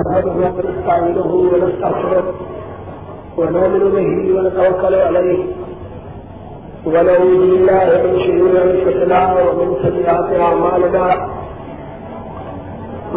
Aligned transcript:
نحمده 0.00 0.32
ونستعينه 0.56 1.30
ونستغفره 1.52 2.24
ونؤمن 3.38 3.82
به 3.94 4.08
ونتوكل 4.36 4.94
عليه. 4.94 5.40
ونعوذ 6.86 7.40
بالله 7.50 7.88
من 8.04 8.14
شرور 8.24 8.54
انفسنا 8.68 9.20
ومن 9.34 9.68
سيئات 9.84 10.28
اعمالنا 10.46 11.04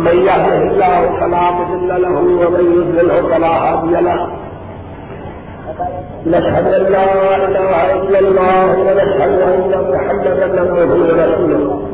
من 0.05 0.15
يهده 0.29 0.61
الله 0.71 0.99
فلا 1.19 1.43
مضل 1.57 1.89
له 2.03 2.15
ومن 2.41 2.65
يضلله 2.77 3.17
فلا 3.31 3.53
هادي 3.63 3.95
له. 4.07 4.19
نشهد 6.33 6.65
ان 6.79 6.83
لا 6.95 7.07
اله 7.47 7.85
الا 7.95 8.19
الله 8.19 8.67
ونشهد 8.87 9.31
ان 9.41 9.71
محمدا 9.91 10.61
عبده 10.61 10.89
ورسوله. 11.09 11.92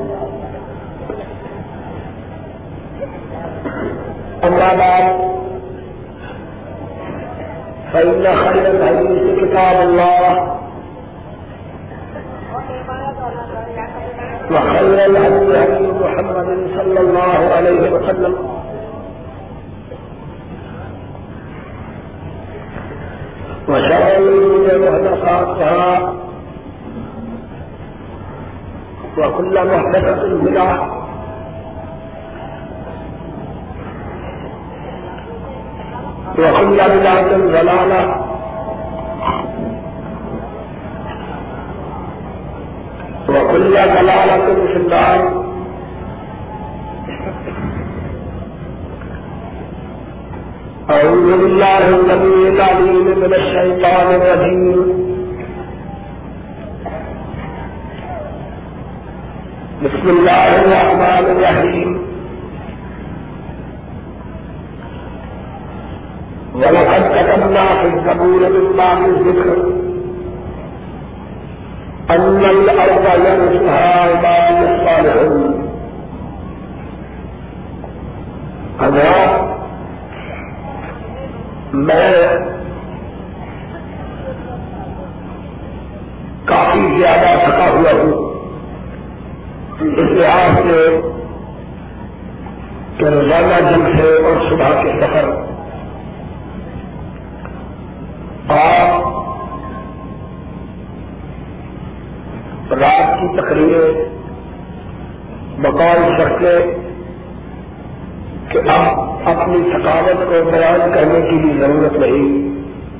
أما 4.43 4.73
بعد، 4.73 5.05
فإن 7.93 8.23
خير 8.35 8.71
الحديث 8.71 9.39
كتاب 9.39 9.81
الله، 9.81 10.57
وخير 14.51 15.05
الهدي 15.05 15.57
هدي 15.57 15.91
محمد 15.91 16.67
صلى 16.75 16.99
الله 16.99 17.53
عليه 17.55 17.91
وسلم. 17.91 18.35
وشر 23.69 24.17
الأمور 24.17 24.91
محدثاتها، 24.91 26.13
وكل 29.17 29.65
محدثة 29.67 30.21
بدعة. 30.43 30.98
وكل 36.39 36.77
بدعة 36.77 37.37
ضلالة 37.37 38.25
وكل 43.29 43.71
ضلالة 43.73 44.45
في 44.67 44.77
النار 44.77 45.39
أعوذ 50.89 51.27
بالله 51.41 51.87
الذي 51.87 52.49
العليم 52.49 53.05
من 53.19 53.33
الشيطان 53.33 54.07
الرجيم 54.15 54.79
بسم 59.83 60.09
الله 60.09 60.47
الرحمن 60.61 61.25
الرحيم 61.35 61.98
ولقد 66.59 67.03
كتبنا 67.15 67.65
في 67.67 67.87
الزبور 67.87 68.49
من 68.49 69.05
الذكر 69.05 69.79
أن 72.09 72.45
الأرض 72.45 73.05
يرثها 73.25 74.01
عباد 74.01 74.57
الصالحون. 74.69 75.69
حضرات 78.79 79.33
میں 81.73 82.27
کافی 86.45 86.87
زیادہ 86.99 87.33
تھکا 87.45 87.67
ہوا 87.69 87.91
ہوں 87.91 88.13
اس 89.81 90.11
لحاظ 90.11 90.55
سے 90.67 91.01
کہ 92.97 93.05
روزانہ 93.05 93.59
جنگ 93.69 93.97
سے 93.97 94.09
اور 94.23 94.49
صبح 94.49 94.81
کے 94.83 94.91
سفر 95.01 95.48
اور 98.49 99.17
رات 102.71 103.19
کی 103.19 103.27
تقریریں 103.37 104.05
بقول 105.57 106.01
سکتے 106.17 106.53
کہ 108.49 108.59
اب 108.69 108.99
اپنی 109.25 109.57
ثقافت 109.71 110.19
کو 110.19 110.49
بیان 110.51 110.91
کرنے 110.93 111.19
کی 111.21 111.37
بھی 111.37 111.51
ضرورت 111.59 111.93
نہیں، 111.93 112.29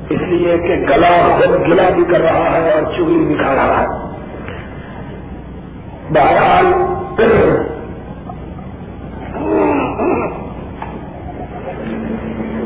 اس 0.09 0.21
لیے 0.21 0.57
کہ 0.57 0.75
گلا 0.89 1.37
خود 1.37 1.67
گلا 1.67 1.89
بھی 1.89 2.03
کر 2.11 2.21
رہا 2.21 2.51
ہے 2.51 2.71
اور 2.73 2.83
چگلی 2.93 3.25
بھی 3.25 3.35
کھا 3.35 3.55
رہا 3.55 3.81
ہے۔ 3.81 3.87
بہرحال 6.13 6.65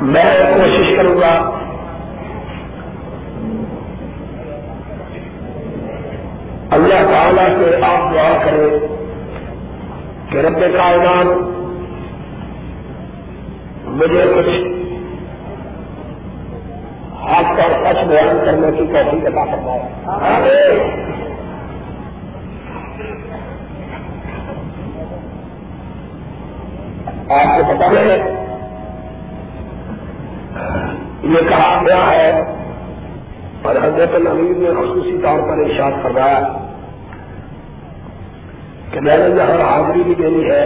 میں 0.01 0.55
کوشش 0.55 0.95
کروں 0.97 1.21
گا 1.21 1.49
اللہ 6.69 7.01
تعالیٰ 7.11 7.47
سے 7.57 7.75
آپ 7.83 8.13
دعا 8.13 8.31
کریں 8.45 8.79
کہ 10.29 10.32
رب 10.43 10.59
کائنات، 10.75 11.27
مجھے 13.99 14.23
کچھ 14.35 14.49
حق 17.23 17.59
اور 17.63 17.73
سچ 17.83 17.99
بیان 18.07 18.37
کرنے 18.45 18.71
کی 18.77 18.85
کوشش 18.93 19.27
ادا 19.27 19.45
کرنا 19.51 19.73
ہے 20.43 20.63
آپ 27.29 27.57
کو 27.57 27.63
پتا 27.67 27.89
ہے، 27.91 28.17
یہ 31.23 31.49
کہا 31.49 31.81
گیا 31.85 32.01
ہے، 32.11 32.29
اور 33.61 33.75
حضرت 33.83 34.13
نوید 34.23 34.57
نے 34.57 34.73
خصوصی 34.79 35.17
طور 35.23 35.39
پر 35.49 35.63
ارشاد 35.65 36.03
فرمایا 36.03 36.39
کہ 38.93 39.01
میں 39.01 39.17
نے 39.17 39.35
یہاں 39.35 39.71
حاضری 39.71 40.03
بھی 40.03 40.15
دینی 40.15 40.51
ہے 40.51 40.63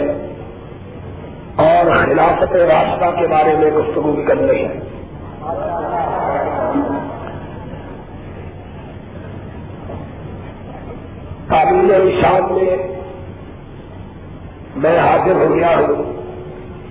اور 1.56 2.04
خلافت 2.04 2.52
راستہ 2.52 3.20
کے 3.20 3.26
بارے 3.26 3.54
میں 3.58 3.70
گفتگو 3.70 4.12
بھی 4.12 4.24
کرنی 4.24 4.64
ہے۔ 4.64 4.80
قابل 11.48 11.94
ارشاد 11.94 12.40
میں 12.40 12.76
میں 14.76 14.98
حاضر 14.98 15.32
ہو 15.32 15.56
گیا 15.56 15.78
ہوں۔ 15.78 16.12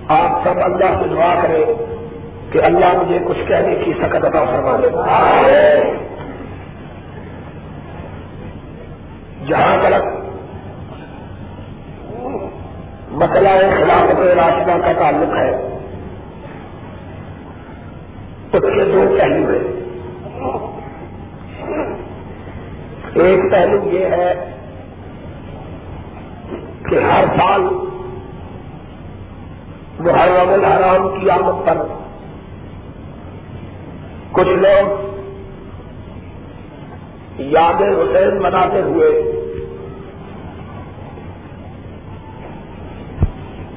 آپ 0.08 0.44
سب 0.44 0.58
اللہ 0.64 1.02
سے 1.02 1.08
دعا 1.08 1.34
کریں 1.42 1.64
کہ 2.52 2.58
اللہ 2.62 3.02
مجھے 3.02 3.18
کچھ 3.28 3.48
کہنے 3.48 3.74
کی 3.84 3.92
سکت 3.92 4.24
عطا 4.24 4.44
فرما 4.44 4.76
دے۔ 4.82 4.90
جہاں 9.46 9.76
تک 9.82 10.17
مسئلہ 13.18 13.48
خلافت 13.48 14.20
راستہ 14.20 14.86
کا 14.86 14.92
تعلق 14.92 15.36
ہے۔ 15.36 15.78
اس 18.52 18.62
کے 18.62 18.84
دو 18.84 19.16
پہلو 19.18 19.50
ہیں۔ 19.50 19.78
ایک 23.14 23.50
پہلو 23.50 23.90
یہ 23.90 24.06
ہے 24.06 24.54
کہ 26.90 26.94
ہر 26.94 27.24
سال 27.36 27.60
محرم 30.00 30.52
الحرام 30.52 31.20
کی 31.20 31.30
آمد 31.30 31.66
پر 31.66 31.78
کچھ 34.32 34.48
لوگ 34.48 35.08
یاد 37.38 37.74
حسین 37.74 38.42
مناتے 38.42 38.80
ہوئے 38.80 39.37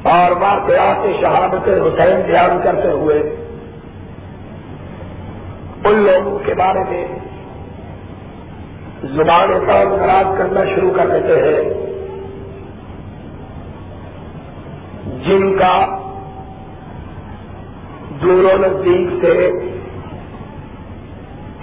اور 0.09 0.31
واقعات 0.41 1.06
شہادت 1.22 1.67
حسین 1.67 2.22
بیان 2.28 2.62
کرتے 2.63 2.91
ہوئے 2.91 3.17
ان 5.85 5.96
لوگوں 5.97 6.40
کے 6.40 6.53
بارے 6.53 6.84
میں 6.90 7.03
زبان 9.16 9.52
پر 9.67 9.85
ناراض 9.85 10.37
کرنا 10.37 10.64
شروع 10.66 10.91
کر 10.96 11.08
دیتے 11.08 11.37
ہیں، 11.43 11.64
جن 15.25 15.58
کا 15.58 15.73
دور 18.22 18.43
و 18.43 18.58
نزدیک 18.58 19.09
سے 19.22 19.47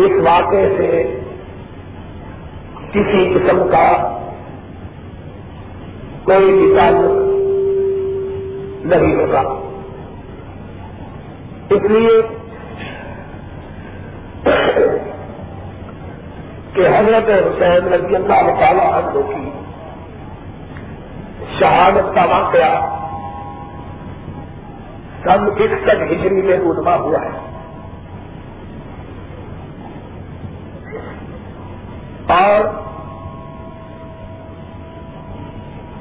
اس 0.04 0.20
واقعے 0.24 0.68
سے 0.76 0.90
کسی 2.92 3.24
قسم 3.34 3.68
کا 3.68 3.88
کوئی 6.24 6.52
بھی 6.52 6.74
تعلق 6.76 7.27
نہیں 8.88 9.14
ہوگا 9.16 9.42
اس 11.70 11.82
لیے 11.90 12.22
کہ 16.72 16.88
حضرت 16.88 17.28
حسین 17.28 17.92
رضی 17.92 18.16
اللہ 18.16 18.60
تعالی 18.60 18.80
عنہ 18.80 19.20
کی 19.28 19.50
شہادت 21.60 22.14
کا 22.14 22.24
واقعہ 22.24 22.98
سن 25.22 25.46
اکسٹھ 25.46 26.12
ہجری 26.12 26.42
میں 26.42 26.56
ادبا 26.56 26.96
ہوا 26.96 27.18
ہے۔ 27.24 27.38
اور 32.28 32.64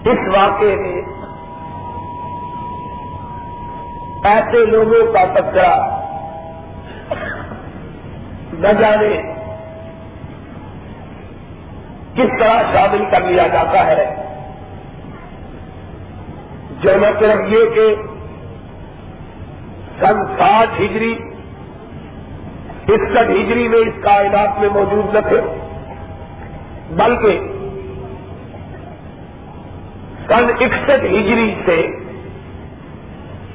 اس 0.08 0.20
واقعے 0.38 0.76
میں 0.76 1.17
ایسے 4.28 4.66
لوگوں 4.66 5.14
کا 5.14 5.26
تذکرہ 5.26 6.00
نہ 8.54 8.68
جانے 8.68 9.22
کس 12.14 12.40
طرح 12.40 12.62
شامل 12.74 13.04
کر 13.12 13.22
لیا 13.22 13.48
جاتا 13.48 13.86
ہے۔ 13.86 14.16
جو 16.82 16.90
نہ 16.96 17.06
صرف 17.20 17.54
یہ 17.54 17.66
کہ 17.76 17.96
سن 20.00 20.26
سات 20.38 20.80
ہجری، 20.80 21.18
اکسٹھ 22.88 23.32
ہجری 23.32 23.68
میں 23.68 23.80
اس 23.80 24.04
کائنات 24.04 24.60
میں 24.60 24.70
موجود 24.70 25.14
نہ 25.14 25.20
تھے، 25.20 25.42
بلکہ 26.90 27.40
سن 30.28 30.52
اکسٹھ 30.60 31.06
ہجری 31.06 31.56
سے 31.66 32.07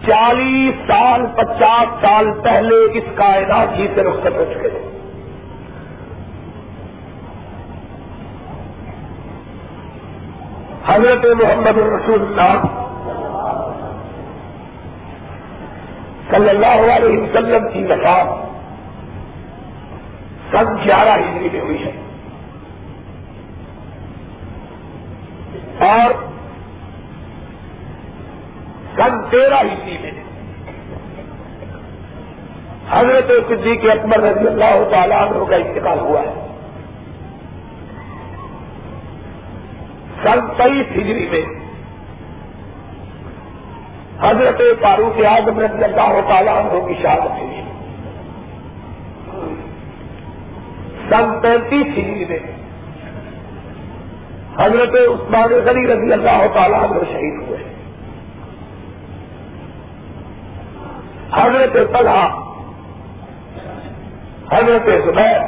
چالیس 0.07 0.75
سال، 0.87 1.27
پچاس 1.37 2.05
سال 2.05 2.41
پہلے 2.43 2.99
اس 2.99 3.05
کائنات 3.15 3.79
ہی 3.79 3.87
سے 3.95 4.03
رخصت 4.03 4.37
ہو 4.37 4.45
چکے۔ 4.55 4.69
تھے 4.69 4.93
حضرت 10.87 11.25
محمد 11.25 11.79
رسول 11.79 12.23
اللہ 12.23 12.63
صلی 16.31 16.49
اللہ 16.49 16.93
علیہ 16.93 17.21
وسلم 17.21 17.69
کی 17.73 17.85
وفات 17.85 18.27
سن 20.51 20.85
گیارہ 20.85 21.21
ہجری 21.21 21.49
میں 21.53 21.61
ہوئی 21.61 21.85
ہے۔ 21.85 21.93
اور 25.79 26.32
سن 29.03 29.23
تیرہ 29.31 29.55
ہجری 29.55 29.99
میں 30.03 30.11
حضرت 32.91 33.31
صدیق 33.49 33.91
اکبر 33.91 34.19
رضی 34.19 34.47
اللہ 34.47 34.91
تعالیٰ 34.91 35.29
عنہ 35.29 35.45
کا 35.45 35.57
انتقال 35.57 35.99
ہوا 35.99 36.21
ہے۔ 36.21 36.35
سن 40.23 40.41
تیئیس 40.57 40.87
ہجری 40.93 41.29
میں 41.31 41.43
حضرت 44.21 44.63
فاروق 44.83 45.27
اعظم 45.27 45.59
رضی 45.59 45.85
اللہ 45.85 46.21
تعالیٰ 46.29 46.57
عنہ 46.57 46.87
کی 46.87 46.95
شہادت 47.03 47.41
ہوئی۔ 47.41 47.63
سن 51.09 51.41
پینتیس 51.43 51.87
ہجری 51.87 52.25
میں 52.25 52.39
حضرت 54.59 54.95
عثمان 54.95 55.51
غنی 55.51 55.87
رضی 55.87 56.13
اللہ 56.13 56.47
تعالیٰ 56.55 56.83
عنہ 56.83 56.99
شہید 57.13 57.49
ہوئے۔ 57.49 57.62
حضرت 61.33 61.77
طلحہ، 61.93 62.29
حضرت 64.51 64.89
زبیر، 65.05 65.41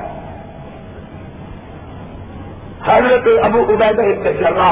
حضرت 2.85 3.29
ابو 3.43 3.63
عبید 3.63 3.99
ابن 3.99 4.31
جرا 4.41 4.71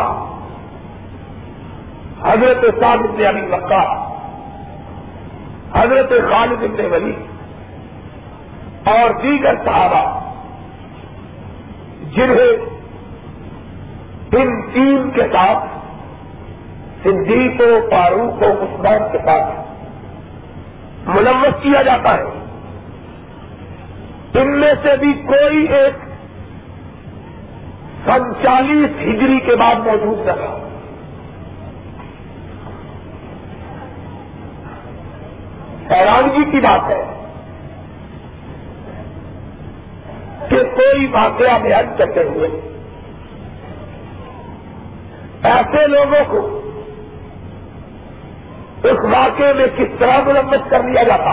حضرت 2.23 2.65
صاحب 2.81 3.05
ابن 3.05 3.27
ابی 3.27 3.43
مکہ 3.43 3.85
حضرت 5.75 6.13
خالد 6.31 6.63
ابن 6.63 6.93
ولی 6.93 7.15
اور 8.85 9.11
دیگر 9.23 9.55
صحابہ، 9.65 10.05
جنہیں 12.15 12.53
ان 14.33 14.61
تین 14.73 15.11
کے 15.11 15.23
ساتھ 15.33 15.65
صدیق 17.03 17.61
و 17.61 17.73
فاروق 17.91 18.43
و 18.43 18.51
عثمان 18.65 19.13
کے 19.13 19.19
ساتھ 19.19 19.62
ملوث 21.07 21.63
کیا 21.63 21.83
جاتا 21.83 22.15
ہے۔ 22.15 22.23
ان 24.35 24.61
میں 24.61 24.75
سے 24.83 24.97
بھی 24.97 25.13
کوئی 25.13 25.67
ایک 25.67 25.95
سن 28.05 28.35
چالیس 28.43 28.91
ہجری 29.01 29.41
کے 29.41 29.57
بعد 29.57 29.75
موجود 29.75 30.29
رہا۔ 30.29 30.69
حیرانگی 35.91 36.51
کی 36.51 36.61
بات 36.61 36.81
ہے 36.91 37.29
کہ 40.51 40.65
کوئی 40.77 41.07
واقعہ 41.07 41.59
بیان 41.59 41.97
کرتے 41.99 42.23
ہوئے 42.23 42.49
ایسے 45.43 45.87
لوگوں 45.87 46.25
کو 46.29 46.62
اس 48.85 48.99
واقعے 49.05 49.53
میں 49.53 49.67
کس 49.77 49.99
طرح 49.99 50.19
ملمت 50.27 50.71
کر 50.71 50.83
لیا 50.83 51.03
جاتا؟ 51.03 51.33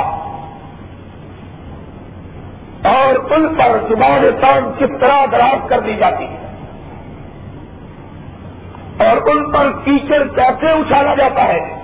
اور 2.90 3.32
ان 3.32 3.56
پر 3.56 3.78
زبان 3.90 4.42
تان 4.42 4.72
کس 4.78 5.00
طرح 5.02 5.26
دراز 5.32 5.70
کر 5.70 5.80
دی 5.80 5.96
جاتی؟ 5.96 6.28
اور 9.00 9.18
ان 9.28 9.52
پر 9.52 9.72
کیچڑ 9.84 10.24
کیسے 10.36 10.68
اچھالا 10.68 11.16
جاتا 11.16 11.44
ہے؟ 11.44 11.80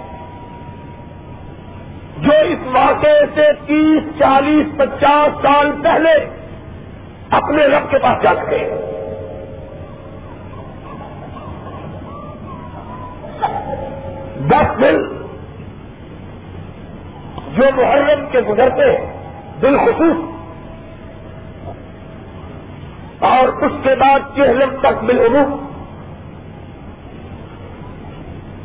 جو 2.18 2.32
اس 2.32 2.68
واقعے 2.68 3.26
سے 3.36 3.54
تیس، 3.66 4.20
چالیس، 4.20 4.78
پچاس 4.78 5.42
سال 5.42 5.72
پہلے 5.84 6.14
اپنے 7.30 7.66
رب 7.66 7.92
کے 7.92 7.98
پاس 7.98 8.24
جا 8.24 8.36
چکے 8.36 8.58
ہیں 8.58 8.96
دس 14.50 14.82
دن 14.82 15.05
محرم 17.72 18.26
کے 18.32 18.40
گزرتے 18.40 18.92
ہیں 18.92 19.14
بالخصوص 19.60 20.18
اور 23.20 23.48
اس 23.48 23.72
کے 23.84 23.96
بعد 23.96 24.20
چہلم 24.36 24.76
تک 24.80 25.04
بالعروف 25.04 25.54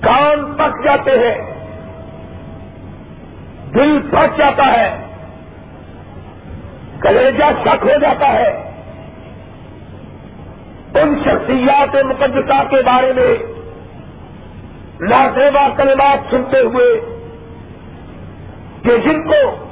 کان 0.00 0.52
پک 0.56 0.84
جاتے 0.84 1.10
ہیں، 1.10 1.54
دل 3.74 4.00
پھٹ 4.10 4.38
جاتا 4.38 4.66
ہے، 4.66 5.06
کلیجہ 7.00 7.44
شک 7.62 7.82
ہو 7.82 7.98
جاتا 8.00 8.32
ہے۔ 8.32 8.50
ان 10.94 11.18
شخصیات 11.24 11.94
مقدسہ 12.04 12.62
کے 12.70 12.82
بارے 12.82 13.12
میں 13.12 13.34
لازیبا 15.00 15.68
کلمات 15.76 16.30
سنتے 16.30 16.60
ہوئے 16.60 17.09
کہ 18.82 18.98
جن 18.98 19.28
کو 19.28 19.66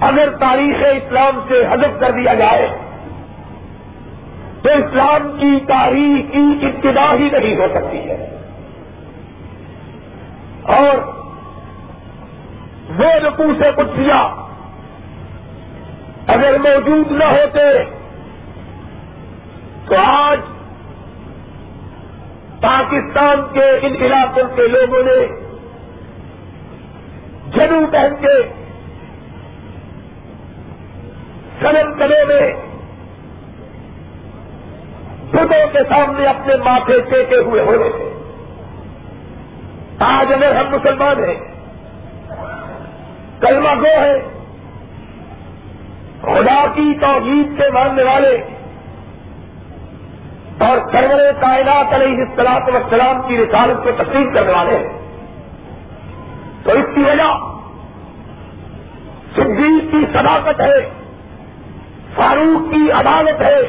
اگر 0.00 0.36
تاریخ 0.36 0.76
اسلام 0.82 1.40
سے 1.48 1.66
حذف 1.70 2.00
کر 2.00 2.10
دیا 2.10 2.34
جائے، 2.34 2.68
تو 4.62 4.68
اسلام 4.72 5.36
کی 5.40 5.60
تاریخ 5.66 6.32
کی 6.32 6.66
ابتدا 6.66 7.12
ہی 7.12 7.28
نہیں 7.32 7.56
ہو 7.56 7.66
سکتی 7.74 7.98
ہے۔ 7.98 8.38
اور 10.62 10.98
وہ 12.98 13.12
رقو 13.12 13.52
سے 13.58 13.70
کچھ 13.76 14.00
اگر 16.26 16.58
موجود 16.58 17.12
نہ 17.12 17.24
ہوتے، 17.24 17.84
تو 19.88 19.94
آج 19.96 20.40
پاکستان 22.60 23.42
کے 23.52 23.86
ان 23.86 23.94
علاقوں 24.00 24.56
کے 24.56 24.68
لوگوں 24.68 25.02
نے 25.02 25.45
جنو 27.56 27.86
پہن 27.92 28.14
کے 28.20 28.42
سنم 31.60 31.98
کلے 31.98 32.24
میں 32.24 32.52
بدھوں 35.30 35.66
کے 35.72 35.78
سامنے 35.88 36.26
اپنے 36.26 36.56
ماتھے 36.56 37.00
ٹیکے 37.00 37.36
ہوئے 37.36 37.62
ہو 37.62 37.72
رہے 37.72 37.90
تھے 37.90 38.12
آج 39.98 40.32
اگر 40.32 40.56
ہم 40.56 40.70
مسلمان 40.70 41.24
ہیں۔ 41.24 41.34
کلمہ 43.40 43.74
گو 43.80 44.00
ہے۔ 44.00 44.18
خدا 46.22 46.66
کی 46.74 46.98
توحید 47.00 47.60
سے 47.60 47.70
ماننے 47.70 48.02
والے 48.02 48.42
اور 50.58 50.78
سرور 50.92 51.32
کائنات 51.40 51.94
علیہ 51.94 52.16
السلاط 52.18 52.62
وسلام 52.74 53.28
کی 53.28 53.38
رسالت 53.38 53.84
کو 53.84 54.04
تسلیم 54.04 54.34
کرنے 54.34 54.52
والے 54.52 54.78
ہیں۔ 54.78 54.95
تو 56.66 56.72
اس 56.72 56.84
کی 56.94 57.00
وجہ 57.00 57.32
صدیق 59.34 59.92
کی 59.92 60.04
صداقت 60.12 60.60
ہے، 60.60 60.90
فاروق 62.14 62.74
کی 62.74 62.92
عدالت 62.92 63.42
ہے، 63.42 63.60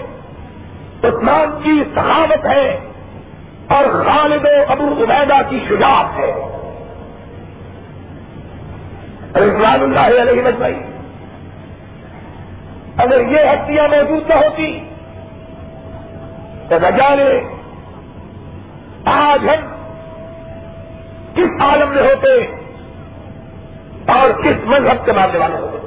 عثمان 1.04 1.60
کی 1.64 1.84
صحابت 1.96 2.46
ہے 2.46 2.80
اور 3.68 4.04
خالد 4.06 4.46
و 4.46 4.72
ابو 4.72 5.04
عبیدہ 5.04 5.42
کی 5.50 5.60
شجاعت 5.70 6.20
ہے۔ 6.20 6.32
رضوان 9.36 9.82
اللہ 9.82 10.22
علیہ 10.22 10.42
مجمعی 10.42 10.74
اگر 12.98 13.22
یہ 13.22 13.40
ہستیاں 13.40 13.88
موجود 13.88 14.30
نہ 14.30 14.34
ہوتی 14.34 14.80
تو 16.70 16.80
نہ 16.80 16.98
جانے 16.98 17.42
آج 19.06 19.50
ہم 19.50 19.68
کس 21.36 21.62
عالم 21.62 21.90
میں 21.90 22.04
ہوتے 22.04 22.67
اور 24.08 24.30
کس 24.44 24.66
مذہب 24.66 25.06
کے 25.06 25.12
ماننے 25.12 25.38
والے 25.38 25.56
ہوتے 25.56 25.78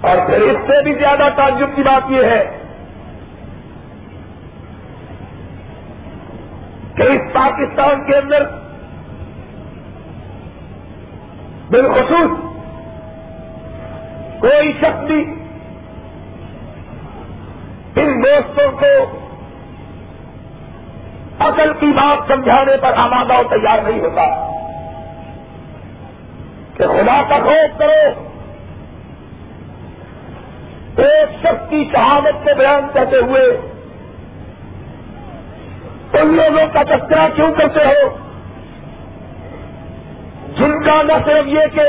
اور 0.00 0.26
پھر 0.26 0.40
اس 0.40 0.56
سے 0.66 0.82
بھی 0.82 0.94
زیادہ 0.94 1.28
تعجب 1.36 1.76
کی 1.76 1.82
بات 1.82 2.10
یہ 2.10 2.22
ہے 2.24 2.58
کہ 6.94 7.02
اس 7.02 7.32
پاکستان 7.32 8.06
کے 8.06 8.16
اندر 8.16 8.42
بالخصوص 11.70 12.30
کوئی 14.40 14.72
شخص 14.72 15.04
بھی 15.06 15.24
ان 17.96 18.24
دوستوں 18.24 18.70
کو 18.72 19.20
اصل 21.40 21.72
کی 21.80 21.86
بات 21.86 22.28
سمجھانے 22.28 22.76
پر 22.76 22.92
آمادہ 22.96 23.38
و 23.38 23.42
تیار 23.42 23.78
نہیں 23.78 24.00
ہوتا۔ 24.00 24.45
کہ 26.78 26.86
خدا 26.86 27.22
کا 27.28 27.38
خوف 27.38 27.78
کرو 27.78 28.26
ایک 30.96 31.30
شخص 31.42 31.70
کی 31.70 31.84
شہادت 31.92 32.44
کو 32.44 32.54
بیان 32.58 32.86
کرتے 32.92 33.16
ہوئے 33.16 33.42
ان 36.12 36.34
لوگوں 36.34 36.66
کا 36.72 36.82
تذکرہ 36.82 37.26
کیوں 37.36 37.52
کرتے 37.52 37.84
ہو؟ 37.84 38.08
جن 40.56 40.84
کا 40.84 41.02
نہ 41.02 41.12
صرف 41.24 41.46
یہ 41.46 41.66
کہ 41.74 41.88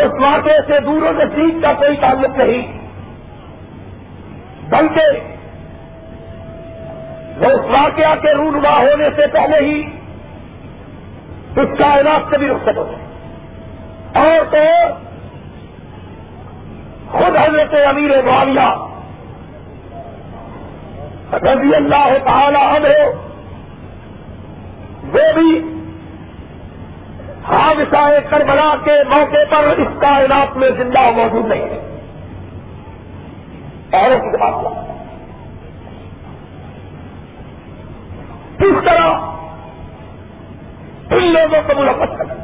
اس 0.00 0.12
واقعے 0.20 0.58
سے 0.66 0.80
دور 0.80 1.02
و 1.02 1.12
نزدیک 1.12 1.62
کا 1.62 1.72
کوئی 1.72 1.96
تعلق 1.96 2.36
نہیں، 2.38 2.62
بلکہ 4.70 5.18
وہ 7.38 7.50
اس 7.50 7.64
واقعہ 7.70 8.14
کے 8.22 8.32
رونما 8.32 8.76
ہونے 8.78 9.08
سے 9.16 9.26
پہلے 9.26 9.58
ہی 9.58 9.82
اس 11.56 11.78
کائنات 11.78 12.30
سے 12.30 12.38
بھی 12.38 12.48
رخصت 12.48 12.76
ہوتے 12.76 12.94
اور 14.18 14.44
تو 14.50 14.94
خود 17.18 17.36
حضرت 17.36 17.74
امیر 17.88 18.22
معاویہ 18.22 18.86
رضی 21.32 21.74
اللہ 21.74 22.08
تعالی 22.24 22.58
عنہ 22.58 22.88
وہ 25.12 25.32
بھی 25.34 25.76
حادثہ 27.44 28.30
کربلا 28.30 28.74
کے 28.84 29.02
موقع 29.08 29.44
پر 29.50 29.64
اس 29.78 29.86
کائنات 30.00 30.56
میں 30.56 30.70
زندہ 30.70 31.10
موجود 31.10 31.46
نہیں 31.46 31.62
ہے۔ 31.62 31.86
اور 33.92 34.10
اس 34.10 34.40
بات۔ 34.40 34.84
کس 38.58 38.84
طرح 38.84 39.10
ان 41.10 41.22
لوگوں 41.22 41.62
کو 41.66 41.82
ملفت 41.82 42.18
کرنا۔ 42.18 42.34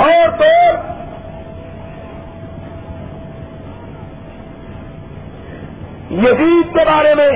اور 0.00 0.28
تو 0.38 0.44
یزید 6.10 6.72
کے 6.72 6.84
بارے 6.84 7.14
میں 7.14 7.30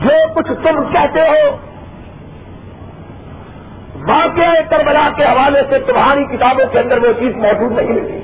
جو 0.00 0.16
کچھ 0.34 0.48
تم 0.48 0.92
کہتے 0.92 1.20
ہو 1.20 1.56
واقع 4.08 4.50
کربلا 4.70 5.08
کے 5.16 5.24
حوالے 5.24 5.62
سے 5.70 5.78
تمہاری 5.78 6.24
کتابوں 6.24 6.66
کے 6.72 6.78
اندر 6.78 6.98
وہ 6.98 7.12
چیز 7.18 7.36
موجود 7.36 7.72
نہیں 7.72 7.88
ملتی 7.88 8.18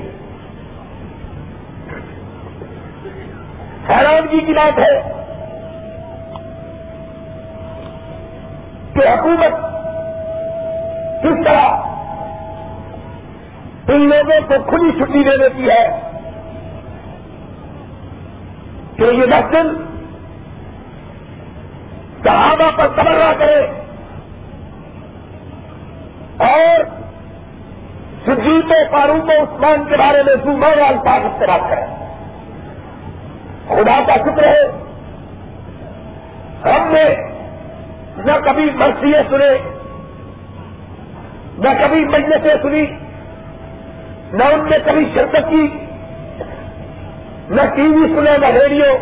حیرانگی 3.88 4.40
جی 4.40 4.46
کی 4.46 4.52
بات 4.52 4.78
ہے 4.78 5.23
کہ 8.94 9.08
حکومت 9.08 9.54
کس 11.22 11.50
طرح 11.50 11.68
ان 13.88 14.00
لوگوں 14.08 14.40
کو 14.48 14.70
کھلی 14.70 14.90
چھٹی 14.92 15.24
دے 15.24 15.36
دیتی 15.36 15.70
ہے 15.70 16.00
کہ 18.96 19.02
یہ 19.02 19.26
محفل 19.26 19.74
صحابہ 22.24 22.70
پر 22.76 22.88
تبرا 22.88 23.32
کرے 23.38 23.66
اور 26.36 26.84
سجیت 28.26 28.64
و 28.64 28.84
فاروق 28.90 29.28
و 29.28 29.42
عثمان 29.42 29.84
کے 29.84 29.96
بارے 29.96 30.22
میں 30.22 30.34
سومر 30.44 30.78
الفاظ 30.78 31.24
استعمال 31.24 31.60
کرے۔ 31.70 31.84
خدا 33.68 34.00
کا 34.06 34.16
شکر 34.16 34.44
ہے 34.44 34.64
ہم 36.64 36.92
نے 36.92 37.33
نہ 38.18 38.32
کبھی 38.44 38.70
مرثیے 38.74 39.20
سنے، 39.30 39.58
نہ 41.58 41.68
کبھی 41.80 42.04
مجلسیں 42.04 42.54
سنی، 42.62 42.86
نہ 44.32 44.44
ان 44.44 44.68
نے 44.70 44.78
کبھی 44.84 45.10
شرکت 45.14 45.50
کی، 45.50 45.68
نہ 47.50 47.60
ٹی 47.76 47.82
وی 47.82 48.14
سنے 48.14 48.38
نہ 48.38 48.46
ریڈیو۔ 48.46 48.96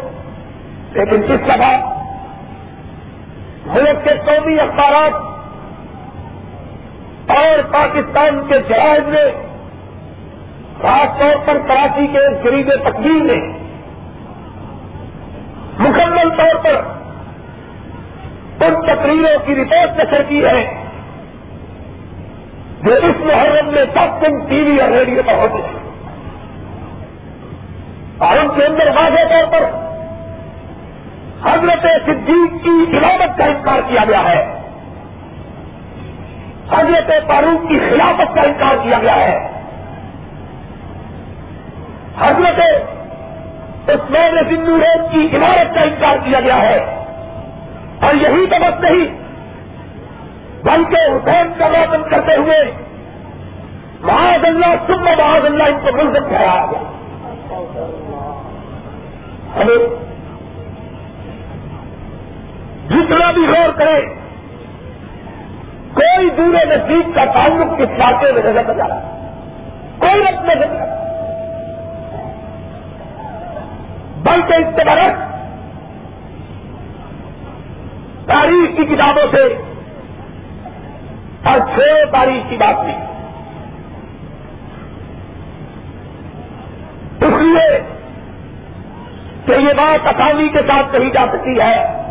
لیکن 0.92 1.32
اس 1.32 1.40
دفعہ 1.46 2.02
ملک 3.66 4.04
کے 4.04 4.10
قومی 4.26 4.60
اخبارات 4.60 5.12
اور 7.30 7.72
پاکستان 7.72 8.48
کے 8.48 8.58
جائز 8.68 9.08
نے، 9.08 9.46
خاص 10.82 11.18
طور 11.18 11.36
پر 11.44 11.58
کراچی 11.68 12.06
کے 12.06 12.18
غریب 12.44 12.70
تقدیر 12.84 13.22
نے، 13.22 13.52
مکمل 15.78 16.30
طور 16.30 16.64
پر 16.64 17.01
ان 18.66 18.74
تقریروں 18.74 19.46
کی 19.46 19.54
رپورٹ 19.54 20.00
نشر 20.00 20.22
کی 20.22 20.44
ہے 20.44 20.84
جو 22.82 22.94
اس 22.94 23.20
محرم 23.20 23.66
میں 23.66 23.84
سب 23.94 24.22
دن 24.22 24.38
ٹی 24.48 24.62
وی 24.62 24.80
اور 24.80 24.88
ریڈیو 24.88 25.22
پر 25.26 25.34
ہوتے 25.34 25.62
ہیں۔ 25.62 25.82
اور 28.18 28.36
ان 28.38 28.48
کے 28.56 28.64
اندر 28.64 28.88
واضح 28.88 29.20
طور 29.30 29.52
پر 29.52 29.92
حضرت 31.50 31.86
صدیق 32.04 32.64
کی 32.64 32.96
عبادت 32.96 33.38
کا 33.38 33.44
انکار 33.44 33.80
کیا 33.88 34.04
گیا 34.08 34.22
ہے۔ 34.24 34.60
حضرت 36.70 37.26
فاروق 37.26 37.68
کی 37.68 37.78
خلافت 37.78 38.34
کا 38.34 38.40
انکار 38.40 38.74
کیا 38.82 38.98
گیا 39.02 39.14
ہے۔ 39.14 39.52
حضرت 42.18 42.60
عثمان 43.88 44.44
سندو 44.48 44.78
ریت 44.78 45.12
کی 45.12 45.36
عمارت 45.36 45.74
کا 45.74 45.80
انکار 45.80 46.16
کیا 46.24 46.40
گیا 46.40 46.56
ہے۔ 46.56 47.01
اور 48.02 48.14
یہی 48.14 48.46
تو 48.46 48.56
بس 48.60 48.80
نہیں۔ 48.80 49.22
بلکہ 50.62 50.96
حسین 50.96 51.52
کا 51.58 51.68
روشن 51.68 52.10
کرتے 52.10 52.36
ہوئے 52.36 52.72
محاذ 54.00 54.44
اللہ 54.44 54.74
سب 54.86 55.00
محاذ 55.00 55.44
اللہ 55.44 55.62
ان 55.62 55.78
کو 55.82 55.96
ملزم 55.96 56.28
ٹھہرایا 56.28 56.66
گیا۔ 56.70 56.82
ہمیں 59.56 60.02
جتنا 62.90 63.30
بھی 63.30 63.42
غور 63.42 63.72
کرے، 63.78 64.00
کوئی 65.94 66.30
دور 66.30 66.66
نزدیک 66.66 67.14
کا 67.14 67.24
تعلق 67.24 67.78
کس 67.78 67.88
علاقے 67.88 68.32
میں 68.32 68.42
نظر 68.42 68.74
نہ 68.74 68.86
رہا 68.86 69.18
کوئی 69.98 70.22
رقم 70.22 70.46
نظر 70.46 70.66
بلکہ 74.22 74.54
اس 74.54 74.76
کے 74.76 74.84
برعکس 74.84 75.31
تاریخ 78.32 78.76
کی 78.76 78.84
کتابوں 78.84 79.32
سے 79.32 79.56
اور 81.44 81.58
چھ 81.58 82.12
تاریخ 82.12 82.50
کی 82.50 82.56
بات 82.56 82.84
نہیں۔ 82.84 83.06
اس 87.20 87.42
لیے 87.42 87.80
کہ 89.46 89.52
یہ 89.52 89.72
بات 89.72 90.06
آسانی 90.06 90.48
کے 90.48 90.58
ساتھ 90.58 90.92
کہی 90.92 91.10
جا 91.10 91.26
سکتی 91.32 91.60
ہے 91.60 92.02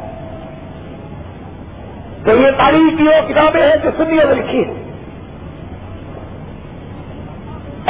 کہ 2.26 2.30
یہ 2.30 2.52
تاریخ 2.58 2.98
کی 2.98 3.04
وہ 3.04 3.30
کتابیں 3.30 3.62
ہیں 3.62 3.76
جو 3.84 3.90
سنیوں 3.98 4.28
میں 4.28 4.36
لکھی 4.36 4.64
ہیں۔ 4.66 4.92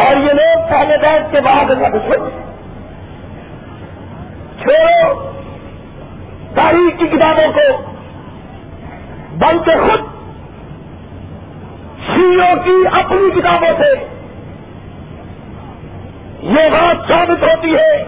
اور 0.06 0.16
یہ 0.16 0.34
لوگ 0.34 0.70
پہلے 0.70 0.98
بیٹھ 0.98 1.32
کے 1.32 1.42
بعد 1.42 1.72
اللہ 1.72 1.88
چھوڑ 1.88 2.30
چھوڑو 4.62 5.32
تاریخ 6.56 7.00
کی 7.00 7.08
کتابوں 7.08 7.54
کو۔ 7.54 7.91
بلکہ 9.38 9.72
خود 9.72 10.02
شیوں 12.06 12.56
کی 12.64 12.88
اپنی 13.00 13.42
کتابوں 13.42 13.74
سے 13.78 13.94
یہ 16.44 16.70
بات 16.70 17.08
ثابت 17.08 17.44
ہوتی 17.44 17.76
ہے 17.76 18.04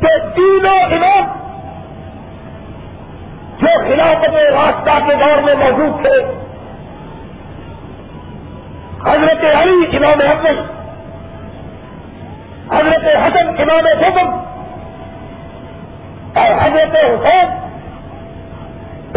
کہ 0.00 0.18
تینوں 0.34 0.94
امام 0.96 1.34
خلافت 3.62 4.34
راستہ 4.34 4.98
کے 5.06 5.14
دور 5.14 5.42
میں 5.42 5.54
موجود 5.54 6.02
تھے، 6.02 6.18
حضرت 9.04 9.44
علی 9.56 9.96
امام 9.96 10.20
اول 10.20 10.58
حضرت 12.70 13.04
حسن 13.16 13.48
امام 13.58 13.86
حکم 14.02 14.28
اور 16.38 16.50
حضرت 16.62 16.96
حسین 16.96 17.65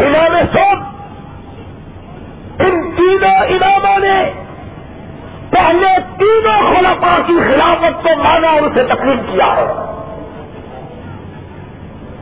امام 0.00 0.36
سوب 0.52 0.84
ان 2.58 2.90
تینوں 2.96 3.38
اماموں 3.38 3.98
نے 3.98 4.32
پہلے 5.50 5.98
تینوں 6.18 6.74
خلفا 6.74 7.16
کی 7.26 7.38
خلافت 7.46 8.02
کو 8.02 8.22
مانا 8.22 8.48
اور 8.48 8.62
اسے 8.62 8.82
تقریب 8.82 9.32
کیا 9.32 9.46
ہے۔ 9.46 9.90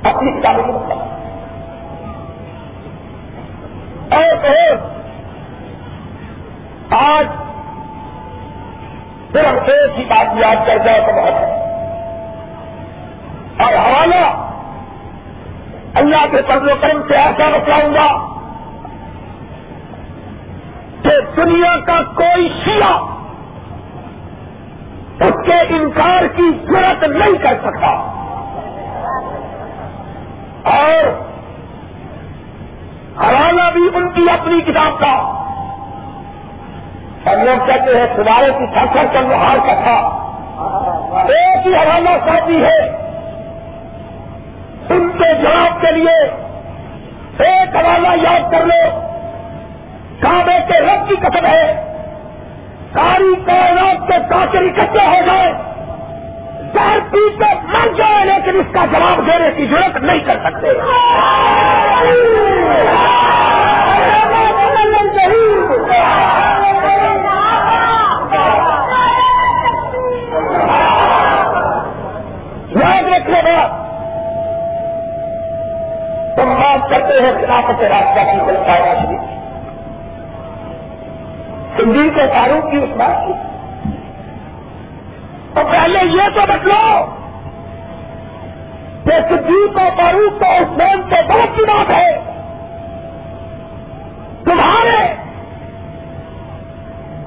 اپنی 0.03 0.31
مطلب 0.31 0.99
اور 4.15 4.37
آج 6.91 7.27
صرف 9.33 9.69
ایک 9.69 9.99
ہی 9.99 10.05
بات 10.05 10.27
یاد 10.37 10.57
کر 10.67 10.79
جائے 10.79 11.01
تو 11.01 11.13
بہت 11.13 11.33
ہے۔ 11.33 11.55
اور 13.65 13.73
حوالہ 13.73 14.48
اللہ 16.09 16.37
کے 16.37 16.43
فضل 16.43 16.71
و 16.71 16.75
کرم 16.81 17.03
سے 17.09 17.17
ایسا 17.17 17.59
بتاؤں 17.59 17.95
گا 17.95 18.29
کہ 21.03 21.37
دنیا 21.37 21.81
کا 21.81 22.03
کوئی 22.15 22.49
شیعہ 22.65 22.93
اس 25.21 25.47
کے 25.47 25.75
انکار 25.75 26.27
کی 26.37 26.51
ضرورت 26.67 27.05
نہیں 27.05 27.39
کر 27.39 27.55
سکتا۔ 27.63 27.87
اور 30.65 31.23
حوالہ 33.19 33.71
بھی 33.73 33.83
ان 33.95 34.11
کی 34.11 34.27
اپنی 34.31 34.61
کتاب 34.61 35.01
کا۔ 35.01 35.13
اور 37.31 37.37
لوگ 37.45 37.67
کہتے 37.67 37.99
ہیں 37.99 38.07
سدارے 38.17 38.53
کی 38.59 38.67
سرکر 38.67 39.07
کا 39.13 39.21
لوہار 39.21 39.57
کا 39.57 39.75
تھا۔ 39.75 40.25
ایک 41.29 41.67
ہی 41.67 41.75
حوالہ 41.75 42.11
ساتھی 42.11 42.65
ہے۔ 42.65 43.09
ان 44.89 45.09
کے 45.09 45.43
کے 45.81 45.93
لیے 45.93 46.17
ایک 47.45 47.77
حوالہ 47.77 48.09
یاد 48.23 48.53
کر 48.53 48.65
لو۔ 48.65 49.01
کعبے 50.21 50.59
کے 50.69 50.81
رب 50.81 51.09
کی 51.09 51.15
قسم 51.15 51.47
ہے۔ 51.47 51.85
ساری 52.95 53.35
کائنات 53.47 54.09
کے 54.09 54.19
کاچر 54.29 54.63
اکٹھے 54.63 55.07
ہو 55.07 55.27
جائے 55.27 55.53
زہر 56.75 56.99
پی 57.11 57.29
کے 57.39 57.55
مر 57.69 57.89
جائے، 57.97 58.25
لیکن 58.25 58.61
اس 58.61 58.67
کا 58.73 58.85
جواب 58.93 59.27
دینے 59.27 59.51
کی 59.57 59.67
ضرورت 59.67 59.97
نہیں 59.97 60.19
کر 60.19 60.39
سکتے 60.45 60.69
یاد 72.81 73.03
رکھنے 73.03 73.41
گا 73.45 73.67
تم 76.37 76.55
بات 76.55 76.78
کرتے 76.91 77.27
ہیں 77.27 77.33
خلافت 77.33 77.83
راستہ 77.83 78.21
کی 78.21 78.41
بلکہ 78.47 78.79
شریف 79.03 79.39
صدیق 81.77 82.15
کے 82.15 82.27
فاروق 82.35 82.71
کی 82.71 82.77
اس 82.77 82.97
بات 82.97 83.27
کی۔ 83.27 83.33
تو 85.55 85.61
پہلے 85.71 85.99
یہ 86.05 86.29
تو 86.35 86.41
بتلو 86.49 87.05
کہ 89.05 89.21
صدیق 89.29 89.75
کو 89.75 89.89
فاروق 89.97 90.41
تو 90.41 90.47
عثمان 90.47 91.03
سے 91.11 91.23
بہت 91.29 91.57
کی 91.57 91.65
بات 91.65 91.91
ہے 91.91 92.19
تمہارے 94.45 95.15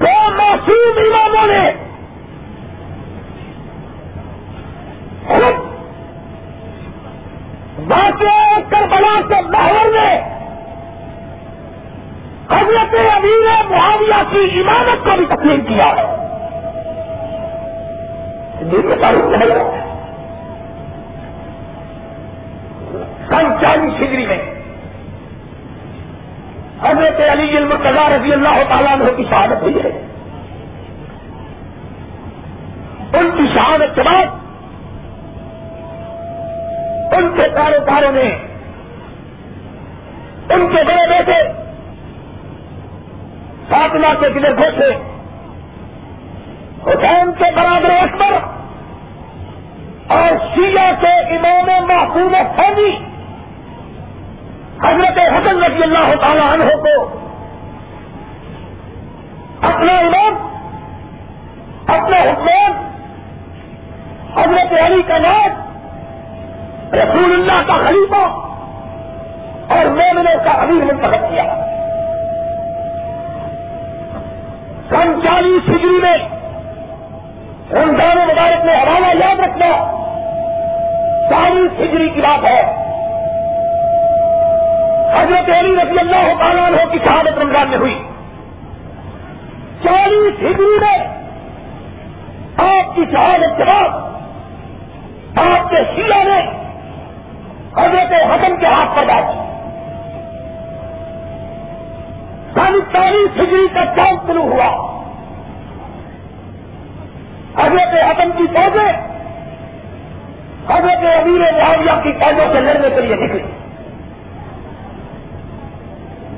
دو 0.00 0.30
معصوم 0.30 0.98
اماموں 0.98 1.46
نے 1.46 1.72
خود 5.28 5.72
واقع 7.90 8.60
کربلا 8.70 9.20
کے 9.28 9.40
محور 9.48 9.88
میں 9.92 10.20
حضرت 12.50 12.94
امیر 13.14 13.70
معاویہ 13.70 14.22
کی 14.30 14.60
تقسیم 15.42 15.64
کیا۔ 15.64 15.92
عمارت 18.60 19.22
کو 19.22 19.28
بھی 19.28 19.36
تسلیم 19.36 19.38
کیا 19.38 19.56
ہے۔ 19.56 19.92
سن 23.28 23.60
چالیس 23.60 23.98
ڈگری 23.98 24.26
میں 24.26 24.54
حضرت 26.82 27.20
علی 27.30 27.56
المرتضی 27.56 28.16
رضی 28.16 28.32
اللہ 28.32 28.62
تعالیٰ 28.68 28.98
نے 28.98 29.04
کی 29.16 29.24
شہادت 29.30 29.62
ہوئی 29.62 29.74
ہے۔ 29.74 29.88
ان 33.18 33.30
کی 33.36 33.44
شہادت 33.54 33.94
کے 33.94 34.02
بعد 34.02 34.26
ان 37.14 37.32
کے 37.36 37.48
کاروباروں 37.48 38.12
نے 38.12 38.34
ان 40.54 40.66
کے 40.66 40.84
بڑے 40.84 41.08
بیٹے 41.08 41.52
فاطمہ 43.68 44.20
کے 44.20 44.28
دلے 44.28 44.50
گھوسے۔ 44.56 45.11
حسین 47.02 47.32
کے 47.32 47.44
برابر 47.56 47.90
اکبر 47.90 48.32
اور 50.08 50.28
شیعہ 50.54 50.92
کے 51.00 51.36
امام 51.36 51.86
محفوظ 51.86 52.32
فوجی 52.56 52.90
حضرت 54.84 55.18
حسن 55.18 55.62
رضی 55.62 55.82
اللہ 55.82 56.14
تعالی 56.20 56.40
عنہ 56.40 56.64
کو 56.64 57.18
اپنا 59.62 59.98
امام 59.98 60.34
اپنے 61.86 62.18
حکمان 62.18 62.72
حضرت 64.36 64.72
علی 64.86 65.02
کا 65.02 65.18
نام 65.18 65.60
رسول 66.94 67.32
اللہ 67.32 67.66
کا 67.66 67.76
خلیفہ 67.88 68.22
اور 69.74 69.84
مومنوں 69.84 70.44
کا 70.44 70.50
امیر 70.50 70.84
منتخب 70.84 71.28
کیا۔ 71.30 71.44
سن 74.88 75.20
چالیس 75.24 75.68
ہجری 75.68 75.98
میں 76.02 76.31
یاد 79.14 79.40
رکھنا 79.40 79.66
چالیس 81.30 81.80
ہجری 81.80 82.08
کی 82.08 82.20
بات 82.20 82.44
ہے۔ 82.44 82.82
حضرت 85.20 85.50
علی 85.58 85.76
رضی 85.76 85.98
اللہ 85.98 86.34
تعالیٰ 86.38 86.64
عنہ 86.64 86.92
کی 86.92 86.98
شہادت 86.98 87.38
رمضان 87.38 87.68
میں 87.68 87.78
ہوئی۔ 87.78 88.02
چالیس 89.84 90.40
ہجری 90.40 90.78
میں 90.80 90.98
آپ 92.56 92.96
کی 92.96 93.04
شہادت 93.04 93.56
کے 93.56 93.64
بعد 93.64 93.88
آپ 95.38 95.70
کے 95.70 95.76
شیعہ 95.76 96.24
نے 96.24 96.40
حضرت 97.76 98.12
حسن 98.12 98.56
کے 98.56 98.66
ہاتھ 98.66 98.96
پر 98.96 99.04
بات 99.04 99.52
سن 102.54 102.78
چالیس 102.92 103.40
ہجری 103.40 103.68
کا 103.74 103.84
چاند 103.84 104.18
شروع 104.26 104.42
ہوا۔ 104.42 104.91
حضرت 107.58 108.04
حسن 108.04 108.30
کی 108.38 108.46
فوجیں 108.46 108.92
حضرت 110.68 110.98
امیر 110.98 111.52
معاویہ 111.52 112.02
کی 112.02 112.12
فوجوں 112.12 112.52
سے 112.52 112.60
لڑنے 112.60 112.90
کے 112.90 113.00
لیے 113.00 113.16
نکلی 113.16 113.42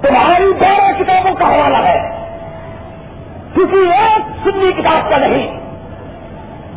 تمہاری 0.03 0.53
بارہ 0.53 1.03
کتابوں 1.03 1.35
کا 1.35 1.45
حوالہ 1.45 1.77
ہے۔ 1.77 2.11
کسی 3.55 3.77
ایک 3.77 4.23
سنی 4.45 4.73
کتاب 4.73 5.11
کا 5.11 5.17
نہیں۔ 5.17 5.61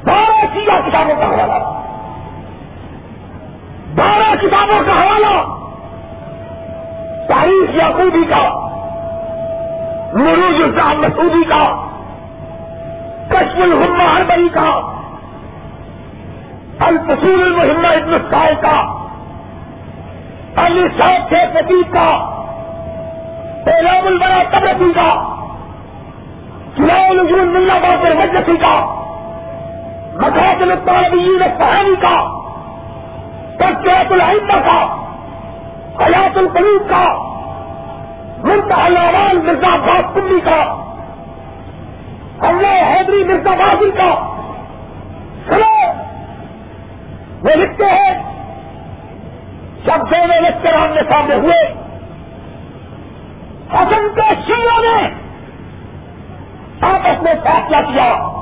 بارہ 0.05 0.45
سیاہ 0.53 0.89
کتابوں 0.89 1.15
کا 1.15 1.27
حوالہ۔ 1.27 1.81
بارہ 3.95 4.35
کتابوں 4.35 4.83
کا 4.85 5.03
حوالہ۔ 5.03 5.43
تاریخ 7.27 7.75
یعقوبی 7.75 8.25
کا 8.29 8.49
مروج 10.13 10.63
الزام 10.63 11.01
مسعودی 11.01 11.43
کا۔ 11.43 11.86
کشم 13.29 13.61
الحمہ 13.61 14.03
ہربری 14.03 14.49
کا، 14.49 14.81
الفصول 16.79 17.43
المحمہ 17.43 17.87
ابن 17.87 18.13
السائے 18.13 18.55
کا، 18.61 19.07
علی 20.65 20.87
صاحب 21.01 21.29
کے 21.29 21.35
فتیق 21.53 21.93
کا، 21.93 22.07
اعلام 23.73 24.07
البرا 24.07 24.43
تبرتی 24.49 24.93
کا 24.95 25.33
چلاؤ 26.77 27.09
الجون 27.09 27.47
ملا 27.47 27.77
باطر 27.77 28.15
مجلسی 28.15 28.57
کا 28.57 29.03
مقاصد 30.13 30.61
الطالبین 30.61 31.43
الفہانی 31.43 31.95
کا 32.01 32.43
تذکرت 33.55 34.11
العمہ 34.11 34.67
کا، 34.69 34.95
حیات 36.05 36.37
القلوب 36.37 36.89
کا، 36.89 37.05
منتحل 38.43 38.97
مرزا 39.45 39.75
عباس 39.75 40.13
کلی 40.13 40.39
کا۔ 40.39 40.76
اللہ 42.39 42.97
حیدری 42.97 43.23
مرزا 43.23 43.51
غازی 43.51 43.91
کا 43.91 44.37
سنو 45.49 45.93
وہ 47.41 47.55
لکھتے 47.55 47.85
ہیں، 47.85 48.23
جب 49.85 50.11
دونوں 50.11 50.41
لیکچر 50.41 50.73
آمنے 50.73 51.01
سامنے 51.11 51.35
ہوئے، 51.35 51.73
حسن 53.73 54.07
کے 54.15 54.35
شیوں 54.47 54.81
نے 54.81 55.09
آپس 56.81 57.23
میں 57.23 57.33
فیصلہ 57.43 57.77
کیا۔ 57.77 58.33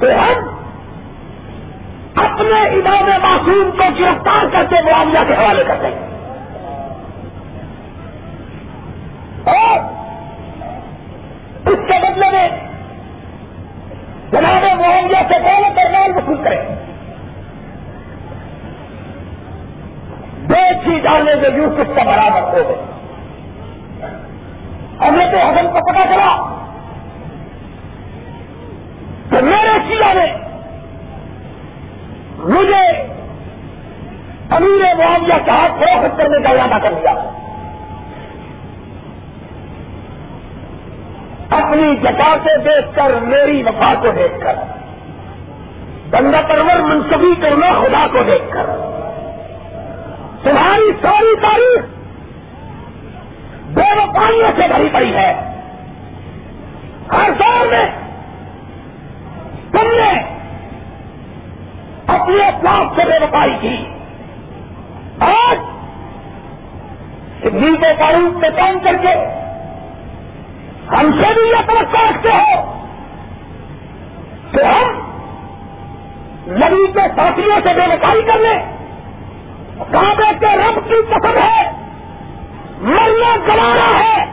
کہ 0.00 0.06
ہم 0.06 0.56
اپنے 2.14 2.60
امام 2.60 3.22
معصوم 3.22 3.70
کو 3.70 3.84
گرفتار 3.98 4.46
کر 4.52 4.64
کے 4.64 4.74
معاملہ 4.74 5.18
کے 5.28 5.34
حوالے 5.34 5.64
کر 5.64 5.76
دیں 5.82 5.90
گے 5.90 6.06
اور 9.50 10.05
اس 11.66 11.78
کے 11.88 11.98
بدلے 12.02 12.30
میں 12.32 12.48
جناب 14.32 14.64
معاوضہ 14.80 15.22
سے 15.28 15.38
پہلے 15.44 15.68
درمیان 15.76 16.16
وصول 16.16 16.42
کریں 16.44 16.62
بیچ 20.48 20.86
ہی 20.86 20.98
ڈالنے 20.98 21.32
کے 21.40 21.48
یوسف 21.56 21.96
کا 21.96 22.02
برابر 22.02 22.42
ہو 22.42 22.68
گئے۔ 22.68 22.82
ہمیں 25.00 25.30
تو 25.32 25.38
حسن 25.38 25.66
کو 25.72 25.80
پتا 25.90 26.04
چلا 26.10 26.30
کہ 29.30 29.40
میرے 29.44 29.78
سیا 29.88 30.12
نے 30.12 30.26
مجھے 32.38 32.84
امیر 34.56 34.94
معاوضہ 34.98 35.38
کا 35.46 35.54
ہاتھ 35.54 35.72
فروخت 35.80 36.18
کرنے 36.18 36.42
کا 36.42 36.48
ارادہ 36.48 36.82
کر 36.82 36.92
دیا 36.92 37.12
اپنی 41.58 41.85
جگہ 42.02 42.36
سے 42.44 42.58
دیکھ 42.58 42.96
کر 42.96 43.10
میری 43.22 43.62
وفا 43.62 43.94
کو 43.94 44.08
دیکھ 44.10 44.40
کر، 44.40 44.54
بندہ 46.10 46.40
پرور 46.48 46.78
منصوبی 46.78 47.34
کرنا 47.40 47.72
خدا 47.80 48.06
کو 48.12 48.22
دیکھ 48.22 48.44
کر۔ 48.50 48.66
تمہاری 50.42 50.90
ساری 51.02 51.34
تاریخ 51.42 51.84
بے 53.66 53.92
وفائیوں 53.96 54.50
سے 54.56 54.68
بھری 54.68 54.88
پڑی 54.92 55.14
ہے۔ 55.14 55.34
ہر 57.12 57.30
دور 57.38 57.66
میں 57.66 57.86
تم 59.72 59.86
نے 59.96 60.10
اپنے 62.06 62.46
اپلاف 62.48 62.96
سے 62.96 63.02
بے 63.04 63.24
وفائی 63.24 63.56
کی۔ 63.60 63.86
آج 65.20 65.58
دل 67.42 67.76
کے 67.76 67.92
فاروق 67.98 68.36
میں 68.36 68.50
کام 68.50 68.78
کر 68.84 68.94
کے 69.02 69.45
ہم 70.92 71.12
سے 71.12 71.34
بھی 71.34 71.48
یہ 71.48 71.66
توقع 71.66 72.10
رکھتے 72.10 72.28
ہو 72.28 72.72
کہ 74.52 74.64
ہم 74.64 75.00
نبی 76.48 76.92
کے 76.92 77.08
ساتھیوں 77.16 77.60
سے 77.64 77.74
بے 77.74 77.94
وفائی 77.94 78.22
کر 78.22 78.38
لیں۔ 78.38 78.76
کعبے 79.92 80.32
کے 80.40 80.46
رب 80.46 80.88
کی 80.88 81.02
قسم 81.14 81.38
ہے، 81.48 81.70
مرنا 82.78 83.36
گوارا 83.36 83.98
ہے۔ 83.98 84.24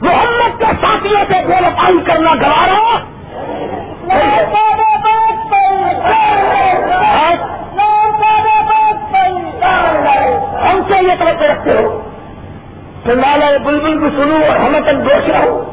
محمد 0.00 0.58
کے 0.58 0.64
ساتھیوں 0.64 1.24
سے 1.28 1.46
بے 1.46 1.66
وفائی 1.66 1.98
کرنا 2.06 2.30
گوارا۔ 2.34 2.98
ہم 10.70 10.80
سے 10.88 11.02
یہ 11.02 11.14
توقع 11.18 11.44
رکھتے 11.44 11.70
ہو 11.70 12.02
کہ 13.04 13.14
مالا 13.14 13.46
بلبل 13.64 13.98
بھی 13.98 14.08
سنو 14.10 14.36
اور 14.48 14.56
ہمیں 14.56 14.80
تک 14.80 15.04
دوش 15.04 15.30
رہو 15.30 15.67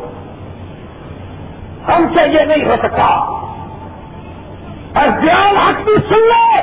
ہم 1.87 2.05
سے 2.13 2.27
یہ 2.27 2.45
نہیں 2.45 2.65
ہو 2.65 2.75
سکتا۔ 2.83 3.05
اور 4.99 5.07
دیال 5.21 5.57
حق 5.57 5.81
بھی 5.83 5.93
سن 6.09 6.21
لے 6.21 6.61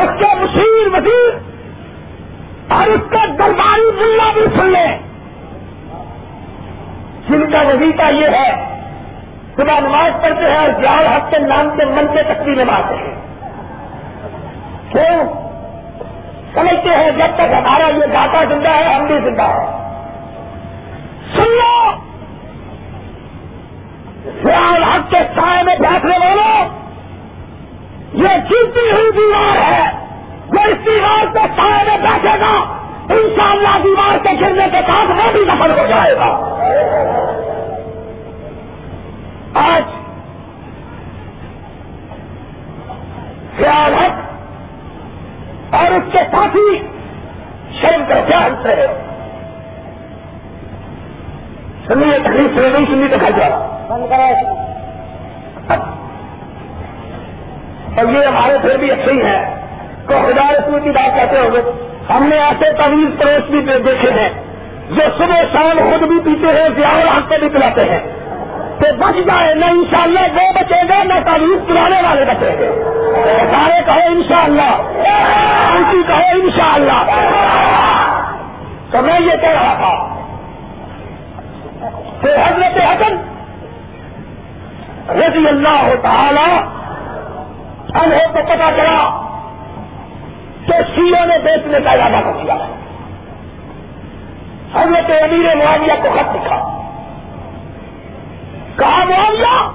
اس 0.00 0.10
کے 0.18 0.34
مشیر 0.40 0.88
وزیر 0.92 1.38
اور 2.72 2.86
اس 2.86 3.10
کا 3.10 3.24
درباری 3.38 3.90
ملا 3.96 4.30
بھی 4.34 4.46
سن 4.56 4.66
لے 4.66 4.86
جن 7.28 7.50
کا 7.50 7.62
وظیفہ 7.62 8.12
یہ 8.12 8.26
ہے، 8.26 8.50
صبح 9.56 9.80
نماز 9.80 10.22
پڑھتے 10.22 10.50
ہیں 10.50 10.56
اور 10.56 10.68
دیال 10.80 11.06
حق 11.06 11.30
کے 11.30 11.38
نام 11.38 11.70
کے 11.76 11.84
من 11.84 12.06
کے 12.12 12.22
تقسیم 12.22 12.66
مارتے 12.66 12.94
ہیں 12.94 13.14
کیوں؟ 14.92 15.24
سمجھتے 16.54 16.88
ہیں 16.88 17.10
جب 17.10 17.34
تک 17.34 17.52
ہمارا 17.52 17.88
یہ 17.88 18.12
داتا 18.12 18.44
زندہ 18.44 18.68
ہے، 18.68 18.94
ہم 18.94 19.06
بھی 19.06 19.18
زندہ 19.24 19.42
ہے 19.42 19.64
سن 21.36 21.50
لو 21.50 22.05
حق 24.54 25.10
کے 25.10 25.18
سائے 25.36 25.62
میں 25.62 25.76
بیٹھنے 25.76 26.18
والوں، 26.18 26.68
یہ 28.12 28.38
جیتی 28.48 28.90
ہوئی 28.92 29.10
دیوار 29.16 29.56
ہے۔ 29.56 29.92
وہ 30.48 30.60
اس 30.60 30.86
دیوار 30.86 31.26
کے 31.32 31.46
سائے 31.56 31.84
میں 31.86 31.98
بیٹھے 31.98 32.40
گا، 32.40 32.76
انشاءاللہ 33.14 33.78
دیوار 33.84 34.18
کے 34.18 34.30
گرنے 34.40 34.64
کے 34.72 34.80
بعد 34.88 35.10
وہ 35.10 35.32
بھی 35.32 35.40
نفل 35.40 35.70
ہو 35.70 35.86
جائے 35.86 36.16
گا۔ 36.16 36.52
آج 39.54 39.82
سیال 43.56 43.94
حق 43.94 44.14
اور 45.74 45.92
اس 45.92 46.12
کے 46.12 46.18
ساتھی 46.18 46.78
شرم 47.80 48.04
کر 48.08 48.20
کیا 48.26 48.46
ہنس 48.46 48.66
رہے 48.66 48.86
سنیے 51.86 52.18
تکلیف 52.18 52.58
سے 52.58 52.68
نہیں 52.68 52.86
سنی 52.86 53.08
تو 53.08 53.38
جا 53.38 53.75
اور 57.96 58.04
یہ 58.04 58.26
ہمارے 58.26 58.58
پھر 58.62 58.76
بھی 58.76 58.90
اچھے 58.90 59.12
ہی 59.12 59.20
ہیں۔ 59.22 59.56
تو 60.08 60.14
خدا 60.26 60.52
رسول 60.52 60.80
کی 60.80 60.90
بات 60.90 61.16
کہتے 61.16 61.38
ہوں 61.38 61.52
گے 61.52 61.60
ہم 62.10 62.22
نے 62.22 62.36
ایسے 62.38 62.72
طویل 62.72 63.16
پڑوس 63.18 63.50
بھی 63.50 63.60
دیکھے 63.60 64.10
ہیں، 64.10 64.28
جو 64.90 65.02
صبح 65.18 65.40
شام 65.52 65.90
خود 65.90 66.08
بھی 66.08 66.20
پیتے 66.24 66.60
ہیں 66.60 66.68
زیادہ 66.76 67.08
ہاتھ 67.08 67.28
کو 67.28 67.34
بھی 67.40 67.48
پلاتے 67.48 67.84
ہیں۔ 67.84 68.00
تو 68.78 68.96
بچ 68.98 69.26
جائے، 69.26 69.54
نہ 69.54 69.64
انشاءاللہ 69.64 70.20
وہ 70.20 70.52
بچے 70.54 70.82
گا، 70.88 71.02
نہ 71.02 71.14
تعلیم 71.24 71.58
پلانے 71.68 72.02
والے 72.02 72.24
بچے 72.24 72.56
گے 72.58 72.84
سارے 73.50 73.80
کہو 73.86 74.00
انشاءاللہ۔ 74.06 75.02
شاء 75.02 76.08
کہو 76.08 76.40
انشاءاللہ۔ 76.42 77.04
تو 78.90 79.02
میں 79.02 79.20
یہ 79.20 79.36
کہہ 79.40 79.48
رہا 79.48 79.74
تھا 79.74 80.16
کہ 82.20 82.26
حضرت 82.26 82.76
حسن 82.76 83.25
رضی 85.08 85.48
اللہ 85.48 85.94
تعالی 86.02 86.56
انہیں 87.94 88.26
کو 88.32 88.38
پتا 88.42 88.70
چلا 88.76 89.22
کہ 90.66 90.72
سیوں 90.94 91.26
نے 91.26 91.38
بیچنے 91.38 91.78
کا 91.84 91.90
ارادہ 91.90 92.24
کر 92.24 92.32
دیا 92.42 92.54
حضرت 94.74 95.10
امیر 95.10 95.56
معاویہ 95.56 95.92
کو 96.02 96.08
خط 96.14 96.36
لکھا۔ 96.36 96.80
کہا، 98.76 99.04
معاویہ، 99.04 99.70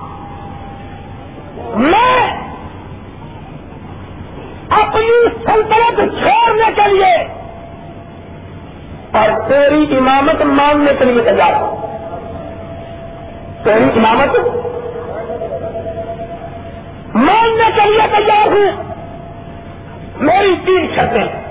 میں 1.76 2.41
اپنی 4.70 5.30
سلطنت 5.46 5.98
چھوڑنے 5.98 6.72
کے 6.76 6.94
لیے 6.94 7.15
اور 9.12 9.50
تیری 9.50 9.98
امامت 9.98 10.41
مانگنے 10.41 10.91
کے 11.00 11.06
لیے 11.06 11.24
تیار 11.24 11.62
ہوں۔ 11.62 11.82
تیری 13.63 13.84
امامت 13.84 14.61
مانگنے 17.34 17.70
کے 17.76 17.89
لیے 17.89 18.17
تیار 18.17 18.48
ہوں۔ 18.48 18.94
میری 20.17 20.56
تین 20.65 20.88
شرطیں۔ 20.96 21.41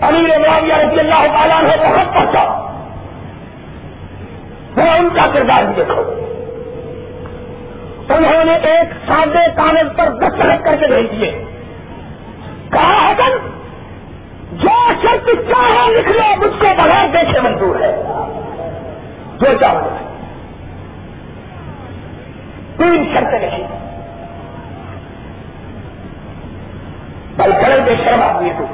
امیر 0.00 0.38
معاویہ 0.38 0.74
رضی 0.74 1.00
اللہ 1.00 1.26
تعالیٰ 1.32 1.62
نے 1.62 1.76
بہت 1.76 2.14
پہنچا 2.14 2.42
وہ 4.76 4.82
ان 4.82 5.08
کا 5.14 5.26
کردار 5.32 5.62
بھی 5.62 5.74
دیکھو 5.76 6.20
انہوں 8.08 8.44
نے 8.44 8.54
ایک 8.54 8.88
سادے 9.06 9.50
کاغذ 9.56 9.96
پر 9.96 10.08
دستخط 10.08 10.64
کر 10.64 10.76
کے 10.76 10.86
بھیج 10.86 11.20
دیے۔ 11.20 11.44
کہا، 12.72 13.12
حسن، 13.12 13.50
جو 14.52 14.92
شرط 15.02 15.26
چاہے 15.26 15.98
لکھ 15.98 16.08
لو، 16.08 16.36
مجھ 16.36 16.60
کو 16.60 16.66
بغیر 16.76 17.08
دیکھے 17.12 17.40
منظور 17.40 17.80
ہے۔ 17.80 17.96
جو 19.40 19.58
چاہو۔ 19.62 20.13
تین 22.78 23.10
شرطیں 23.14 23.38
لکھی 23.38 23.64
بل 27.36 27.52
کڑے 27.52 27.80
بے 27.84 27.94
شرم 28.04 28.22
آدمی 28.22 28.50
تو 28.58 28.64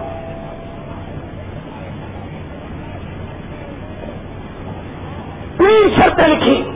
تین 5.58 5.94
شرطیں 5.96 6.28
لکھی۔ 6.28 6.70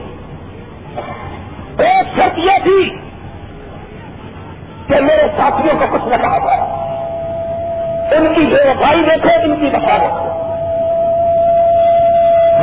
ایک 1.78 2.18
شرط 2.18 2.38
یہ 2.38 2.50
تھی 2.62 2.96
کہ 4.88 5.00
میرے 5.00 5.26
ساتھیوں 5.36 5.74
کو 5.78 5.84
کچھ 5.92 6.04
نہ 6.04 6.16
کہا 6.16 6.38
جائے۔ 6.38 6.84
ان 8.16 8.34
کی 8.34 8.40
بے 8.40 8.70
وفائی 8.70 9.02
دیکھو، 9.02 9.28
ان 9.42 9.56
کی 9.56 9.66
وفا 9.66 9.96
دیکھو۔ 9.96 10.24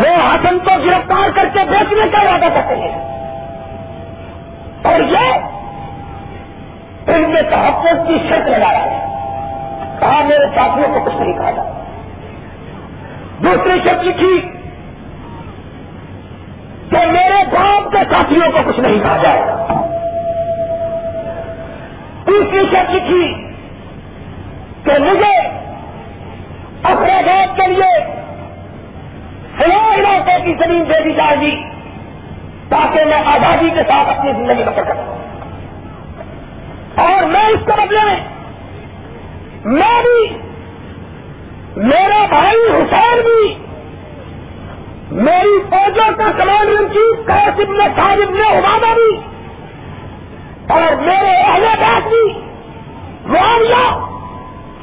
وہ 0.01 0.35
حسن 0.35 0.59
کو 0.59 0.71
گرفتار 0.85 1.29
کر 1.35 1.45
کے 1.53 1.59
بیچنے 1.69 2.09
کا 2.09 2.29
وعدہ 2.29 2.53
کرتے 2.53 2.75
ہیں۔ 2.75 3.10
اور 4.83 4.99
یہ 4.99 5.33
ان 7.07 7.35
کے 7.35 7.41
تحفظ 7.41 8.07
کی 8.07 8.17
شرط 8.29 8.47
لگایا 8.47 8.83
ہے۔ 8.83 9.07
کہا 9.99 10.23
میرے 10.23 10.45
ساتھیوں 10.55 10.87
کو 10.93 11.09
کچھ 11.09 11.15
نہیں 11.15 11.33
کہا 11.33 11.51
جائے 11.51 11.71
دوسری 13.43 13.79
شرط 13.83 14.03
لکھی 14.03 14.61
کے 17.91 17.97
ساتھیوں 18.09 18.51
کو 18.51 18.57
کچھ 18.65 18.79
نہیں 18.79 18.99
کہا 18.99 19.17
جائے 19.17 19.41
گا۔ 19.41 19.55
تیسری 22.25 22.65
شرط 22.71 22.89
تھی 22.89 23.47
کہ 24.83 24.99
مجھے 24.99 25.37
اپنے 26.83 27.21
کے 27.55 27.67
لیے 27.67 28.13
فلاں 29.57 29.93
علاقے 29.93 30.41
کی 30.45 30.53
زمین 30.53 30.83
دے 30.89 31.03
دی 31.03 31.13
جائے 31.13 31.39
گی۔ 31.41 31.63
تاکہ 32.71 33.05
میں 33.05 33.21
آزادی 33.25 33.69
کے 33.69 33.81
ساتھ 33.87 34.09
اپنی 34.09 34.31
زندگی 34.31 34.63
بسر 34.63 34.83
کر 34.83 34.95
سکوں 34.95 35.19
اور 37.05 37.23
میں 37.23 37.47
اس 37.47 37.65
کے 37.65 37.71
بدلے 37.71 38.03
میں 38.05 38.19
میں 39.65 40.01
بھی، 40.01 40.37
میرا 41.77 42.25
بھائی 42.29 42.61
حسین 42.69 43.21
بھی، 43.21 43.55
میری 45.11 45.59
فوجوں 45.69 46.11
کا 46.17 46.31
کمانڈر 46.37 46.79
ان 46.79 46.87
چیف 46.93 47.25
قاسم 47.27 47.73
نے 47.73 47.87
صاحب 47.95 48.31
نے 48.31 48.47
عبادہ 48.57 48.93
بھی، 48.93 49.11
اور 50.69 50.95
میرے 50.95 51.35
اہل 51.37 51.65
بات 51.79 52.07
بھی۔ 52.07 52.23
معاملہ 53.25 53.83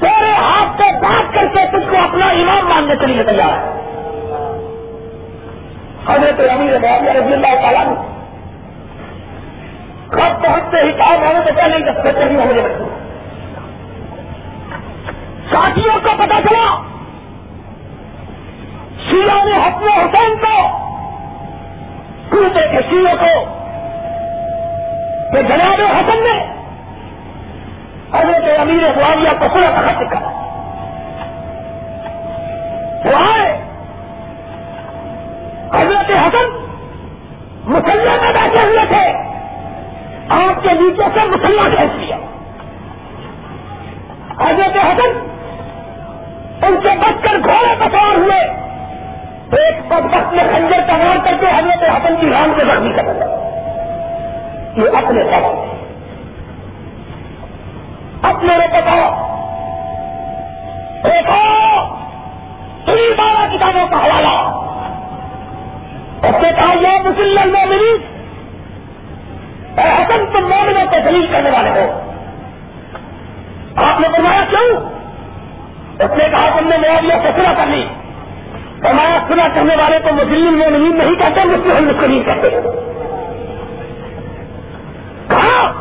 تیرے 0.01 0.33
ہاتھ 0.33 0.83
سے 0.83 0.91
بات 1.03 1.35
کر 1.35 1.47
کے 1.55 1.67
تجھ 1.73 1.91
کو 1.91 1.97
اپنا 1.97 2.27
امام 2.27 2.69
ماننے 2.69 2.97
کے 2.97 3.07
لیے 3.07 3.23
تیار 3.23 3.53
ہے۔ 3.53 3.88
حضرت 6.09 6.41
امیر 6.51 6.79
معاویہ 6.79 7.11
رضی 7.11 7.33
اللہ 7.33 7.55
تعالیٰ 7.63 7.85
نے 7.87 7.95
خط 10.09 10.43
پہنچتے 10.45 10.83
ہی 10.83 10.93
کہا 10.93 11.17
میں 11.21 11.33
نے 11.33 11.41
تو 11.47 11.55
پہلے 11.57 11.77
ہی 11.77 11.83
دس 11.83 11.99
بچے 12.05 12.25
نہیں 12.25 12.39
ہونے 12.39 12.53
لگے 12.53 12.85
ساتھیوں 15.51 15.99
کو 16.05 16.11
پتا 16.19 16.41
چلا۔ 16.49 16.65
شیعہ 19.09 19.45
نے 19.45 19.57
حسن 19.57 19.89
حسین 19.89 20.37
کو 20.37 20.57
کلتے 22.31 22.67
کے 22.73 22.83
شیعوں 22.91 23.15
کو 23.17 23.45
کہ 25.33 25.43
جناب 25.43 25.81
حسن 25.93 26.23
نے 26.25 26.39
حضرت 28.13 28.61
امیر 28.61 28.99
معاویہ 28.99 29.39
کو 29.41 29.49
پورا 29.49 29.71
خط 29.81 30.03
لکھا 30.03 30.21
وہ 33.05 33.17
آئے 33.17 33.57
حضرت 35.73 36.11
حسن 36.11 36.57
مسلح 37.73 38.17
میں 38.23 38.33
بیٹھے 38.33 38.67
ہوئے 38.67 38.85
تھے 38.89 39.07
آپ 40.59 40.65
کے 40.65 40.73
نیچے 40.73 41.03
سے 41.15 41.25
مسلح 41.29 41.75
کھینچ 41.75 41.93
لیا 41.99 42.17
حضرت 44.41 44.77
حسن 44.77 45.13
ان 46.63 46.77
سے 46.83 46.89
بچ 46.99 47.25
کر 47.25 47.37
گھوڑے 47.45 47.75
سوار 47.79 48.17
ہوئے۔ 48.17 48.41
ایک 49.59 49.87
بد 49.87 50.05
وقت 50.05 50.33
میں 50.33 50.45
خنجر 50.53 50.81
کا 50.87 50.97
کر 51.25 51.35
کے 51.41 51.47
حضرت 51.47 51.83
حسن 51.83 52.15
کی 52.21 52.31
رام 52.31 52.53
کو 52.57 52.65
زخمی 52.65 52.93
کر 52.97 53.03
دیا 53.03 53.29
یہ 54.77 54.97
اپنے 54.97 55.23
سوال 55.23 55.57
اپنے 58.23 58.59
بتاؤ 58.59 59.07
ایک 61.05 61.31
اور 61.31 63.17
بارہ 63.19 63.57
کتابوں 63.57 63.89
کا 63.89 63.97
حوالہ۔ 63.97 64.37
اس 66.29 66.43
نے 66.43 66.51
کہا 66.57 66.73
یہ 66.75 67.09
مسلم 67.09 67.53
مومنی 67.53 68.18
اے 69.79 69.93
حسن 69.93 70.27
تم 70.33 70.49
مومنوں 70.49 70.87
کو 70.91 70.97
دلیل 71.05 71.27
کرنے 71.33 71.51
والے 71.51 71.71
ہو۔ 71.71 72.13
آپ 73.77 74.01
نے 74.01 74.09
بنوایا 74.09 74.45
کیوں؟ 74.51 74.99
اس 75.99 76.11
نے 76.19 76.25
کہا 76.31 76.61
تم 76.61 76.69
نے 76.69 76.77
معاویہ 76.77 77.15
سے 77.23 77.29
سنا 77.37 77.53
کر 77.57 77.67
لی 77.67 77.89
فرمایا 78.83 79.19
سنا 79.29 79.49
کرنے 79.55 79.77
والے 79.77 79.99
کو 79.99 80.15
مسلم 80.15 80.59
مومنین 80.59 80.97
نہیں 80.99 81.15
کہتے 81.15 81.45
مسلم 81.45 81.89
مسلم 81.89 82.23
کہتے۔ 82.23 82.51
کہا، 85.29 85.73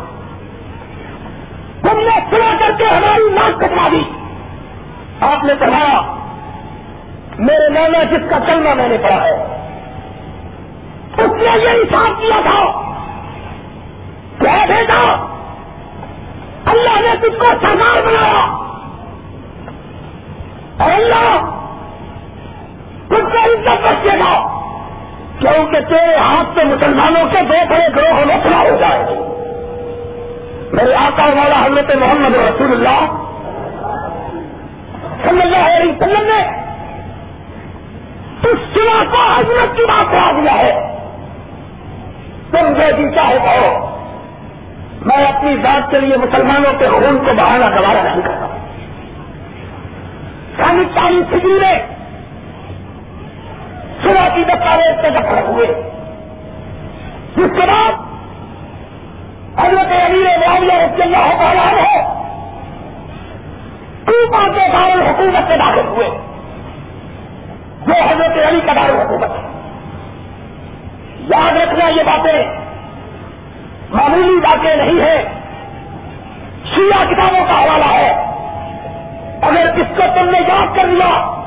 تم 1.82 1.98
نے 1.98 2.20
سنا 2.30 2.56
کر 2.60 2.72
کے 2.78 2.84
ہماری 2.84 3.34
ناک 3.34 3.60
کٹوا 3.60 3.88
دی۔ 3.92 4.02
آپ 5.22 5.44
نے 5.44 5.54
کہا 5.60 6.18
میرے 7.38 7.70
نانا 7.70 8.04
جس 8.04 8.30
کا 8.30 8.40
کلمہ 8.40 8.74
میں 8.74 8.88
نے 8.88 8.98
پڑھا 9.02 9.24
ہے، 9.24 9.34
اس 11.18 11.32
نے 11.32 11.60
یہ 11.64 11.70
حساب 11.70 12.22
کیا 12.22 12.42
تھا۔ 12.42 12.87
کیا 14.48 14.66
بیٹا 14.68 15.26
اللہ 16.66 17.02
نے 17.02 17.16
تم 17.22 17.38
کو 17.40 17.46
سردار 17.46 18.02
بنایا۔ 18.02 18.46
اور 20.84 20.92
اللہ 20.92 21.40
تم 23.08 23.30
کو 23.30 23.38
عزت 23.38 23.86
رکھے 23.86 24.20
گا۔ 24.20 24.62
کیونکہ 25.40 25.80
تیرے 25.80 26.16
ہاتھ 26.16 26.60
سے 26.60 26.64
مسلمانوں 26.64 27.30
کے 27.32 27.42
دو 27.42 27.54
بڑے 27.70 27.88
گروہ 27.96 28.26
میں 28.26 28.72
ہو 28.72 28.78
جائے 28.80 29.06
میرے 30.72 30.94
آقا 30.94 31.26
والا 31.26 31.66
حضرت 31.66 31.96
محمد 31.96 32.36
رسول 32.36 32.72
اللہ 32.72 33.24
صلی 35.24 35.42
اللہ 35.42 35.58
علیہ 35.58 35.92
وسلم 35.92 36.28
نے 36.28 36.68
اس 38.50 38.76
سوا 38.76 39.04
کو 39.12 39.18
حضرت 39.18 39.78
کی 39.78 39.86
بات 39.86 40.12
کرا 40.12 40.42
دیا 40.42 40.54
ہے۔ 40.54 40.98
تم 42.52 42.74
جو 42.74 42.96
بھی 42.96 43.16
چاہے 43.16 43.38
کہو 43.40 43.87
میں 45.08 45.26
اپنی 45.26 45.58
ذات 45.64 45.92
کے 45.92 46.00
لیے 46.00 46.18
مسلمانوں 46.18 46.80
کے 46.80 46.88
خون 46.88 47.18
کو 47.18 47.34
بہانا 47.34 47.76
دوبارہ 47.76 48.04
نہیں 48.04 48.22
کرتا۔ 48.22 48.58
سانی 50.58 50.84
چالیس 50.96 51.26
فکری 51.30 51.54
میں 51.54 51.80
سنا 54.04 54.30
کی 54.36 54.44
دستاویز 54.44 55.02
سے 55.02 55.10
دفر 55.10 55.42
ہوئے۔ 55.48 55.68
جس 57.38 57.52
کے 57.56 57.68
بعد 57.68 57.92
حضرت 59.60 59.92
امیر 59.92 60.48
معاملہ 60.48 60.74
رضی 60.74 61.02
اللہ 61.02 61.40
تعالیٰ 61.40 61.74
ہے 61.74 62.04
کوپا 64.06 64.48
کے 64.54 64.68
دار 64.74 65.10
حکومت 65.10 65.48
سے 65.48 65.58
داخل 65.58 65.88
ہوئے۔ 65.88 66.10
جو 67.88 67.94
حضرت 67.94 68.48
علی 68.48 68.60
کا 68.66 68.74
دار 68.74 68.90
حکومت 68.90 69.30
ہے۔ 69.30 69.48
یاد 71.20 71.58
رکھنا 71.58 71.88
یہ 71.88 72.04
باتیں 72.04 72.67
معمولی 73.92 74.40
باتیں 74.40 74.76
نہیں 74.76 75.02
ہے 75.02 75.24
شیعہ 76.76 77.06
کتابوں 77.06 77.46
کا 77.48 77.64
حوالہ 77.64 77.86
ہے۔ 77.86 78.10
اگر 79.42 79.70
اس 79.76 79.88
کو 79.98 80.04
تم 80.16 80.30
نے 80.30 80.40
یاد 80.48 80.76
کر 80.76 80.84
لیا، 80.84 81.42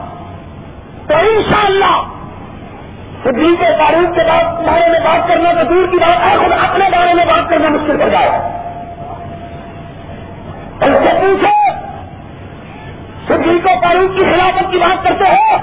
تو 1.07 1.15
انشاءاللہ 1.21 1.45
شاء 1.45 1.63
اللہ 1.63 2.09
کے 3.61 3.67
تعریف 3.79 4.15
کے 4.15 4.23
بارے 4.67 4.89
میں 4.91 5.01
بات 5.01 5.29
کرنا 5.29 5.53
تو 5.53 5.75
دور 5.75 5.87
کی 5.91 5.97
بات 5.97 6.31
ہے، 6.31 6.37
خود 6.37 6.53
اپنے 6.53 6.85
بارے 6.91 7.15
میں 7.15 7.25
بات 7.25 7.51
کرنا 7.51 7.69
مشکل 7.69 8.03
ہو 8.03 8.09
جائے۔ 8.09 8.29
ان 10.81 10.95
سے 10.95 11.11
پوچھو 11.21 11.53
سدھی 13.29 13.59
کو 13.59 13.69
تعریف 13.83 14.19
کی 14.19 14.25
خلافت 14.25 14.73
کی 14.73 14.79
بات 14.79 15.05
کرتے 15.05 15.25
ہو، 15.31 15.55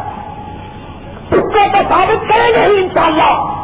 اس 1.31 1.53
کو 1.53 1.59
تو 1.73 1.77
ثابت 1.89 2.29
کریں 2.29 2.49
گے 2.55 2.65
ہی 2.65 2.83
انشاءاللہ۔ 2.83 3.56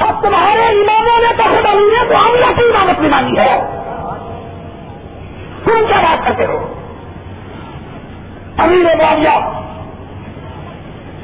اب 0.00 0.22
تمہارے 0.22 0.62
اماموں 0.62 1.20
نے 1.20 1.34
تو 1.36 1.42
خدا 1.42 1.56
خود 1.56 1.66
امیر 1.66 2.14
کو 2.14 2.26
عاملہ 2.26 2.46
کی 2.46 2.62
امامت 2.62 3.00
میں 3.00 3.10
مانی 3.10 3.38
ہے۔ 3.38 3.60
تم 5.64 5.86
کیا 5.86 6.00
بات 6.00 6.26
کرتے 6.26 6.44
ہو؟ 6.44 6.74
امیر 8.58 8.96
معاویہ 8.96 9.60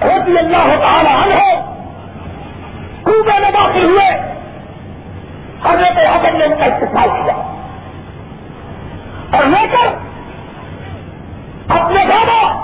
رضی 0.03 0.39
اللہ 0.39 0.81
تعالی 0.81 1.09
عنہ 1.09 1.61
کوبے 3.03 3.41
میں 3.41 3.51
داخل 3.51 3.85
ہوئے۔ 3.85 4.11
حضرت 5.65 5.99
حسن 5.99 6.39
نے 6.39 6.45
ان 6.45 6.59
کا 6.59 6.65
استعمال 6.65 7.09
کیا۔ 7.09 7.35
اور 9.33 9.45
لے 9.45 9.67
کر 9.73 9.87
اپنے 11.69 12.05
دادا 12.05 12.63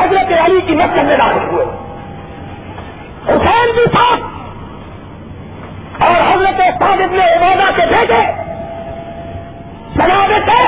حضرت 0.00 0.38
علی 0.44 0.60
کی 0.60 0.74
مسجد 0.74 1.04
میں 1.04 1.16
داخل 1.16 1.48
ہوئے۔ 1.52 1.66
حسین 3.28 3.72
بھی 3.74 3.84
ساتھ 3.92 4.33
اور 6.00 6.20
حضرت 6.30 6.60
صادق 6.78 7.12
نے 7.12 7.24
عبادہ 7.34 7.70
کے 7.76 7.86
بھیجے 7.86 8.22
سلامت 9.94 10.48
ہے 10.48 10.66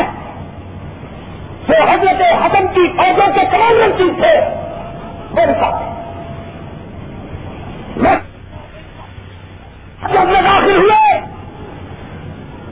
جو 1.69 1.83
حضرت 1.91 2.23
حسن 2.43 2.67
کی 2.75 2.87
فوجوں 2.97 3.33
کے 3.35 3.45
کمانڈر 3.51 3.97
چیز 3.99 4.13
تھے 4.21 4.35
میرے 5.35 5.55
ساتھ 5.61 5.85
جب 10.13 10.29
میں 10.29 10.41
داخل 10.43 10.77
ہوئے، 10.77 11.19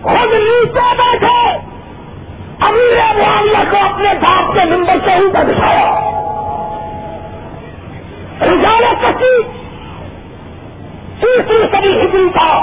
خود 0.03 0.33
نیچے 0.35 0.85
بیٹھے، 0.99 1.39
امیر 2.67 2.99
معاملہ 3.19 3.63
کو 3.71 3.77
اپنے 3.85 4.13
باپ 4.21 4.53
کے 4.55 4.65
نمبر 4.65 4.99
سے 5.05 5.15
ہی 5.15 5.31
دکھایا 5.51 5.89
رجالت 8.43 9.03
کسی 9.03 9.33
تیسری 11.21 11.67
صدی 11.85 12.01
ہجری 12.01 12.29
کا۔ 12.29 12.59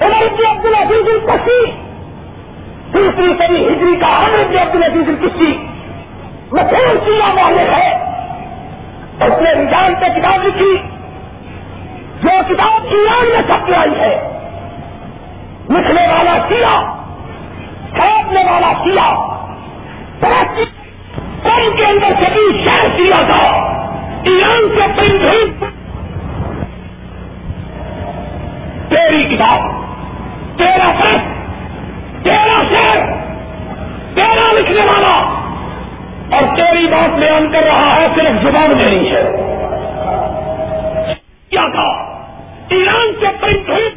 عمر 0.00 0.28
بن 0.28 0.46
عبد 0.50 0.64
العزیز 0.64 1.04
القسی 1.08 1.66
تیسری 2.92 3.34
صدی 3.38 3.68
ہجری 3.68 3.96
کا 3.96 4.06
عمر 4.06 4.44
بن 4.50 4.58
عبد 4.58 4.74
العزیز 4.74 5.08
القسی 5.08 5.66
مشہور 6.52 6.96
سیاح 7.04 7.44
والے 7.44 7.62
ہے۔ 7.62 7.94
اس 9.24 9.42
نے 9.42 9.50
رجحان 9.52 9.94
پہ 9.94 10.20
کتاب 10.20 10.46
لکھی۔ 10.46 10.76
جو 12.22 12.54
کتاب 12.54 12.86
ایران 12.90 13.28
میں 13.28 13.50
سب 13.50 13.72
آئی 13.76 14.00
ہے۔ 14.00 14.38
لکھنے 15.70 16.06
والا 16.06 16.38
کیا 16.48 16.94
چھاپنے 17.96 18.44
والا 18.50 18.72
کیا 18.84 19.36
قوم 21.42 21.76
کے 21.76 21.84
اندر 21.84 22.22
سبھی 22.22 22.64
شہر 22.64 22.88
کیا 22.96 23.26
تھا۔ 23.26 23.44
ایران 24.22 24.76
سے 24.76 25.00
پنج 25.00 25.24
تیری 28.88 29.36
کتاب، 29.36 29.60
تیرا 30.58 30.92
سر 31.02 31.16
تیرا 32.22 32.62
شہر 32.70 32.98
تیرا 34.14 34.52
لکھنے 34.52 34.84
والا۔ 34.84 35.36
اور 36.36 36.56
تیری 36.56 36.86
بات 36.86 37.18
بیان 37.18 37.52
کر 37.52 37.62
رہا 37.62 37.96
ہے 37.96 38.06
صرف 38.14 38.42
زبان 38.42 38.70
میں 38.78 38.86
نہیں 38.86 39.10
ہے۔ 39.10 39.22
کیا 41.50 41.64
تھا 41.72 42.18
ایران 42.68 43.12
سے 43.20 43.26
پرنٹ 43.40 43.68
ہوئی۔ 43.68 43.90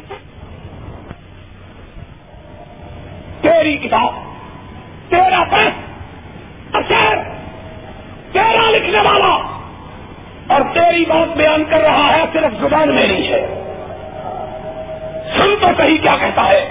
تیری 3.40 3.76
کتاب، 3.76 4.14
تیرا 5.10 5.44
پریس 5.50 5.72
اثر 6.72 7.16
تیرا 8.32 8.70
لکھنے 8.70 8.98
والا۔ 8.98 9.60
اور 10.46 10.60
تیری 10.74 11.04
بات 11.04 11.36
بیان 11.36 11.64
کر 11.70 11.78
رہا 11.78 12.16
ہے 12.16 12.24
صرف 12.32 12.60
زبان 12.60 12.94
میں 12.94 13.06
نہیں 13.06 13.28
ہے۔ 13.28 13.59
سن 15.40 15.54
تو 15.60 15.66
صحیح 15.78 15.98
کیا 16.02 16.16
کہتا 16.20 16.48
ہے؟ 16.48 16.70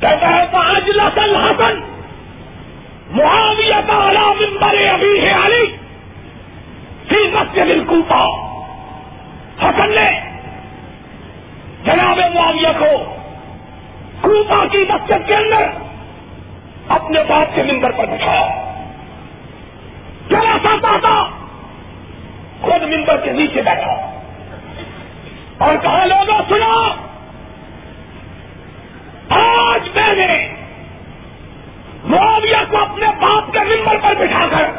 کہتا 0.00 0.28
ہے 0.28 0.46
تو 0.52 0.56
آج 0.56 0.90
لسن 0.90 1.36
حسن 1.36 1.80
معاویہ 3.10 3.74
ممبر 4.40 4.74
ابھی 4.92 5.20
ہے 5.20 5.46
علی 5.46 5.76
فی 7.08 7.16
مسجد 7.32 7.58
الکوفہ 7.58 8.28
حسن 9.62 9.90
نے 9.90 10.20
جناب 11.84 12.18
معاویہ 12.34 12.68
کو 12.78 13.14
کوفہ 14.20 14.66
کی 14.70 14.84
مسجد 14.88 15.28
کے 15.28 15.36
اندر 15.36 15.62
اپنے 16.88 17.18
باپ 17.28 17.54
کے 17.54 17.62
ممبر 17.62 17.90
پر 17.90 18.06
بٹھایا۔ 18.06 18.74
ذرا 20.30 20.56
سا 20.62 20.76
پاتا 20.82 21.24
خود 22.60 22.82
ممبر 22.82 23.16
کے 23.16 23.30
نیچے 23.30 23.62
بیٹھا۔ 23.62 24.09
اور 25.60 25.76
کہا، 25.76 26.04
لوگوں 26.04 26.40
سنا 26.48 26.94
آج 29.28 29.88
میں 29.94 30.14
نے 30.14 30.54
معاویہ 32.04 32.56
کو 32.70 32.78
اپنے 32.78 33.06
باپ 33.20 33.52
کے 33.52 33.58
ممبر 33.58 33.96
پر 34.02 34.14
بٹھا 34.14 34.46
کر 34.50 34.70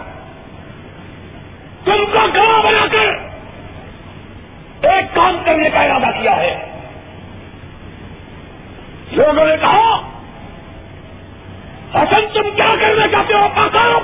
تم 1.86 2.06
کو 2.06 2.20
گواہ 2.36 2.62
بنا 2.62 2.86
کر 2.92 3.32
ایک 4.88 5.16
کام 5.16 5.38
کرنے 5.46 5.70
کا 5.70 5.82
ارادہ 5.82 6.22
کیا 6.22 6.36
ہے۔ 6.36 6.66
لوگوں 9.12 9.46
نے 9.46 9.56
کہا، 9.62 10.02
حسن، 11.94 12.22
تم 12.34 12.56
کیا 12.56 12.76
کرنا 12.80 13.08
چاہتے 13.08 13.34
ہو 13.34 13.48
پاکا 13.56 14.00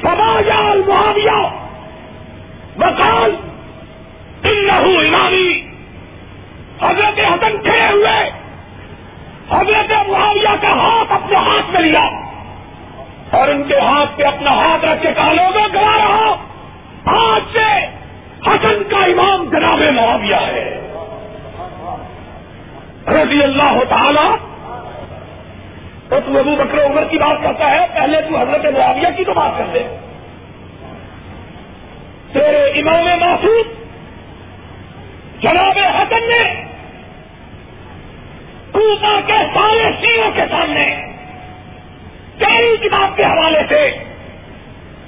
سماجال 0.00 0.82
معاویہ 0.88 1.48
بکال 2.76 3.36
ان 4.42 4.56
لہو 4.66 4.98
امامی 4.98 5.66
حضرت 7.14 7.26
حسن 7.26 7.56
کھڑے 7.62 7.86
ہوئے، 7.92 8.30
حضرت 9.50 9.92
معاویہ 10.08 10.54
کا 10.60 10.68
ہاتھ 10.68 11.12
اپنے 11.12 11.36
ہاتھ 11.36 11.70
میں 11.70 11.80
لیا 11.80 12.08
اور 13.30 13.48
ان 13.48 13.62
کے 13.62 13.78
ہاتھ 13.78 14.16
پہ 14.16 14.24
اپنا 14.24 14.50
ہاتھ 14.50 14.84
رکھ 14.84 15.02
کے 15.02 15.12
کہا، 15.14 15.32
لوگوں 15.32 15.68
گوا 15.74 15.96
رہا 15.96 16.34
آج 17.04 17.42
سے 17.52 17.68
حسن 18.46 18.82
کا 18.90 19.04
امام 19.04 19.44
جناب 19.50 19.82
معاویہ 19.94 20.36
ہے۔ 20.36 20.80
رضی 23.08 23.42
اللہ 23.42 23.78
تعالی 23.88 24.28
تو 26.08 26.16
تم 26.26 26.36
ابو 26.36 26.56
بکر 26.56 26.84
عمر 26.84 27.04
کی 27.04 27.18
بات 27.18 27.42
کرتا 27.42 27.70
ہے، 27.70 27.86
پہلے 27.94 28.20
تو 28.20 28.36
حضرت 28.36 28.64
معاویہ 28.78 29.16
کی 29.16 29.24
تو 29.24 29.34
بات 29.34 29.58
کرتے 29.58 29.82
تیرے 32.32 32.62
امام 32.80 33.04
محسوس 33.20 33.66
جناب 35.42 35.78
حسن 35.78 36.28
نے 36.28 36.63
کوفا 38.74 39.20
کے 39.26 39.32
سارے 39.32 39.90
سیوں 40.00 40.30
کے 40.34 40.42
سامنے۔ 40.50 41.00
تیری 42.38 42.76
کتاب 42.76 43.16
کے 43.16 43.24
حوالے 43.24 43.58
سے 43.68 43.90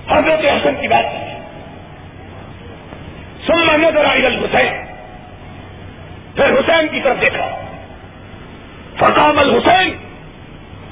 حضرت 0.08 0.44
حسن 0.44 0.74
کی 0.80 0.88
بات۔ 0.88 1.04
کی 1.04 1.36
سننا 3.46 3.76
نظر 3.76 4.04
آئی 4.04 4.22
حسین 4.22 4.86
پھر 6.34 6.52
حسین 6.52 6.88
کی 6.88 7.00
طرف 7.00 7.20
دیکھا۔ 7.20 7.48
فقام 8.96 9.38
الحسین۔ 9.38 9.96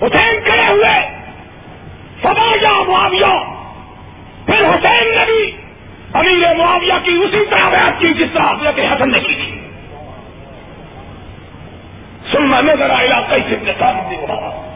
حسین 0.03 0.41
کھڑے 0.45 0.67
ہوئے۔ 0.69 1.11
سباجا 2.23 2.83
معاویہ۔ 2.83 3.55
پھر 4.47 4.65
حسین 4.65 5.09
نے 5.09 5.25
بھی 5.27 5.53
امیر 6.13 6.55
معاویہ 6.55 6.93
کی 7.05 7.11
اسی 7.11 7.45
طرح 7.51 7.69
بیعت 7.71 8.01
کی 8.01 8.15
جس 8.15 8.29
طرح 8.35 8.53
حضرت 8.53 8.79
حسن 8.79 9.13
نے 9.13 9.21
کی 9.21 9.35
تھی۔ 9.35 9.54
سننا 12.35 12.61
نظر 12.61 12.91
آئے 12.91 13.09
کئی 13.31 13.57
سے 13.65 13.73
سامنے 13.79 14.17
بڑھا 14.23 14.71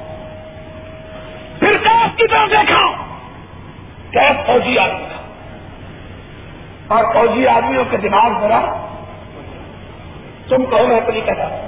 پھر 1.58 1.76
کیف 1.82 2.16
کی 2.16 2.26
طرف 2.26 2.50
دیکھا۔ 2.50 2.92
کیف 4.10 4.46
فوجی 4.46 4.78
آدمی 4.78 5.06
تھا۔ 5.10 5.22
اور 6.94 7.14
فوجی 7.14 7.46
آدمیوں 7.46 7.84
کے 7.90 7.96
دماغ 7.96 8.40
ذرا 8.40 8.88
تم 10.48 10.64
کہو 10.64 10.86
میں 10.86 11.00
تو 11.00 11.12
نہیں 11.12 11.26
کہتا 11.26 11.64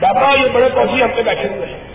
بابا 0.00 0.34
یہ 0.34 0.48
بڑے 0.52 0.68
فوجی 0.74 1.02
ہم 1.02 1.08
پہ 1.16 1.22
بیٹھے 1.22 1.48
ہوئے 1.48 1.66
ہیں۔ 1.66 1.88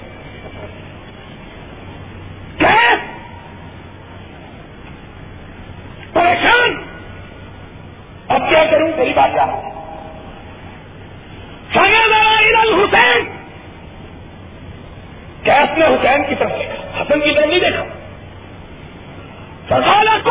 پریشان۔ 6.13 6.83
اب 8.27 8.49
کیا 8.49 8.63
کروں، 8.71 8.91
میری 8.97 9.13
بات 9.13 9.29
کیا 9.33 9.62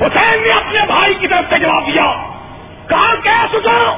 حسین 0.00 0.42
نے 0.42 0.50
اپنے 0.52 0.80
بھائی 0.86 1.14
کی 1.14 1.28
طرف 1.28 1.44
سے 1.50 1.58
جواب 1.58 1.86
دیا، 1.86 2.12
کہا، 2.88 3.14
کیا 3.22 3.46
سوچا؟ 3.50 3.96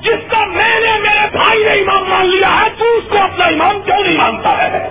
جس 0.00 0.30
کا 0.30 0.44
میں 0.44 0.80
نے 0.80 0.98
میرے 1.00 1.26
بھائی 1.32 1.64
نے 1.64 1.70
امام 1.70 2.04
مان 2.10 2.26
لیا 2.26 2.48
ہے، 2.48 2.68
تو 2.78 2.84
اس 2.84 3.04
کو 3.08 3.18
اپنا 3.18 3.44
امام 3.44 3.80
کیوں 3.84 4.02
نہیں 4.02 4.16
مانتا 4.16 4.58
ہے؟ 4.58 4.88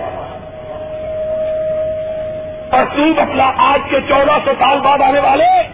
اور 2.70 2.84
تو 2.96 3.20
اپنا 3.20 3.52
آج 3.56 3.80
کے 3.90 3.96
چودہ 4.08 4.38
سو 4.44 4.50
سال 4.58 4.78
بعد 4.78 4.98
آنے 5.02 5.20
والے، 5.20 5.68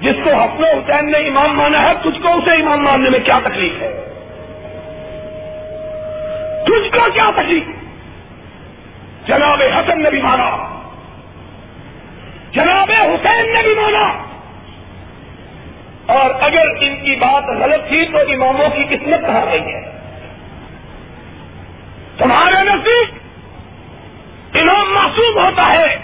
جس 0.00 0.16
کو 0.24 0.30
حسن 0.30 0.64
حسین 0.64 1.12
نے 1.12 1.18
امام 1.18 1.56
مانا 1.56 1.82
ہے، 1.82 1.92
تجھ 2.02 2.22
کو 2.22 2.28
اسے 2.28 2.62
امام 2.62 2.84
ماننے 2.84 3.10
میں 3.10 3.18
کیا 3.18 3.38
تکلیف 3.44 3.82
ہے؟ 3.82 4.09
تجھ 6.70 6.92
کو 6.92 7.10
کیا 7.14 7.30
تکلیف؟ 7.36 7.62
جناب 9.26 9.62
حسن 9.76 10.02
نے 10.02 10.10
بھی 10.10 10.22
مانا۔ 10.22 10.80
جناب 12.52 12.90
حسین 12.90 13.54
نے 13.54 13.62
بھی 13.62 13.74
مانا۔ 13.74 14.30
اور 16.06 16.30
اگر 16.40 16.64
ان 16.80 16.96
کی 16.96 17.16
بات 17.16 17.44
غلط 17.44 17.88
تھی 17.88 18.06
تو 18.06 18.18
اماموں 18.18 18.68
کی 18.68 18.96
قسمت 18.96 19.26
کہاں 19.26 19.52
گئی 19.52 19.60
ہے؟ 19.60 19.90
تمہارے 22.18 22.64
نزدیک 22.64 23.10
امام 24.56 24.94
معصوم 24.94 25.38
ہوتا 25.38 25.72
ہے 25.72 25.96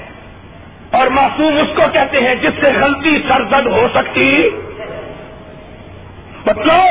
اور 0.91 1.07
معصوم 1.07 1.57
اس 1.57 1.77
کو 1.77 1.83
کہتے 1.93 2.21
ہیں 2.21 2.35
جس 2.35 2.53
سے 2.61 2.67
غلطی 2.67 3.19
سرزد 3.29 3.67
ہو 3.67 3.89
سکتی۔ 3.95 4.51
بتلو 6.45 6.83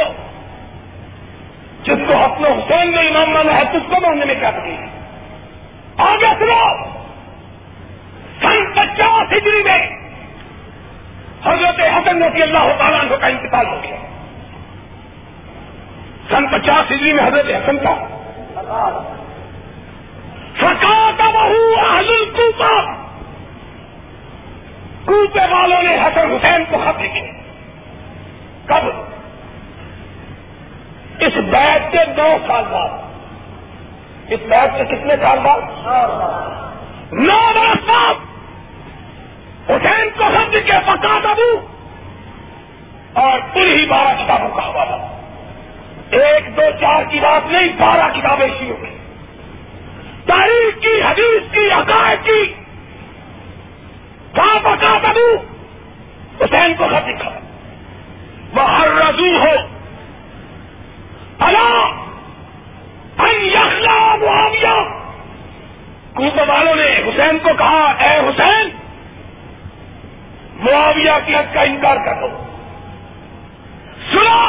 جس 1.86 1.97
کو 2.07 2.23
اپنے 2.23 2.47
حسین 2.47 2.91
نے 2.91 3.07
امام 3.07 3.29
مانا 3.29 3.53
ہے 3.53 3.61
اس 3.61 3.83
کو 3.88 4.07
ماننے 4.07 4.25
میں 4.25 4.36
کیا 4.36 4.51
تکلیف 4.51 5.05
آگے 5.99 6.25
سنو! 6.39 6.83
سن 8.41 8.71
پچاس 8.73 9.33
ہجری 9.33 9.63
میں 9.63 9.88
حضرت 11.45 11.79
حسن 11.79 12.23
رضی 12.23 12.41
اللہ 12.41 12.81
تعالیٰ 12.81 12.99
عنہ 12.99 13.15
کا 13.15 13.27
انتقال 13.27 13.67
ہو 13.67 13.79
گیا۔ 13.83 13.95
سن 16.29 16.47
پچاس 16.47 16.91
ہجری 16.91 17.13
میں 17.13 17.27
حضرت 17.27 17.45
حسن 17.45 17.77
کا۔ 17.77 17.93
سکا 20.61 21.11
بہو 21.17 21.79
اہل 21.79 22.25
کوپا 22.36 22.93
کوپے 25.05 25.51
والوں 25.51 25.83
نے 25.83 25.95
حسن 25.95 26.31
حسین 26.31 26.63
کو 26.69 26.77
خط 26.86 27.01
لکھے 27.01 27.31
کب؟ 28.65 29.14
اس 31.20 31.34
بیت 31.38 31.91
کے 31.91 31.97
دو 32.18 32.38
سال 32.47 32.63
بعد. 32.72 32.89
اس 34.30 34.39
بیت 34.49 34.78
کے 34.78 34.95
کتنے 34.95 35.16
سال 35.22 35.39
بعد؟ 35.39 35.61
نو 37.13 37.39
برس 37.55 37.89
بعد. 37.89 38.13
حسین 39.70 40.09
کو 40.18 40.24
حد 40.24 40.51
کے 40.51 40.74
پکا 40.86 41.20
دبو 41.24 41.59
اور 43.13 43.39
پھر 43.53 43.68
ہی 43.68 43.86
بارہ 43.86 44.26
کتابوں 44.26 44.49
کا 44.49 44.66
حوالہ. 44.66 44.95
ایک، 46.09 46.57
دو، 46.57 46.61
چار 46.82 47.03
کی 47.03 47.20
بات 47.20 47.51
نہیں، 47.51 47.68
بارہ 47.78 48.20
کتابیں 48.20 48.47
شروع 48.59 48.78
ہوئی 48.78 48.97
تاریخ 50.26 50.82
کی، 50.82 51.01
حدیث 51.01 51.51
کی، 51.51 51.72
عقائد 51.72 52.26
کی. 52.26 52.53
کہاں 54.34 54.59
پکا 54.63 54.97
دبو 55.03 55.36
حسین 56.41 56.74
کو 56.78 56.86
خط 56.86 57.07
لکھا 57.07 57.30
وہ 58.55 58.70
ہر 58.70 58.88
رضو 58.88 59.38
ہو 59.38 59.51
اللہ 61.39 62.01
یخلا 63.43 64.16
معاویہ 64.16 64.84
کوفہ 66.13 66.51
والوں 66.51 66.76
نے 66.76 66.93
حسین 66.97 67.38
کو 67.39 67.49
کہا 67.57 67.93
اے 67.99 68.20
حسین 68.20 68.70
حقیقت 71.26 71.53
کا 71.53 71.61
انکار 71.63 71.97
کر 72.05 72.19
دو 72.21 72.28
سنا 74.11 74.39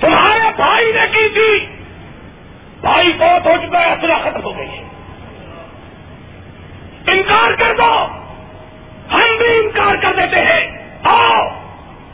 تمہارے 0.00 0.50
بھائی 0.56 0.92
نے 0.92 1.06
کی 1.12 1.28
تھی 1.28 1.66
بھائی 2.80 3.12
بہت 3.18 3.46
ہو 3.46 3.56
چکا 3.62 3.80
ہے 3.80 3.92
اصلا 3.92 4.18
ختم 4.24 4.44
ہو 4.44 4.56
گئی 4.56 4.68
ہے 4.68 4.82
انکار 7.12 7.54
کر 7.54 7.74
دو 7.76 7.92
ہم 9.10 9.36
بھی 9.38 9.54
انکار 9.56 9.96
کر 10.02 10.12
دیتے 10.16 10.44
ہیں 10.44 10.60
آؤ 11.12 11.48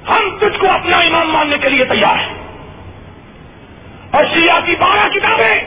ہم 0.08 0.30
تجھ 0.38 0.58
کو 0.60 0.70
اپنا 0.70 0.98
امام 1.00 1.30
ماننے 1.32 1.58
کے 1.58 1.68
لیے 1.68 1.84
تیار 1.84 2.16
ہیں 2.18 2.38
اور 4.12 4.24
شیعہ 4.34 4.60
کی 4.66 4.74
بارہ 4.78 5.08
کتابیں 5.08 5.60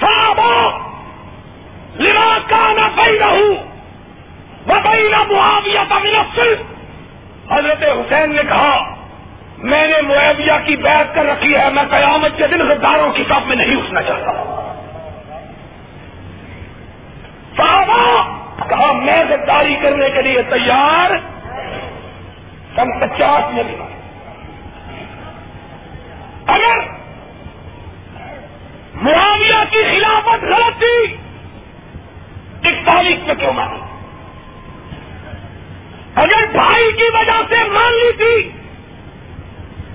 صحابہ 0.00 0.50
لما 1.98 2.26
کا 2.48 2.66
نہ 2.72 2.88
پی 2.96 3.18
رہوں 3.18 3.54
وہ 4.66 4.80
بھائی 4.82 5.08
نہ 5.08 5.22
معاویہ 5.30 5.80
کا 5.88 5.98
حضرت 7.48 7.82
حسین 7.82 8.34
نے 8.34 8.42
کہا 8.48 8.78
میں 9.64 9.86
نے 9.88 10.00
معاویہ 10.02 10.56
کی 10.64 10.76
بیعت 10.76 11.14
کر 11.14 11.24
رکھی 11.24 11.54
ہے 11.54 11.68
میں 11.74 11.82
قیامت 11.90 12.36
کے 12.38 12.46
دن 12.46 12.62
غداروں 12.68 13.12
کی 13.12 13.24
سب 13.28 13.46
میں 13.46 13.56
نہیں 13.56 13.76
اٹھنا 13.76 14.02
چاہتا 14.02 14.32
صحابہ 17.56 18.00
کہا 18.68 18.92
میں 18.98 19.22
غداری 19.28 19.76
کرنے 19.82 20.08
کے 20.14 20.22
لیے 20.22 20.42
تیار 20.50 21.16
سن 22.76 22.98
پچاس 23.00 23.54
میں 23.54 23.62
بھی 23.62 23.76
اگر 26.48 26.84
معاویہ 29.02 29.64
کی 29.70 29.82
خلافت 29.84 30.44
غلط 30.44 30.78
تھی 30.78 31.16
اکتالیس 32.64 33.26
میں 33.26 33.34
کیوں 33.34 33.52
مانی 33.52 33.84
اگر 36.16 36.46
بھائی 36.52 36.92
کی 36.92 37.08
وجہ 37.14 37.40
سے 37.48 37.56
مان 37.70 37.94
لی 37.94 38.12
تھی 38.16 38.36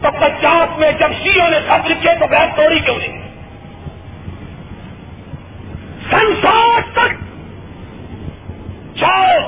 تو 0.02 0.10
پچاس 0.12 0.78
میں 0.80 0.91
جب 0.99 1.14
شیوں 1.24 1.49
نے 1.49 1.60
خط 1.68 1.89
لکھے 1.89 2.14
تو 2.20 2.28
بیٹھ 2.28 2.56
توڑی 2.56 2.80
کیوں 2.80 2.97
نہیں 2.97 3.20
سنسار 6.12 6.82
تک 6.93 7.20
جاؤ 8.95 9.39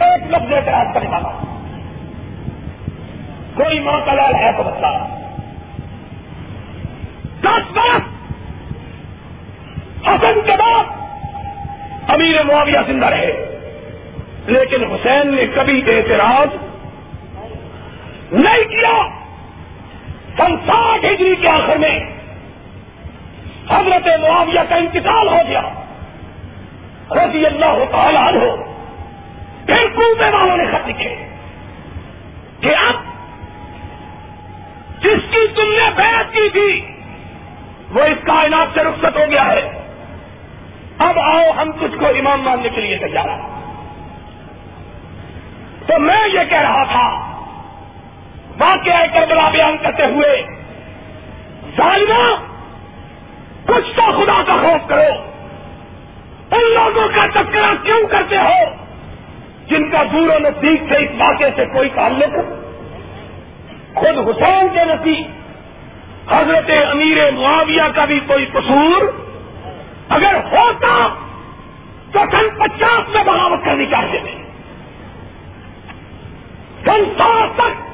ایک 0.00 0.26
لفظ 0.30 0.52
اعتراض 0.52 0.94
کرنے 0.94 1.08
والا 1.08 1.32
کوئی 3.56 3.80
ماں 3.80 4.00
کا 4.06 4.12
لال 4.12 4.34
ہے 4.34 4.52
تو 4.56 4.62
بتا 4.62 4.92
دس 7.42 7.72
برس 7.72 8.14
حسن 10.06 10.40
کے 10.46 10.56
بعد 10.56 10.94
امیر 12.10 12.42
معاویہ 12.44 12.78
زندہ 12.86 13.06
رہے 13.06 13.32
لیکن 14.46 14.84
حسین 14.92 15.34
نے 15.34 15.46
کبھی 15.54 15.80
اعتراض 15.88 16.54
نہیں 18.32 18.68
کیا 18.70 18.92
سنساٹھ 20.46 21.04
ہجری 21.04 21.34
کے 21.34 21.52
آخر 21.52 21.76
میں 21.76 21.98
حضرت 23.70 24.06
معاویہ 24.06 24.60
کا 24.68 24.76
انتقال 24.76 25.28
ہو 25.28 25.38
گیا۔ 25.48 25.62
رضی 27.10 27.46
اللہ 27.46 27.84
تعالیٰ 27.90 28.34
ہو 28.34 28.72
پھر 29.66 29.86
کوبے 29.94 30.24
والوں 30.24 30.56
نے 30.56 30.64
خط 30.64 30.88
لکھے 30.88 31.16
کہ 32.60 32.74
اب 32.76 32.94
جس 35.02 35.30
کی 35.30 35.46
تم 35.56 35.72
نے 35.72 35.90
بیعت 35.96 36.34
کی 36.34 36.48
تھی، 36.52 36.86
وہ 37.94 38.02
اس 38.02 38.18
کائنات 38.24 38.68
سے 38.74 38.80
رخصت 38.80 39.16
ہو 39.16 39.24
گیا 39.30 39.46
ہے۔ 39.46 39.70
اب 40.98 41.18
آؤ 41.18 41.50
ہم 41.50 41.72
تجھ 41.72 41.98
کو 41.98 42.06
امام 42.06 42.42
ماننے 42.42 42.68
کے 42.68 42.80
لیے 42.80 42.98
تیار 42.98 43.28
تو 45.86 46.00
میں 46.00 46.28
یہ 46.28 46.40
کہہ 46.50 46.60
رہا 46.60 46.84
تھا 46.84 47.25
واقعہ 48.58 49.06
کربلا 49.14 49.50
بیان 49.50 49.76
کرتے 49.82 50.04
ہوئے 50.06 50.46
ظالمہ 51.76 52.34
کچھ 53.66 53.96
تو 53.96 54.02
خدا 54.02 54.42
کا 54.46 54.56
خوف 54.62 54.88
کرو۔ 54.88 55.22
ان 56.50 56.74
لوگوں 56.74 57.08
کا 57.14 57.26
تذکرہ 57.26 57.74
کیوں 57.82 58.06
کرتے 58.06 58.36
ہو؟ 58.36 58.74
جن 59.66 59.90
کا 59.90 60.02
دور 60.12 60.28
و 60.28 60.38
نزدیک 60.38 60.82
سے 60.88 60.96
اس 60.96 61.10
واقعے 61.18 61.50
سے 61.56 61.64
کوئی 61.64 61.88
تعلق 61.94 62.34
خود 63.94 64.28
حسین 64.28 64.68
کے 64.74 64.84
نزدیک 64.84 65.26
حضرت 66.32 66.70
امیر 66.90 67.30
معاویہ 67.30 67.82
کا 67.94 68.04
بھی 68.04 68.20
کوئی 68.26 68.46
قصور۔ 68.46 69.12
اگر 70.08 70.34
ہوتا 70.34 71.14
تو 72.12 72.18
سن 72.30 72.58
پچاس 72.58 73.08
میں 73.08 73.24
بغاوت 73.24 73.64
کرنی 73.64 73.86
چاہیے 73.86 74.20
تھے۔ 74.20 74.42
سن 76.84 77.04
سات 77.18 77.56
تک 77.56 77.85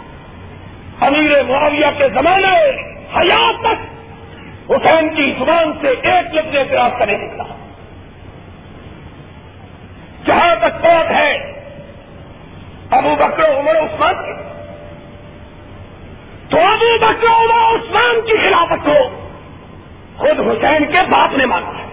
امیر 1.07 1.43
معاویہ 1.43 1.87
کے 1.99 2.09
زمانے 2.09 2.71
حیات 3.17 3.61
تک 3.61 4.71
حسین 4.71 5.15
کی 5.15 5.35
زبان 5.39 5.73
سے 5.81 5.89
ایک 5.89 6.35
لفظ 6.35 6.57
اعتراض 6.57 6.99
کرنے 6.99 7.17
نکلا 7.17 7.45
جہاں 10.27 10.55
تک 10.57 10.85
بات 10.85 11.11
ہے 11.11 11.33
ابو 12.91 13.15
بکر 13.19 13.59
عمر 13.59 13.77
عثمان 13.77 14.15
کی، 14.15 14.33
تو 16.49 16.57
ابو 16.57 16.99
بکر 17.01 17.27
عمر 17.27 17.63
عثمان 17.63 18.21
کی 18.27 18.37
خلافت 18.37 18.85
کو 18.85 18.99
خود 20.17 20.41
حسین 20.41 20.85
کے 20.93 20.99
باپ 21.11 21.37
نے 21.37 21.47
مانا 21.47 21.79
ہے۔ 21.79 21.89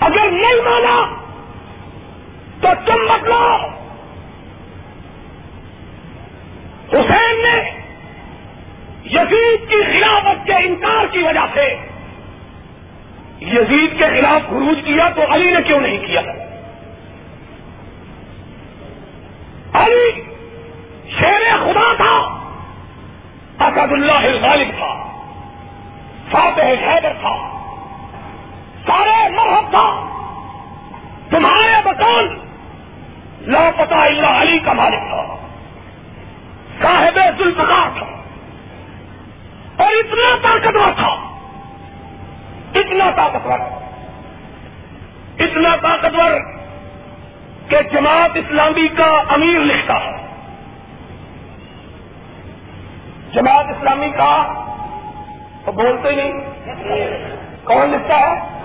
اگر 0.00 0.30
نہیں 0.30 0.60
مانا 0.64 1.16
تو 2.60 2.68
تم 2.86 3.06
بدلو 3.06 3.77
حسین 6.92 7.42
نے 7.42 7.70
یزید 9.04 9.68
کی 9.68 9.82
خلافت 9.84 10.46
کے 10.46 10.54
انکار 10.54 11.06
کی 11.06 11.22
وجہ 11.22 11.46
سے 11.54 11.76
یزید 13.40 13.98
کے 13.98 14.04
خلاف 14.04 14.50
خروج 14.50 14.78
کیا 14.84 15.08
تو 15.08 15.22
علی 15.34 15.50
نے 15.50 15.62
کیوں 15.66 15.80
نہیں 15.80 15.98
کیا؟ 15.98 16.20
علی 19.72 20.22
شیر 21.18 21.56
خدا 21.64 21.92
تھا، 21.96 22.38
اسد 23.66 23.92
اللہ 23.92 24.42
غالب 24.42 24.68
تھا، 24.78 25.20
فاتح 26.30 26.62
حیدر 26.62 27.12
تھا، 27.20 27.58
سارے 28.86 29.28
مرحب 29.28 29.70
تھا۔ 29.70 30.04
تمہارے 31.30 31.82
بطول 31.84 32.38
لاپتا 33.40 34.04
اللہ 34.04 34.26
علی 34.26 34.58
کا 34.58 34.72
مالک 34.72 35.00
تھا۔ 35.08 35.37
صاحب 37.14 37.38
ذوالفقار 37.38 37.98
تھا۔ 37.98 38.06
اور 39.84 39.92
اتنا 39.92 40.36
طاقتور 40.42 40.92
تھا۔ 40.96 41.38
اتنا 42.74 43.10
طاقتور 43.16 43.58
اتنا 45.38 45.76
طاقتور 45.76 46.30
کہ 47.68 47.76
جماعت 47.92 48.30
اسلامی 48.34 48.88
کا 48.88 49.22
امیر 49.28 49.58
لکھتا 49.58 49.94
ہے۔ 49.94 50.26
جماعت 53.32 53.66
اسلامی 53.68 54.08
کا 54.08 54.64
تو 55.64 55.72
بولتے 55.72 56.10
نہیں۔ 56.10 56.32
کون 57.64 57.90
لکھتا 57.90 58.20
ہے؟ 58.20 58.58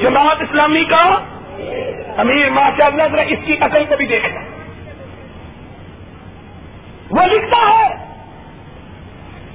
جماعت 0.00 0.40
اسلامی 0.40 0.84
کا 0.84 1.18
امیر۔ 2.16 2.50
ماشاء 2.50 2.86
اللہ 2.86 3.02
ذرا 3.12 3.22
اس 3.22 3.38
کی 3.46 3.56
عقل 3.60 3.84
کو 3.84 3.96
بھی 3.96 4.06
دیکھنا 4.06 4.40
وہ 7.10 7.26
لکھتا 7.26 7.56
ہے 7.56 7.88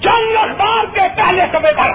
جنگ 0.01 0.37
اخبار 0.37 0.85
کے 1.51 1.71
پر 1.77 1.91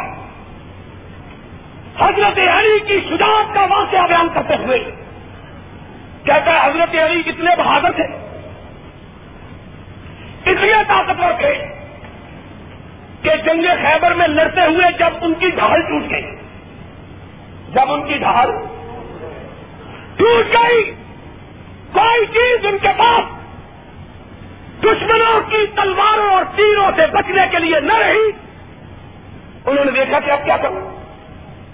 حضرت 2.00 2.38
علی 2.38 2.78
کی 2.78 3.00
شجاعت 3.00 3.54
کا 3.54 3.60
واقعہ 3.60 4.06
بیان 4.08 4.28
کرتے 4.34 4.56
ہوئے 4.56 4.78
کہتا 6.24 6.52
ہے 6.52 6.70
حضرت 6.70 6.94
علی 6.94 7.22
اتنے 7.26 7.56
بہادر 7.56 7.92
تھے، 7.92 8.04
اتنے 10.50 10.72
طاقتور 10.88 11.32
تھے 11.38 11.52
کہ 13.22 13.30
جنگ 13.44 13.66
خیبر 13.82 14.14
میں 14.14 14.28
لڑتے 14.28 14.60
ہوئے 14.60 14.92
جب 14.98 15.12
ان 15.22 15.34
کی 15.34 15.50
ڈھال 15.50 15.82
ٹوٹ 15.82 16.10
گئی، 16.10 16.36
جب 17.72 17.92
ان 17.92 18.06
کی 18.08 18.18
ڈھال 18.18 18.50
ٹوٹ 20.16 20.54
گئی، 20.54 20.82
کوئی 21.92 22.26
چیز 22.26 22.66
ان 22.66 22.78
کے 22.78 22.88
پاس 22.96 23.34
دشمنوں 24.82 25.40
کی 25.50 25.66
تلواروں 25.66 26.30
اور 26.30 26.44
تیروں 26.56 26.90
سے 26.96 27.06
بچنے 27.06 27.46
کے 27.50 27.58
لیے 27.58 27.80
نہ 27.80 27.96
رہی۔ 27.98 28.30
انہوں 29.66 29.84
نے 29.84 29.90
دیکھا 29.90 30.20
کہ 30.20 30.30
اب 30.30 30.44
کیا 30.44 30.56
کروں؟ 30.56 30.90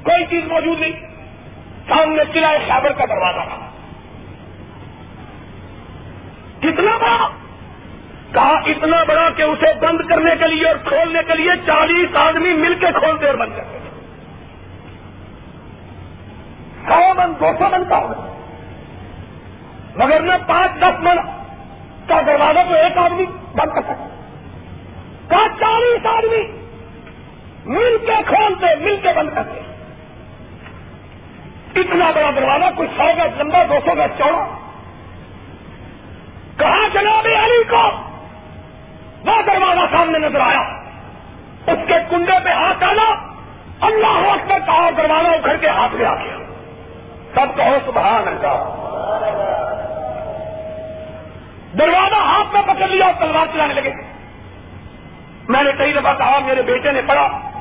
کوئی 0.02 0.26
چیز 0.26 0.44
موجود 0.44 0.80
نہیں۔ 0.80 0.92
سامنے 1.88 2.22
قلعہ 2.32 2.58
خیبر 2.66 2.92
کا 2.92 3.04
دروازہ 3.04 3.48
تھا۔ 3.48 3.70
کتنا 6.60 6.98
بڑا؟ 6.98 7.28
کہا، 8.32 8.52
اتنا 8.66 9.04
بڑا 9.04 9.30
کہ 9.30 9.42
اسے 9.42 9.66
بند 9.80 10.00
کرنے 10.08 10.30
کے 10.40 10.46
لیے 10.46 10.68
اور 10.68 10.76
کھولنے 10.84 11.18
کے 11.26 11.34
لیے 11.34 11.50
چالیس 11.66 12.16
آدمی 12.16 12.52
مل 12.52 12.74
کے 12.74 12.86
کھولتے 12.98 13.26
اور 13.26 13.34
بند 13.34 13.52
کرتے 13.56 13.78
سو 16.88 17.14
من 17.14 17.32
دو 17.40 17.52
سو 17.58 17.64
من 17.70 17.84
کا 17.88 17.96
ہوگا 17.96 18.32
مگر 19.96 20.20
میں 20.20 20.38
پانچ، 20.46 20.80
دس 20.80 21.00
من 21.00 21.16
کا 22.08 22.20
دروازہ 22.20 22.58
تو 22.68 22.74
ایک 22.74 22.98
آدمی 22.98 23.24
بند 23.52 23.74
کر 23.74 23.82
سکتا 23.82 24.26
کہا، 25.28 25.48
چالیس 25.60 26.06
آدمی۔ 26.06 26.61
مل 27.64 27.98
کے 28.06 28.12
کھولتے 28.26 28.76
مل 28.76 28.96
کے 29.02 29.08
بند 29.16 29.30
کرتے۔ 29.34 29.60
اتنا 31.80 32.10
بڑا 32.14 32.30
دروازہ، 32.36 32.64
کوئی 32.76 32.88
سو 32.96 33.02
گز 33.02 33.40
لمبا، 33.40 33.62
دو 33.64 33.74
سو 33.84 33.90
گز 33.92 34.18
چوڑا۔ 34.18 34.46
کہاں 36.58 36.88
جناب 36.92 37.26
علی 37.44 37.64
کو؟ 37.64 37.88
وہ 39.26 39.42
دروازہ 39.46 39.80
سامنے 39.90 40.18
نظر 40.18 40.40
آیا۔ 40.40 40.82
اس 41.66 41.78
کے 41.86 41.94
کنڈے 42.10 42.32
پہ 42.44 42.48
ہاتھ 42.48 42.80
ڈالا 42.80 43.14
اللہ 43.80 44.28
وقت 44.28 44.46
میں 44.46 44.58
کہا 44.66 44.90
دروازہ 44.96 45.28
اکھڑ 45.28 45.56
کے 45.56 45.68
ہاتھ 45.68 45.94
میں 45.94 46.06
آ 46.06 46.14
گیا۔ 46.14 46.36
سب 47.34 47.56
کہو 47.56 47.78
سبحان 47.86 48.28
اللہ۔ 48.28 48.78
دروازہ 51.78 52.14
ہاتھ 52.14 52.54
میں 52.54 52.62
پکڑ 52.62 52.88
لیا 52.88 53.06
اور 53.06 53.14
تلوار 53.18 53.46
چلانے 53.52 53.74
لگے۔ 53.74 53.92
میں 55.48 55.62
نے 55.62 55.70
کئی 55.78 55.92
دفعہ 55.92 56.14
کہا، 56.14 56.38
میرے 56.38 56.62
بیٹے 56.62 56.92
نے 56.92 57.02
پڑھا۔ 57.06 57.51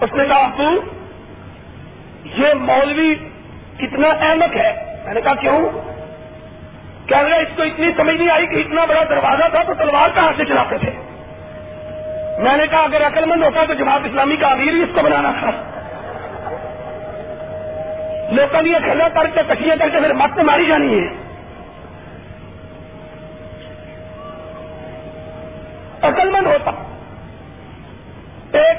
اس 0.00 0.12
نے 0.12 0.24
کہا 0.24 0.50
تو 0.56 0.62
یہ 2.24 2.54
مولوی 2.54 3.14
کتنا 3.78 4.08
احمد 4.08 4.56
ہے؟ 4.56 5.00
میں 5.04 5.14
نے 5.14 5.20
کہا، 5.20 5.34
کیوں؟ 5.34 5.68
کیا 7.06 7.18
اس 7.18 7.56
کو 7.56 7.62
اتنی 7.62 7.90
سمجھ 7.96 8.16
نہیں 8.16 8.30
آئی 8.30 8.46
کہ 8.46 8.56
اتنا 8.56 8.84
بڑا 8.84 9.04
دروازہ 9.10 9.48
تھا 9.50 9.62
تو 9.62 9.74
تلوار 9.74 10.08
کہاں 10.14 10.32
سے 10.36 10.44
چلاتے 10.44 10.78
تھے؟ 10.78 10.90
میں 12.38 12.56
نے 12.56 12.66
کہا، 12.66 12.78
اگر 12.78 13.06
عقل 13.06 13.24
مند 13.24 13.42
ہوتا 13.42 13.64
تو 13.64 13.74
جماعت 13.74 14.00
اسلامی 14.04 14.36
کا 14.36 14.46
امیر 14.46 14.72
ہی 14.74 14.82
اس 14.82 14.88
کو 14.94 15.02
بنانا 15.02 15.32
تھا. 15.40 15.50
لوگوں 18.32 18.62
نے 18.62 18.78
کھلا 18.84 19.08
کر 19.08 19.26
کے 19.26 19.40
کٹیاں 19.48 19.76
کر 19.76 19.88
کے 19.88 20.00
پھر 20.00 20.12
مت 20.12 20.38
ماری 20.38 20.66
جانی 20.66 21.00
ہے. 21.00 21.08
عقل 26.02 26.30
مند 26.30 26.46
ہوتا 26.46 26.70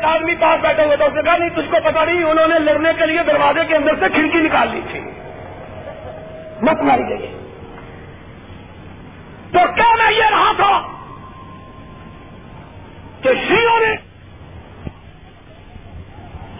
ایک 0.02 0.16
آدمی 0.16 0.36
پاس 0.36 0.62
بیٹھا 0.62 0.84
ہوا 0.84 0.95
تھا، 0.95 1.06
اس 1.06 1.14
نے 1.14 1.22
کہا، 1.22 1.38
نہیں، 1.38 1.49
تجھ 1.49 1.72
کو 1.72 1.78
پتا 1.84 2.06
نہیں، 2.06 2.24
انہوں 2.24 2.47
نے 2.47 2.60
لڑنے 2.60 2.89
کے 2.97 3.06
لیے 3.06 3.24
دروازے 3.24 3.60
کے 3.68 3.76
اندر 3.76 3.93
سے 3.99 4.10
کھڑکی 4.10 4.38
نکال 4.38 4.68
لی 4.72 4.82
تھی۔ 4.91 4.99
مت 6.62 6.82
ماری 6.82 7.10
گئی۔ 7.10 7.38
تو 9.52 9.60
کیا 9.76 9.95
میں 9.97 10.12
یہ 10.12 10.24
رہا 10.24 10.52
تھا 10.56 10.82
کہ 13.22 13.30
شیوں 13.47 13.80
نے 13.80 13.95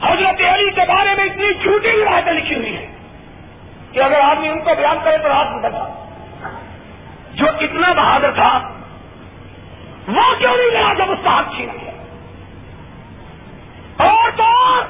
حضرت 0.04 0.42
علی 0.54 0.70
کے 0.72 0.82
بارے 0.82 1.16
میں 1.16 1.26
اتنی 1.26 1.54
جھوٹی 1.54 1.92
روایتیں 1.92 2.34
لکھی 2.34 2.56
ہوئی 2.56 2.78
ہیں 2.78 2.92
کہ 3.92 4.04
اگر 4.04 4.20
آدمی 4.24 4.48
ان 4.48 4.60
کو 4.60 4.72
بیان 4.78 4.98
کرے 5.04 5.18
تو 5.18 5.28
رات 5.28 5.62
میں 5.62 5.70
جو 7.34 7.46
اتنا 7.48 7.94
بہادر 7.94 8.32
تھا، 8.32 8.74
وہ 10.08 10.36
کیوں 10.40 10.58
نہیں 10.58 10.82
لڑا 10.82 10.94
جب 10.94 11.12
اس 11.12 11.20
کا 11.24 11.30
ہاتھ 11.30 11.56
چھینا 11.56 11.74
گیا 11.82 11.91
اور 14.08 14.32
تو 14.38 14.82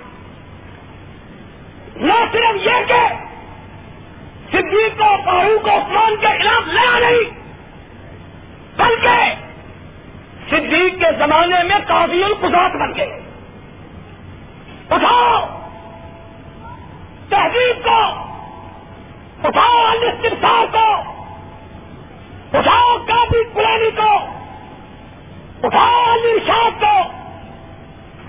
نہ 1.95 2.13
صرف 2.31 2.55
یہ 2.55 2.85
کہ 2.87 3.07
صدیق 4.51 4.99
کو 4.99 5.15
فاروق 5.25 5.63
کو 5.63 5.69
عثمان 5.69 6.15
کے 6.15 6.27
خلاف 6.27 6.67
لڑا 6.67 6.99
نہیں، 6.99 7.41
بلکہ 8.77 9.33
صدیق 10.49 10.99
کے 10.99 11.17
زمانے 11.17 11.63
میں 11.63 11.75
قاضی 11.87 12.23
القزات 12.23 12.71
بن 12.71 12.97
گئے۔ 12.97 13.19
اٹھاؤ۔ 14.89 15.45
تہذیب 17.29 17.83
کو۔ 17.83 18.03
اٹھاؤ 19.43 19.85
الاستفسار 19.85 20.65
کو۔ 20.71 20.93
اٹھاؤ 22.57 22.97
کافی 22.97 23.43
پرانی 23.53 23.91
کو۔ 23.91 24.17
اٹھاؤ 25.67 26.13
الرشاد 26.13 26.81
کو۔ 26.81 27.20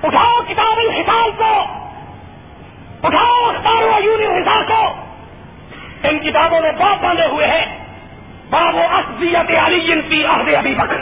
اٹھاؤ 0.03 0.43
کتاب 0.49 0.77
الحساب 0.77 1.39
کو! 1.39 1.65
اٹھاؤ 3.03 3.51
اخبار 3.51 3.83
و 3.83 4.05
یونی 4.05 4.27
حساب 4.27 4.69
کو! 4.69 5.05
ان 6.09 6.19
کتابوں 6.19 6.61
میں 6.61 6.73
بہت 6.73 7.05
باندھے 7.05 7.27
ہوئے 7.27 7.47
ہیں۔ 7.47 7.79
باب 8.51 8.75
و 8.75 8.81
اصلیت 8.81 9.59
علی 9.67 10.03
کی 10.09 10.25
عہد 10.25 10.55
ابھی 10.55 10.75
بکر۔ 10.75 10.97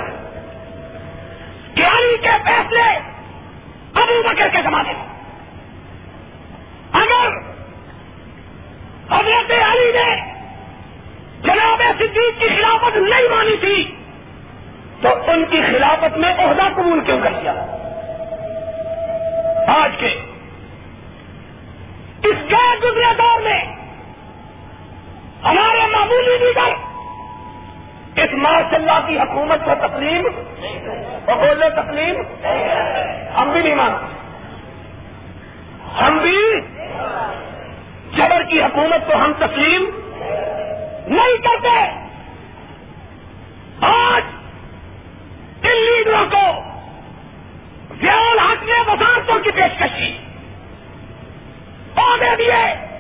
کہ 1.75 1.83
علی 1.83 2.17
کے 2.23 2.29
فیصلے 2.45 2.99
ابو 3.95 4.23
بکر 4.23 4.49
کے 4.49 4.59
زمانے 4.63 4.93
میں۔ 4.93 5.07
اگر 6.93 7.29
حضرت 9.11 9.51
علی 9.51 9.93
نے 9.93 10.33
جناب 11.43 11.83
صدیق 11.99 12.41
کی 12.41 12.49
خلافت 12.49 12.97
نہیں 12.97 13.37
مانی 13.37 13.57
تھی، 13.61 13.95
تو 15.03 15.09
ان 15.31 15.45
کی 15.51 15.61
خلافت 15.63 16.19
میں 16.19 16.35
عہدہ 16.35 16.69
قبول 16.77 17.01
کیوں 17.01 17.21
کر 17.23 17.33
دیا 17.43 17.77
آج 19.67 19.91
کے۔ 19.99 20.21
اس 22.25 22.51
گئے 22.51 22.79
گزرے 22.79 23.15
دور 23.19 23.41
میں 23.41 23.65
ہمارے 25.45 25.87
معمولی 25.87 26.39
لیڈر 26.39 26.73
اس 28.23 28.33
ماشاء 28.33 28.77
اللہ 28.77 29.07
کی 29.07 29.19
حکومت 29.19 29.65
کو 29.65 29.71
تسلیم 29.89 30.23
بولے 31.25 31.71
تسلیم 31.71 32.17
ہم 33.37 33.51
بھی 33.51 33.61
نہیں 33.61 33.75
مانتے۔ 33.75 34.07
ہم 36.03 36.19
بھی 36.19 36.61
جبر 38.17 38.43
کی 38.43 38.63
حکومت 38.63 39.07
کو 39.07 39.15
ہم 39.15 39.33
تسلیم 39.39 39.91
نہیں 41.07 41.39
کرتے۔ 41.39 42.01
آج 43.81 44.23
ان 45.63 45.77
لیڈروں 45.77 46.27
کو 46.31 46.63
زیال 48.01 48.39
حق 48.39 48.50
نے 48.63 48.81
وزارتوں 48.81 49.39
کی 49.39 49.51
پیشکشی 49.51 50.19
عہدے 51.97 52.37
دیے 52.39 52.91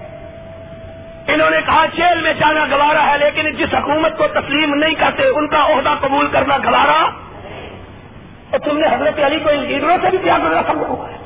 انہوں 1.34 1.50
نے 1.50 1.56
کہا 1.66 1.86
جیل 1.86 2.20
میں 2.20 2.32
جانا 2.32 2.66
گوارا 2.70 3.06
ہے، 3.06 3.18
لیکن 3.18 3.50
جس 3.50 3.74
حکومت 3.74 4.18
کو 4.18 4.28
تسلیم 4.28 4.74
نہیں 4.74 4.94
کرتے، 4.94 5.26
ان 5.26 5.48
کا 5.48 5.66
عہدہ 5.66 5.94
قبول 6.00 6.28
کرنا 6.28 6.58
گوارا۔ 6.58 7.10
تو 8.50 8.58
تم 8.58 8.78
نے 8.78 8.86
حضرت 8.86 9.18
علی 9.24 9.38
کو 9.38 9.50
ان 9.50 9.58
لیڈروں 9.58 9.98
سے 10.02 10.10
بھی 10.10 10.18
تیار 10.18 10.40
رکھا 10.40 10.72
ہوا 10.72 11.10
ہے 11.10 11.16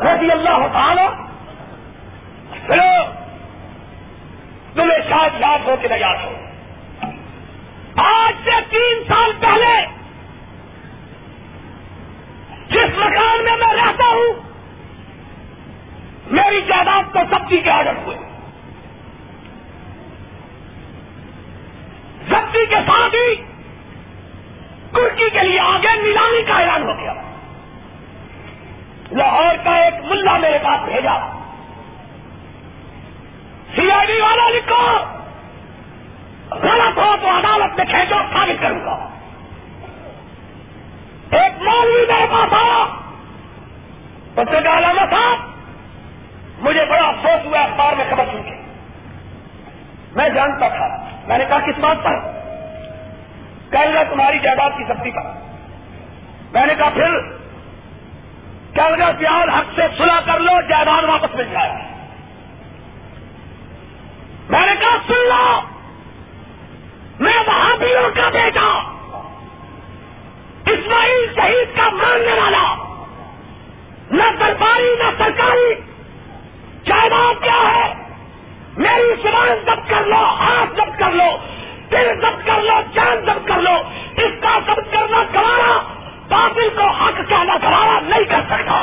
رضی 0.00 0.30
اللہ 0.30 0.66
تعالی۔ 0.72 1.06
چلو، 2.66 3.04
تمہیں 4.74 4.98
شاید 5.08 5.40
یاد 5.40 5.58
ہو 5.68 5.76
کے 5.80 5.88
نہ 5.88 5.94
یاد 5.94 6.16
ہو 6.24 6.32
آج 7.96 8.34
سے 8.44 8.50
تین 8.70 9.02
سال 9.08 9.30
پہلے 9.40 10.01
جس 12.72 12.98
مکان 12.98 13.44
میں 13.44 13.56
میں 13.56 13.74
رہتا 13.74 14.04
ہوں، 14.04 14.32
میری 16.26 16.62
جائیداد 16.62 17.12
تو 17.12 17.18
سبزی 17.30 17.60
کے 17.60 17.70
آڈر 17.70 17.92
ہوئے 18.04 18.16
سبزی 22.28 22.66
کے 22.66 22.76
ساتھ 22.86 23.14
ہی 23.14 23.34
کرکی 24.92 25.30
کے 25.30 25.42
لیے 25.42 25.60
آگے 25.60 26.02
نیلامی 26.02 26.42
کا 26.42 26.54
اعلان 26.54 26.82
ہو 26.82 26.98
گیا۔ 26.98 27.14
لاہور 29.10 29.54
کا 29.64 29.76
ایک 29.76 29.94
ملا 30.04 30.36
میرے 30.36 30.58
پاس 30.62 30.80
بھیجا۔ 30.84 31.18
سی 33.76 33.90
آئی 33.90 34.06
ڈی 34.06 34.20
والا 34.20 34.48
لکھو 34.48 34.82
غلط 36.50 36.98
ہو 36.98 37.14
تو 37.22 37.28
عدالت 37.28 37.76
میں 37.76 37.86
کھینچو 37.86 38.14
ثابت 38.32 38.62
کروں 38.62 38.84
گا 38.84 39.08
ایک 41.30 41.62
مولوی 41.62 42.06
میرے 42.08 42.26
پاس 42.30 42.52
آیا 42.52 42.86
تو 44.34 44.42
سے 44.50 44.58
علامہ 44.58 45.00
صاحب 45.10 45.38
مجھے 46.58 46.84
بڑا 46.84 47.08
افسوس 47.08 47.46
ہوا 47.46 47.60
اخبار 47.60 47.92
میں 47.92 48.04
خبر 48.10 48.24
سن 48.32 48.42
کے 48.42 48.56
میں 50.14 50.28
جانتا 50.28 50.68
تھا 50.68 51.04
میں 51.26 51.38
نے 51.38 51.44
کہا 51.48 51.58
کس 51.58 51.71
بات 51.82 52.04
پر 52.04 52.20
میں 56.52 56.66
نے 56.66 56.74
کہا 56.74 56.88
پھر 56.94 57.14
کیا 58.74 58.88
لگا 58.88 59.10
پیار 59.18 59.48
حق 59.48 59.70
سے 59.76 59.86
سلا 59.98 60.18
کر 60.26 60.40
لو 60.40 60.60
جائیداد 60.68 61.04
واپس 61.04 61.34
مل 61.34 61.48
جائے 61.52 61.70
میں 64.48 64.66
نے 64.66 64.74
کہا 64.80 64.98
سن 65.06 65.28
لو 65.28 65.44
میں 67.20 67.38
وہاں 67.46 67.76
بھی 67.78 67.92
کا 68.14 68.28
بیٹا 68.32 68.66
اسماعیل 70.72 71.24
شہید 71.36 71.76
کا 71.76 71.88
ماننے 71.92 72.38
والا 72.40 72.64
نہ 74.12 74.28
درباری 74.40 74.94
نہ 74.96 75.10
سرکاری 75.18 75.72
جائیداد 76.86 77.42
کیا 77.42 77.62
ہے 77.68 77.88
میری 78.78 79.14
زبان 79.22 79.64
ضبط 79.64 79.90
کر 79.90 80.06
لو 80.06 80.22
ہاتھ 80.42 80.76
ضبط 80.76 80.98
کر 80.98 81.10
لو 81.14 81.30
دل 81.90 82.12
ضبط 82.20 82.46
کر 82.46 82.62
لو 82.62 82.80
جان 82.94 83.24
ضبط 83.26 83.48
کر 83.48 83.60
لو 83.62 83.74
اس 84.18 84.40
کا 84.42 84.58
ضبط 84.66 84.92
کرنا 84.92 85.22
گوارا 85.34 85.72
باطل 86.28 86.68
کو 86.76 86.86
حق 86.96 87.18
کہنا 87.28 87.56
گوارا 87.62 87.98
نہیں 88.02 88.24
کر 88.26 88.44
سکتا 88.50 88.80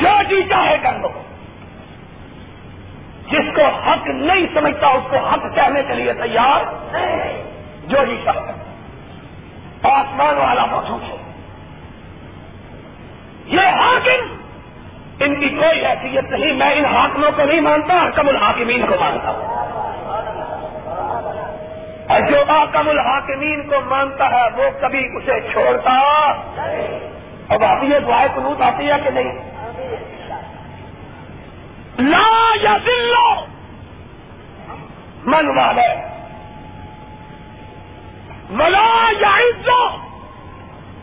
جو 0.00 0.10
جی 0.28 0.42
چاہے 0.48 0.76
کر 0.82 0.98
لو 1.00 1.10
جس 3.30 3.54
کو 3.54 3.66
حق 3.82 4.06
نہیں 4.08 4.46
سمجھتا 4.54 4.88
اس 4.90 5.10
کو 5.10 5.24
حق 5.26 5.54
کہنے 5.54 5.82
کے 5.88 5.94
لیے 5.94 6.12
تیار 6.20 6.64
جو 7.86 8.04
جی 8.04 8.16
چاہے 8.24 8.52
آسمان 9.90 10.38
والا 10.38 10.64
موجود 10.66 11.02
ہے 11.04 11.24
یہ 13.48 13.74
حاکم 13.80 14.34
ان 15.20 15.34
کی 15.34 15.48
کوئی 15.50 15.84
حیثیت 15.84 16.30
نہیں 16.30 16.52
میں 16.54 16.70
ان 16.74 16.84
حاکموں 16.86 17.30
کو 17.36 17.44
نہیں 17.44 17.60
مانتا 17.60 17.98
حکم 17.98 18.28
الحاکمین 18.28 18.86
کو 18.86 18.96
مانتا 19.00 19.30
ہوں 19.30 19.54
اور 22.06 22.28
جو 22.30 22.42
آکم 22.54 22.88
الحاکمین 22.88 23.62
کو 23.68 23.80
مانتا 23.86 24.30
ہے 24.30 24.42
وہ 24.56 24.70
کبھی 24.80 25.04
اسے 25.16 25.40
چھوڑتا 25.52 25.94
اب 27.48 27.64
آتی 27.64 27.92
ہے 27.92 28.00
دعائیں 28.00 28.28
قنوت 28.34 28.60
آتی 28.62 28.90
ہے 28.90 28.98
کہ 29.04 29.10
نہیں 29.10 29.38
لا 32.00 32.26
یا 32.62 32.76
دلو 32.86 33.28
من 35.26 35.48
والے 35.56 35.88
ملا 38.52 38.88
یا 39.20 39.30
عزو 39.36 39.80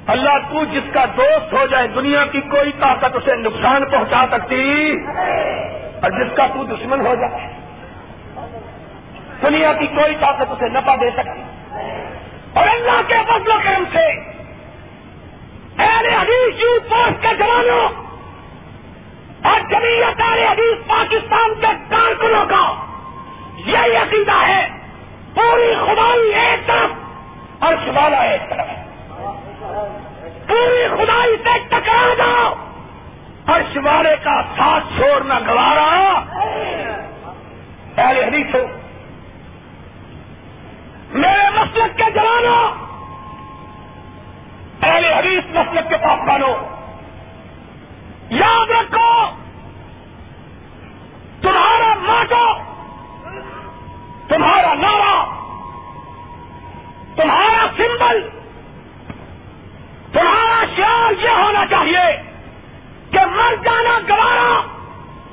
اللہ 0.07 0.38
تو 0.49 0.64
جس 0.72 0.93
کا 0.93 1.03
دوست 1.18 1.53
ہو 1.53 1.66
جائے 1.72 1.88
دنیا 1.88 2.24
کی 2.32 2.41
کوئی 2.49 2.72
طاقت 2.80 3.16
اسے 3.16 3.36
نقصان 3.38 3.84
پہنچا 3.91 4.26
سکتی 4.32 4.64
اور 6.04 6.12
جس 6.12 6.38
کا 6.38 6.47
تو 6.47 6.64
دشمن 6.64 7.08
ہو 7.08 7.16
جائے، 7.16 7.47
دنیا 9.41 9.74
کی 9.74 9.88
کوئی 9.88 10.16
طاقت 10.20 10.51
اسے 10.51 10.70
نفع 10.70 10.95
دے 10.95 11.10
سکتی۔ 11.10 11.41
اور 12.54 12.68
اللہ 12.68 13.01
کے 13.08 13.14
فضل 13.28 13.51
و 13.51 13.56
کرم 13.64 13.84
سے 13.93 14.34
اہل 15.78 16.06
حدیث 16.06 16.62
یو 16.62 16.80
پوسٹ 16.89 17.22
کے 17.22 17.36
جوانوں 17.36 17.89
اور 19.51 19.60
جمعیت 19.60 20.22
اہل 20.22 20.43
حدیث 20.43 20.88
پاکستان 20.88 21.56
کے 21.56 21.68
کارکنوں 21.89 22.45
کا 22.45 22.74
یہ 23.66 23.97
عقیدہ 23.97 24.47
ہے، 24.47 24.68
پوری 25.34 25.74
خدائی 25.76 26.34
ایک 26.34 26.68
طرف 26.68 26.89
اور 27.64 27.74
شمالہ 27.86 28.16
ایک 28.16 28.49
طرف۔ 28.49 28.68
پوری 30.47 30.88
خدائی 30.88 31.36
سے 31.43 31.60
ٹکرا 31.60 32.14
جاؤ۔ 32.18 32.72
اور 33.48 33.62
شمارے 33.74 34.16
کا 34.24 34.41
ساتھ 34.58 34.84
چھوڑنا 34.98 35.39
گوارا۔ 35.39 36.24
پہلے 37.96 38.24
حدیث 38.26 38.56
ہو۔ 38.56 38.60
میرے 41.10 41.50
مسلک 41.50 41.98
کے 41.98 42.12
جوانوں 42.12 42.84
پہلے 44.80 45.14
حدیث 45.14 45.44
مسلک 45.50 45.89
کے 45.89 45.98
پاس 45.98 46.20
مانو 46.28 46.56
یاد 48.30 48.72
رکھو، 48.72 49.26
تمہارا 51.41 51.94
ماٹو 51.94 52.54
تمہارا 54.28 54.74
نعرہ، 54.74 55.26
تمہارا 57.16 57.68
سمبل، 57.78 58.30
تمہارا 60.12 60.66
شیار 60.76 61.24
یہ 61.24 61.30
ہونا 61.30 61.66
چاہیے۔ 61.66 62.32
کہ 63.14 63.26
مر 63.26 63.55
جانا 63.55 63.99
گوارا، 64.09 64.61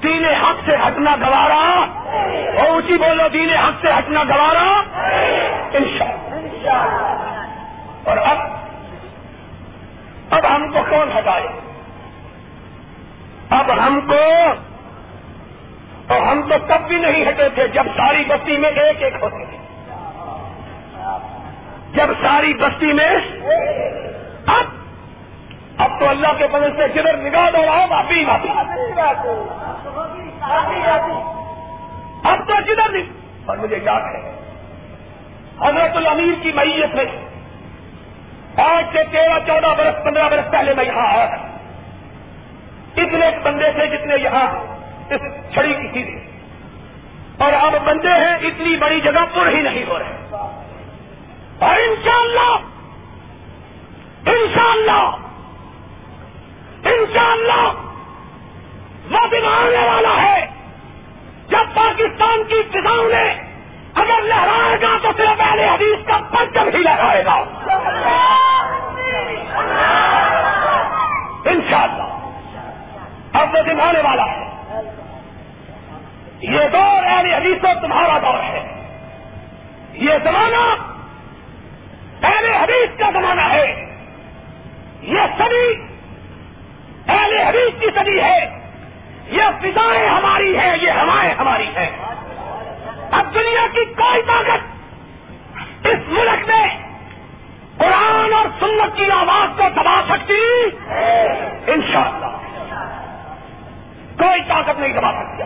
دین 0.02 0.24
حق 0.24 0.56
سے 0.66 0.76
ہٹنا 0.76 1.16
گوارا۔ 1.16 1.86
اور 2.60 2.66
اونچی 2.66 2.98
بولو، 2.98 3.28
دین 3.28 3.54
حق 3.54 3.72
سے 3.80 3.88
ہٹنا 3.98 4.22
گوارا۔ 4.22 4.82
انشاءاللہ۔ 5.72 6.72
اور 8.04 8.16
اب 8.16 8.38
اب 10.30 10.56
ہم 10.56 10.68
کو 10.68 10.78
کون 10.90 11.10
ہٹائے؟ 11.18 11.46
اب 13.50 13.72
ہم 13.86 14.00
کو، 14.00 14.50
اور 16.14 16.22
ہم 16.22 16.42
تو 16.42 16.54
تب 16.66 16.88
بھی 16.88 16.96
نہیں 16.96 17.28
ہٹے 17.28 17.48
تھے 17.48 17.68
جب 17.68 17.84
ساری 17.96 18.24
بستی 18.28 18.56
میں 18.56 18.70
ایک 18.70 19.02
ایک 19.02 19.14
ہوتے 19.22 19.44
تھے۔ 19.44 19.56
جب 21.92 22.06
ساری 22.22 22.54
بستی 22.54 22.92
میں، 22.92 23.16
اب 24.46 24.79
اب 25.80 26.00
تو 26.00 26.08
اللہ 26.08 26.32
کے 26.38 26.46
بدل 26.46 26.76
سے 26.76 26.88
جدھر 26.88 27.16
نگاہ 27.16 27.50
دو 27.50 27.62
رہا 27.62 27.84
واپی 27.90 28.24
واپی 28.24 28.48
اب 32.22 32.38
تو 32.48 32.60
جدھر 32.60 32.88
نہیں 32.92 33.10
اور 33.46 33.56
مجھے 33.56 33.78
یاد 33.82 34.00
ہے، 34.00 34.30
حضرت 35.60 35.96
الامیر 35.96 36.34
کی 36.42 36.52
میت 36.52 36.94
میں 36.94 37.04
آج 38.56 38.84
سے 38.92 39.04
تیرہ، 39.12 39.38
چودہ 39.46 39.74
برس، 39.78 40.04
پندرہ 40.04 40.28
برس 40.28 40.50
پہلے 40.50 40.74
میں 40.74 40.84
یہاں 40.84 41.06
آیا 41.06 41.26
تھا۔ 41.26 41.46
اتنے 42.96 43.30
بندے 43.42 43.70
تھے 43.72 43.86
جتنے 43.86 44.14
یہاں 44.16 44.46
اس 45.14 45.54
چھڑی 45.54 45.74
کی 45.74 46.04
تھی 46.04 46.20
اور 47.38 47.52
اب 47.52 47.74
بندے 47.84 48.08
ہیں، 48.08 48.34
اتنی 48.48 48.76
بڑی 48.76 49.00
جگہ 49.00 49.24
پر 49.34 49.46
ہی 49.46 49.60
نہیں 49.60 49.84
ہو 49.88 49.98
رہے۔ 49.98 50.36
اور 51.58 51.76
انشاءاللہ 51.88 52.50
انشاءاللہ 54.26 55.29
وہ 59.70 59.94
والا 59.94 60.22
ہے۔ 60.22 60.46
جب 61.48 61.74
پاکستان 61.74 62.44
کی 62.44 62.62
کسان 62.70 63.10
نے 63.10 63.50
اگر 63.94 64.22
لہرائے 64.22 64.80
گا 64.80 64.98
تو 65.02 65.08
صرف 65.16 65.38
پہلے 65.38 65.68
حدیث 65.68 66.06
کا 66.06 66.18
پنچم 66.30 66.68
ہی 66.68 66.82
لہرائے 66.82 67.24
گا۔ 67.24 67.34
انشاءاللہ۔ 71.44 72.02
اب 73.32 73.54
وہ 73.54 73.62
دن 73.62 73.80
آنے 73.80 74.00
والا 74.00 74.24
ہے۔ 74.24 74.50
یہ 76.40 76.68
دور 76.72 77.02
اہل 77.06 77.34
حدیث 77.34 77.64
و 77.64 77.80
تمہارا 77.80 78.18
دور 78.18 78.42
ہے۔ 78.42 78.84
یہ 79.92 80.12
زمانہ 80.24 80.74
اہل 82.22 82.44
حدیث 82.44 82.98
کا 82.98 83.10
زمانہ 83.10 83.40
ہے۔ 83.40 83.96
یہ 85.02 85.20
صدی 85.38 85.82
اہل 87.08 87.38
حدیث 87.38 87.80
کی 87.80 87.86
صدی 87.94 88.20
ہے۔ 88.20 88.59
یہ 89.30 89.42
فضائیں 89.60 90.08
ہماری 90.08 90.58
ہیں، 90.58 90.76
یہ 90.82 90.90
ہوائیں 90.90 91.34
ہماری 91.34 91.66
ہیں۔ 91.76 91.90
اب 93.10 93.34
دنیا 93.34 93.66
کی 93.72 93.84
کوئی 93.84 94.22
طاقت 94.22 94.80
اس 95.86 95.98
ملک 96.08 96.48
میں 96.48 96.78
قرآن 97.76 98.32
اور 98.32 98.46
سنت 98.60 98.96
کی 98.96 99.10
آواز 99.10 99.48
کو 99.56 99.64
دبا 99.74 100.02
سکتی؟ 100.08 100.64
انشاءاللہ۔ 101.72 102.26
کوئی 104.18 104.40
طاقت 104.48 104.80
نہیں 104.80 104.92
دبا 104.92 105.12
سکتی۔ 105.12 105.42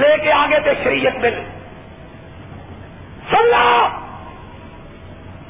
لے 0.00 0.16
کے 0.22 0.32
آگے 0.32 0.60
تھے 0.60 0.72
شریعت 0.84 1.12
بل 1.12 1.42
سننا 3.30 3.88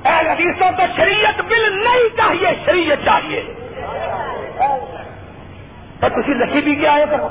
اہل 0.05 0.27
حدیثوں 0.27 0.71
کو 0.77 0.83
شریعت 0.97 1.41
بل 1.41 1.85
نہیں 1.85 2.17
چاہیے، 2.17 2.49
شریعت 2.67 2.99
چاہیے۔ 3.05 3.43
اور 6.01 6.11
کسی 6.11 6.35
لکھی 6.35 6.61
بھی 6.61 6.75
کیا 6.75 6.93
آئے 6.93 7.05
کرو 7.11 7.29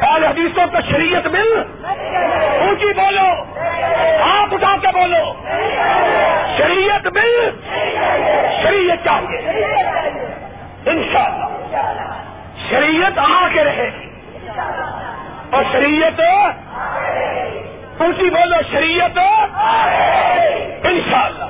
اہل 0.00 0.24
حدیثوں 0.24 0.66
کو 0.66 0.78
شریعت 0.92 1.26
بل 1.26 1.62
اونچی 2.60 2.92
بولو۔ 2.92 3.42
ہاتھ 4.20 4.54
اٹھا 4.54 4.76
کے 4.76 4.86
بولو۔ 4.86 5.32
شریعت 6.56 7.06
بل 7.06 7.50
شریعت 8.62 9.04
چاہیے۔ 9.04 9.64
انشاءاللہ۔ 10.86 11.46
شریعت 12.70 13.18
آ 13.18 13.48
کے 13.52 13.64
رہے 13.64 13.90
گی۔ 14.00 14.10
اور 15.50 15.62
شریعت 15.72 16.20
اونچی 18.00 18.30
بولو۔ 18.30 18.56
شریعت 18.70 19.18
انشاءاللہ۔ 20.86 21.44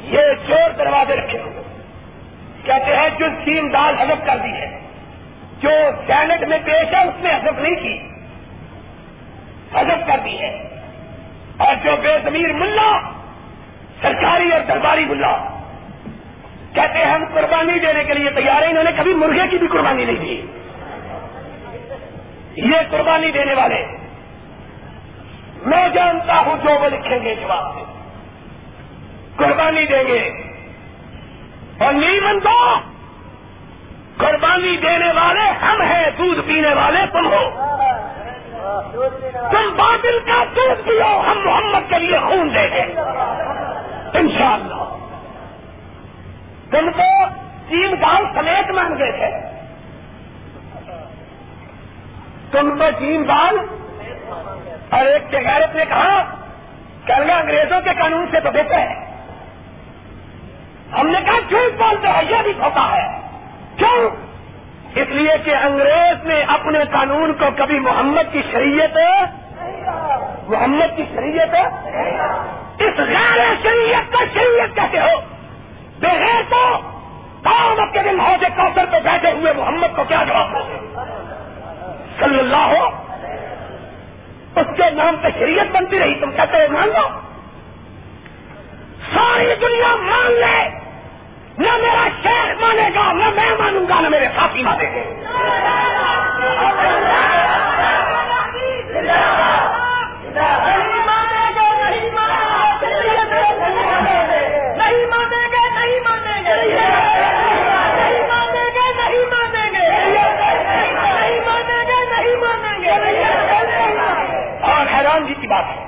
یہ 0.00 0.20
چور 0.48 0.70
دروازے 0.70 1.16
رکھے۔ 1.16 1.38
ہوئے 1.38 1.63
کہتے 2.64 2.96
ہیں 2.96 3.08
جو 3.18 3.26
تین 3.44 3.72
دال 3.72 3.98
حضب 3.98 4.26
کر 4.26 4.36
دی 4.36 4.52
ہے، 4.52 4.80
جو 5.60 5.68
سینٹ 6.06 6.42
میں 6.48 6.58
پیش 6.64 6.94
ہے، 6.94 7.02
اس 7.02 7.14
نے 7.18 7.30
حضب 7.30 7.60
نہیں 7.60 7.74
کی۔ 7.74 7.98
حضب 9.74 10.06
کر 10.06 10.18
دی 10.24 10.40
ہے۔ 10.40 10.68
اور 11.56 11.74
جو 11.84 11.90
بے 12.02 12.16
زمیر 12.24 12.52
ملا، 12.52 13.00
سرکاری 14.02 14.50
اور 14.50 14.60
درباری 14.60 15.04
ملا۔ 15.04 15.60
کہتے 16.72 16.98
ہیں 16.98 17.04
ہم 17.04 17.24
قربانی 17.34 17.78
دینے 17.78 18.04
کے 18.04 18.14
لیے 18.14 18.30
تیار 18.30 18.62
ہیں، 18.62 18.70
انہوں 18.70 18.84
نے 18.84 18.90
کبھی 18.96 19.14
مرغے 19.14 19.48
کی 19.50 19.58
بھی 19.58 19.66
قربانی 19.66 20.04
نہیں 20.04 20.16
دی۔ 20.16 20.46
یہ 22.56 22.76
قربانی 22.90 23.30
دینے 23.30 23.54
والے۔ 23.54 23.86
میں 25.66 25.88
جانتا 25.88 26.40
ہوں 26.40 26.56
جو 26.64 26.80
وہ 26.80 26.88
لکھیں 26.88 27.18
گے 27.24 27.34
جواب 27.34 27.74
سے 27.74 27.84
قربانی 29.36 29.86
دیں 29.86 30.04
گے۔ 30.06 30.30
اور 31.84 31.92
نہیں 31.92 32.20
بنتا 32.20 32.80
قربانی 34.16 34.76
دینے 34.76 35.12
والے 35.12 35.40
ہم 35.40 35.82
ہیں، 35.82 36.10
دودھ 36.18 36.40
پینے 36.46 36.74
والے 36.74 36.98
تم 37.12 37.26
ہو۔ 37.26 37.50
تم 39.32 39.76
بادل 39.76 40.18
کا 40.26 40.44
دودھ 40.56 40.82
پیو، 40.82 41.20
ہم 41.20 41.38
محمد 41.44 41.90
کے 41.90 41.98
لیے 41.98 42.18
خون 42.18 42.54
دیں۔ 42.54 42.68
گے 42.68 42.82
انشاءاللہ۔ 44.18 44.96
تم 46.70 46.92
کو 46.92 47.24
تین 47.68 47.94
دال 48.02 48.24
سمیت 48.34 48.70
مانگے 48.70 49.12
تھے۔ 49.12 49.54
تم 52.50 52.78
تو 52.78 52.84
تین 52.98 53.28
دال 53.28 53.58
اور 54.90 55.06
ایک 55.06 55.22
غیرت 55.32 55.74
نے 55.74 55.84
کہا 55.84 56.24
کرنا 57.06 57.34
انگریزوں 57.34 57.80
کے 57.80 57.90
قانون 57.98 58.26
سے 58.30 58.40
تو 58.40 58.50
دیتے 58.50 58.74
ہیں 58.74 59.03
ہم 61.00 61.06
نے 61.06 61.18
کہا 61.26 61.40
جھوٹ 61.48 61.78
بولتے 61.78 62.08
ہیں، 62.08 62.22
یہ 62.30 62.36
بھی 62.42 62.52
ہوتا 62.58 62.96
ہے۔ 62.96 63.20
کیوں؟ 63.76 64.10
اس 64.94 65.08
لیے 65.08 65.38
کہ 65.44 65.54
انگریز 65.54 66.26
نے 66.26 66.42
اپنے 66.48 66.78
قانون 66.92 67.32
کو 67.32 67.44
کبھی 67.56 67.78
محمد 67.78 68.32
کی 68.32 68.42
شریعت، 68.52 68.96
محمد 70.48 70.96
کی 70.96 71.04
شریعت، 71.14 71.54
اس 72.78 72.98
غیر 72.98 73.54
شریعت 73.62 74.12
کا 74.12 74.24
شریعت 74.34 74.76
کہتے 74.76 75.00
ہو۔ 75.00 75.20
بغیر 76.00 76.42
تو 76.50 76.78
کام 77.42 77.92
کے 77.92 77.98
دن 78.04 78.20
حوض 78.20 78.44
کوثر 78.56 78.84
پہ 78.90 79.00
بیٹھے 79.04 79.30
ہوئے 79.30 79.52
محمد 79.52 79.96
کو 79.96 80.04
کیا 80.08 80.24
جواب 80.24 80.52
دو 80.52 80.58
صلی 82.18 82.38
اللہ 82.38 82.56
ہو۔ 82.56 82.86
اس 84.56 84.66
کے 84.76 84.90
نام 84.90 85.16
پہ 85.22 85.28
شریعت 85.38 85.66
بنتی 85.76 85.98
رہی۔ 85.98 86.14
تم 86.14 86.30
کہتے 86.30 86.56
ہو، 86.56 86.72
مان 86.72 86.88
لو۔ 86.88 87.08
ساری 89.14 89.54
دنیا 89.60 89.94
مان 89.94 90.32
لے۔ 90.32 90.83
نہ 91.58 91.76
میرا 91.82 92.08
شیخ 92.22 92.60
مانے 92.60 92.88
گا، 92.94 93.12
نہ 93.12 93.28
میں 93.30 93.50
مانوں 93.58 93.88
گا، 93.88 94.00
نہ 94.00 94.08
میرے 94.08 94.28
ساتھی 94.36 94.62
مانے 94.62 94.84
گے 94.84 95.02
جی 115.26 115.34
کی 115.34 115.46
بات 115.46 115.64
ہے 115.64 115.84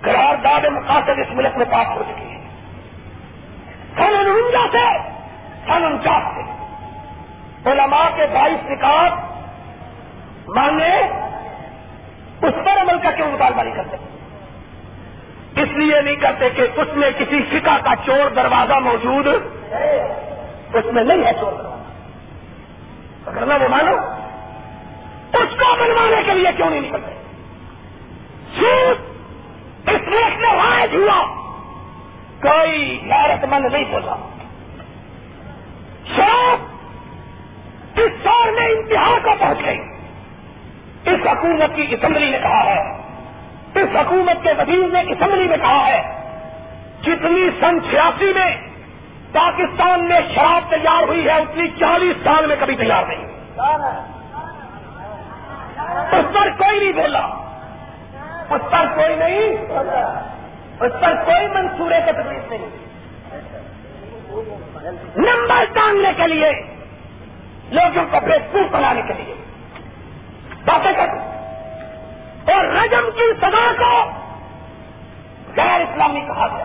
قرارداد 0.00 0.64
مقاصد 0.64 1.18
اس 1.18 1.26
ملک 1.30 1.56
میں 1.56 1.66
پاس 1.66 1.86
ہو 1.88 2.02
چکی۔ 2.02 2.26
ہے 2.26 2.31
سن 3.96 4.14
انجا 4.16 4.66
سے 4.72 4.98
سن 5.66 5.84
انچاس 5.84 6.22
سے۔ 6.34 6.62
علماء 7.70 8.08
کے 8.16 8.26
بائیس 8.32 8.70
نکات 8.70 9.12
مانگے 10.48 10.96
اس 12.46 12.54
پر 12.64 12.80
عمل 12.80 12.98
کا 13.02 13.10
کیوں 13.10 13.32
مطالبہ 13.32 13.62
نہیں 13.62 13.74
کرتے۔ 13.74 13.96
اس 15.62 15.68
لیے 15.68 16.02
نہیں 16.02 16.16
کرتے 16.16 16.50
کہ 16.50 16.62
اس 16.76 16.88
میں 16.94 17.10
کسی 17.18 17.42
فکا 17.42 17.78
کا 17.84 17.94
چور 18.06 18.30
دروازہ 18.30 18.72
موجود، 18.72 19.26
اس 20.74 20.84
میں 20.92 21.04
نہیں 21.04 21.24
ہے 21.24 21.32
چور 21.40 21.52
دروازہ۔ 21.52 21.72
اگر 23.26 23.62
وہ 23.62 23.68
مانو، 23.68 23.96
اس 25.32 25.60
کو 25.60 25.74
بنوانے 25.74 26.22
کے 26.26 26.32
لیے 26.34 26.52
کیوں 26.56 26.70
نہیں 26.70 26.80
نکلتے؟ 26.80 27.12
سوٹ 28.58 29.00
اس 29.88 30.08
ملک 30.08 30.38
میں 30.38 30.52
رائج 30.52 30.94
ہوا۔ 30.94 31.41
کوئی 32.42 33.00
غیرت 33.10 33.44
مند 33.44 33.72
نہیں 33.72 33.84
بولا۔ 33.90 34.16
شراب 36.16 36.58
اس 37.98 38.12
سال 38.24 38.50
میں 38.54 38.68
انتہا 38.68 39.18
کو 39.24 39.30
پہنچ 39.40 39.58
گئی 39.64 39.78
اس 41.04 41.26
حکومت 41.26 41.76
کی 41.76 41.86
اسمبلی 41.90 42.30
نے 42.30 42.38
کہا 42.38 42.64
ہے۔ 42.64 42.80
اس 43.74 43.96
حکومت 43.96 44.42
کے 44.42 44.52
وزیر 44.58 44.92
نے 44.92 45.00
اسمبلی 45.00 45.48
میں 45.48 45.56
کہا 45.56 45.86
ہے۔ 45.86 46.22
جتنی 47.02 47.50
سن 47.60 47.80
چھیاسی 47.90 48.32
میں 48.32 48.56
پاکستان 49.32 50.08
میں 50.08 50.20
شراب 50.34 50.70
تیار 50.70 51.02
ہوئی 51.02 51.24
ہے، 51.24 51.32
اتنی 51.32 51.68
چالیس 51.68 52.24
سال 52.24 52.46
میں 52.46 52.56
کبھی 52.60 52.76
تیار 52.76 53.04
نہیں۔ 53.04 53.26
اس 56.12 56.34
پر 56.34 56.50
کوئی 56.50 56.78
نہیں 56.78 56.92
بولا۔ 56.92 57.26
اس 58.50 58.70
پر 58.70 58.86
کوئی 58.94 59.16
نہیں 59.16 59.56
اس 60.82 60.92
پر 61.00 61.14
کوئی 61.24 61.46
منصورے 61.46 62.00
کا 62.06 62.12
تکلیف 62.12 62.50
نہیں۔ 62.50 62.68
نمبر 65.16 65.64
ٹانگنے 65.72 66.08
کے 66.16 66.26
لیے، 66.26 66.52
لوگوں 67.70 68.04
کو 68.10 68.26
بےسکوف 68.26 68.72
بنانے 68.72 69.02
کے 69.02 69.12
لیے۔ 69.12 69.34
باتیں 70.64 70.92
کر 70.92 71.08
اور 72.52 72.64
رجم 72.64 73.10
کی 73.14 73.32
سزا 73.40 73.72
کو 73.78 74.10
غیر 75.56 75.80
اسلامی 75.80 76.20
کہا 76.20 76.46
گیا۔ 76.56 76.64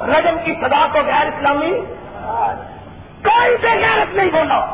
رجم 0.00 0.36
کی 0.44 0.54
سزا 0.54 0.86
کو 0.92 0.98
غیر 0.98 1.26
اسلامی؟ 1.26 1.72
کوئی 3.24 3.56
سے 3.60 3.66
غیرت 3.66 4.14
نہیں 4.14 4.30
بولا 4.30 4.64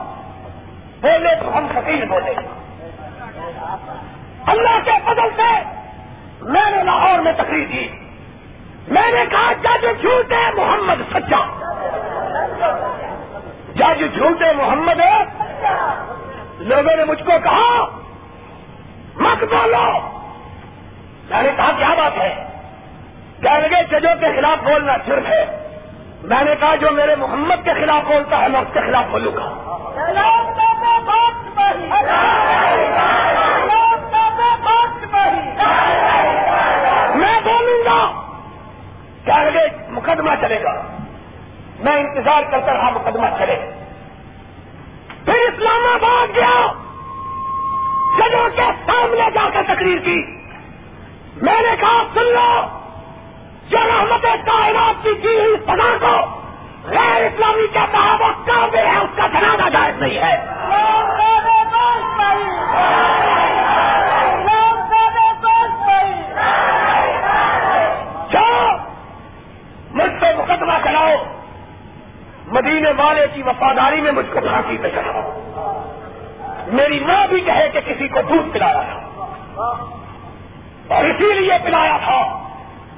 بولے 1.00 1.34
تو 1.40 1.58
ہم 1.58 1.66
فقیر 1.74 2.04
بولے 2.04 2.34
اللہ 4.46 4.78
کے 4.84 4.90
فضل 5.04 5.28
سے 5.36 5.83
میں 6.44 6.70
نے 6.70 6.82
لاہور 6.82 7.18
میں 7.18 7.32
تقریر 7.32 7.68
کی۔ 7.68 7.88
میں 8.88 9.12
نے 9.12 9.24
کہا 9.30 9.52
جج 9.52 10.00
جھوٹے 10.00 10.50
محمد 10.54 11.12
سچا۔ 11.12 11.60
جج 13.74 14.14
جھوٹے 14.14 14.52
محمد 14.52 15.00
لوگوں 16.58 16.96
نے 16.96 17.04
مجھ 17.04 17.22
کو 17.22 17.32
کہا، 17.44 17.84
مت 19.16 19.44
بولو۔ 19.44 20.00
میں 21.30 21.42
نے 21.42 21.50
کہا، 21.56 21.70
کیا 21.78 21.88
بات 21.88 22.18
ہے؟ 22.18 22.44
کہنے 23.42 23.68
لگے، 23.68 23.82
ججوں 23.90 24.14
کے 24.20 24.26
خلاف 24.36 24.64
بولنا 24.64 24.92
صرف 25.06 25.26
ہے۔ 25.26 25.68
میں 26.22 26.44
نے 26.44 26.54
کہا، 26.60 26.74
جو 26.74 26.90
میرے 26.90 27.16
محمد 27.16 27.64
کے 27.64 27.72
خلاف 27.74 28.02
بولتا 28.08 28.38
ہے، 28.42 28.48
میں 28.48 28.60
اس 28.60 28.68
کے 28.72 28.80
خلاف 28.80 29.04
بولوں 29.10 29.32
گا۔ 29.32 29.48
میں 37.14 37.40
بولوں 37.44 37.84
گا 37.84 38.22
کیا 39.24 39.44
مقدمہ 39.88 40.30
چلے 40.40 40.62
گا۔ 40.62 40.82
میں 41.78 41.96
انتظار 41.96 42.42
کرتا 42.42 42.72
رہا 42.74 42.90
مقدمہ 42.90 43.26
چلے۔ 43.38 43.70
پھر 45.24 45.34
اسلام 45.34 45.86
آباد 45.94 46.36
گیا۔ 46.36 46.72
ججوں 48.18 48.48
کے 48.56 48.62
سامنے 48.86 49.30
جا 49.34 49.48
کر 49.54 49.62
تقریر 49.62 49.98
کی۔ 49.98 50.22
میں 51.42 51.62
نے 51.62 51.76
کہا، 51.80 52.02
سن 52.14 52.24
لو، 52.24 52.60
جو 53.68 53.78
رحمت 53.78 54.22
کائنات 54.22 55.04
کی 55.04 55.14
کی 55.14 55.40
ہوئی 55.40 55.56
سزا 55.56 55.96
کو 56.00 56.40
غیر 56.84 57.22
اسلامی 57.22 57.66
کا 57.74 57.86
کہا 57.92 58.16
وہ 58.20 58.46
کافر 58.46 58.86
ہے 58.86 58.96
اس 58.96 59.16
کا 59.16 59.26
جنازہ 59.26 59.68
جائز 59.68 60.02
نہیں 60.02 60.18
ہے 60.18 60.54
مجھ 69.90 70.12
سے 70.20 70.26
مقدمہ 70.36 70.72
چلاؤ 70.94 71.14
مدینے 72.46 72.90
والے 72.96 73.26
کی 73.34 73.42
وفاداری 73.42 74.00
میں 74.00 74.12
مجھ 74.12 74.26
کو 74.32 74.40
پھانسی 74.40 74.78
پہ 74.82 74.88
چلاؤ 74.88 75.40
میری 76.66 77.04
ماں 77.04 77.26
بھی 77.26 77.40
کہے 77.40 77.68
کہ 77.72 77.80
کسی 77.80 78.08
کو 78.08 78.22
دودھ 78.22 78.52
پلایا 78.52 78.82
تھا۔ 78.82 79.00
اور 80.88 81.04
اسی 81.04 81.32
لیے 81.32 81.52
پلایا 81.64 81.96
تھا 82.04 82.48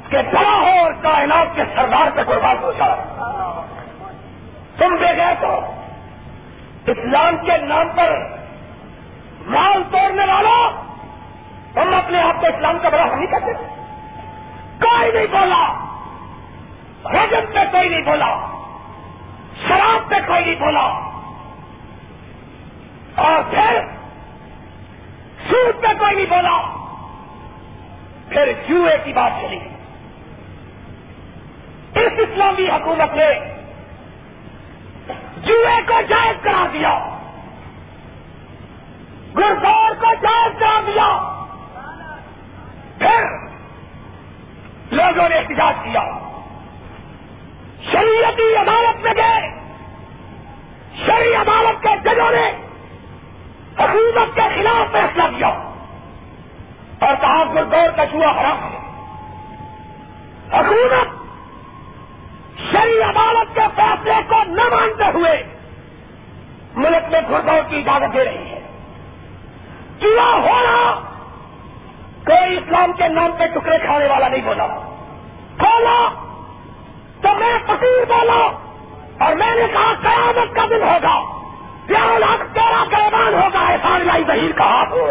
کہ 0.09 0.19
بڑا 0.35 0.57
ہو 0.57 0.79
اور 0.79 0.93
کائنات 1.03 1.57
کے 1.57 1.63
سردار 1.77 2.11
پہ 2.15 2.23
قربان 2.23 2.57
ہو 2.63 2.73
جائے 2.73 2.97
تم 4.79 4.97
دے 4.97 5.17
گئے 5.17 5.35
تو 5.41 5.61
اسلام 6.87 7.37
کے 7.37 7.59
نام 7.59 7.89
پر 7.89 8.17
مال 9.47 9.83
توڑنے 9.93 10.25
والا 10.33 10.69
ہم 11.77 11.95
اپنے 11.95 12.23
آپ 12.23 12.41
کو 12.41 12.47
اسلام 12.47 12.79
کا 12.79 12.89
بڑا 12.89 13.05
نہیں 13.05 13.27
کرتے 13.27 13.53
کوئی 14.81 15.13
نہیں 15.13 15.27
بولا۔ 15.27 15.86
رجب 17.13 17.55
پہ 17.55 17.65
کوئی 17.73 17.89
نہیں 17.89 18.03
بولا 18.03 18.47
شراب 19.69 20.11
پہ 20.11 20.15
کوئی 20.27 20.45
نہیں 20.45 20.55
بولا 20.55 20.87
اور 23.15 23.43
پھر 23.51 23.81
سود 25.51 25.83
پہ 25.83 25.99
کوئی 25.99 26.15
نہیں 26.15 26.27
بولا 26.27 26.73
پھر 28.29 28.53
جوئے 28.69 28.99
کی 29.05 29.13
بات 29.13 29.33
چلی۔ 29.41 29.59
اس 31.95 32.13
اسلامی 32.19 32.69
حکومت 32.69 33.15
نے 33.15 33.35
جوئے 35.37 35.83
کو 35.87 36.01
جائز 36.09 36.37
کرا 36.43 36.67
دیا۔ 36.73 36.99
گردور 39.37 39.95
کو 39.95 40.15
جائز 40.23 40.59
کرا 40.59 40.81
دیا۔ 40.87 41.33
پھر 42.99 43.25
لوگوں 44.91 45.29
نے 45.29 45.35
احتجاج 45.35 45.75
کیا۔ 45.83 46.26
شریعتی 47.93 48.57
عدالت 48.57 49.05
میں 49.05 49.15
گئے۔ 49.17 49.61
شری 51.07 51.35
عدالت 51.35 51.83
کے 51.83 51.89
ججوں 52.05 52.31
نے 52.31 52.53
حکومت 53.79 54.35
کے 54.35 54.41
خلاف 54.55 54.93
فیصلہ 54.93 55.23
کیا۔ 55.23 55.49
اور 57.01 57.15
کہا، 57.21 57.45
گردور 57.55 57.89
کا 57.97 58.07
چوہا 58.07 58.41
حرام 58.41 58.73
ہے۔ 58.73 58.87
حکومت 60.61 61.27
شری 62.73 63.03
عدالت 63.03 63.55
کے 63.55 63.61
فیصلے 63.77 64.15
کو 64.29 64.43
نہ 64.47 64.63
مانتے 64.63 65.05
ہوئے 65.15 65.43
ملک 66.77 67.13
میں 67.13 67.21
گردور 67.31 67.63
کی 67.69 67.77
اجازت 67.77 68.15
دے 68.15 68.25
رہی 68.25 68.51
ہے۔ 68.51 68.61
چوہا 70.01 70.33
ہونا 70.33 71.01
کوئی 72.27 72.57
اسلام 72.57 72.93
کے 72.93 73.09
نام 73.09 73.33
پہ 73.39 73.47
ٹکڑے 73.47 73.79
کھانے 73.79 74.07
والا 74.07 74.29
نہیں 74.29 74.43
بولا۔ 74.45 74.67
بولا 74.67 74.85
تو 75.59 75.69
میں 75.85 76.16
فقیر 77.77 78.05
بولا 78.05 78.51
اور 79.27 79.37
میں 79.37 79.55
نے 79.55 79.67
کہا 79.73 79.93
قیامت 80.03 80.57
کا 80.57 80.65
دن 80.71 80.83
ہوگا۔ 80.83 81.23
پیار 81.87 82.19
لاکھ 82.19 82.55
تیرہ 82.55 82.85
کا 82.91 82.97
ایمان 82.97 83.35
ہوگا، 83.35 83.59
احسان 83.59 84.07
لائی 84.07 84.25
ظہیر 84.27 84.53
کا 84.53 84.65
ہاتھ۔ 84.65 84.93
ہو 84.93 85.07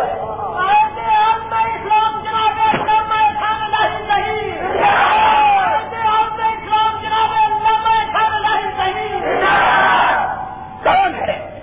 کون 10.84 11.16
ہے؟ 11.16 11.60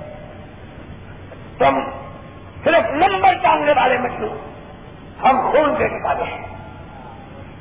تم 1.59 1.81
صرف 2.65 2.91
نمبر 2.91 3.35
ٹانگنے 3.43 3.73
والے 3.77 3.99
مچھلو 3.99 4.29
ہم 5.23 5.51
خون 5.53 5.79
دینے 5.79 6.07
والے 6.07 6.25
ہیں۔ 6.25 6.47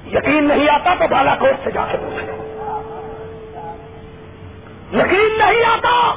یقین 0.06 0.48
نہیں 0.48 0.70
آتا 0.70 0.94
تو 1.00 1.08
بالا 1.08 1.36
کوٹ 1.36 1.64
سے 1.64 1.72
جا 1.72 1.86
کے 1.92 1.98
پوچھ 1.98 2.24
لو۔ 2.24 2.51
یقین 4.92 5.38
نہیں 5.38 5.66
آتا 5.66 6.14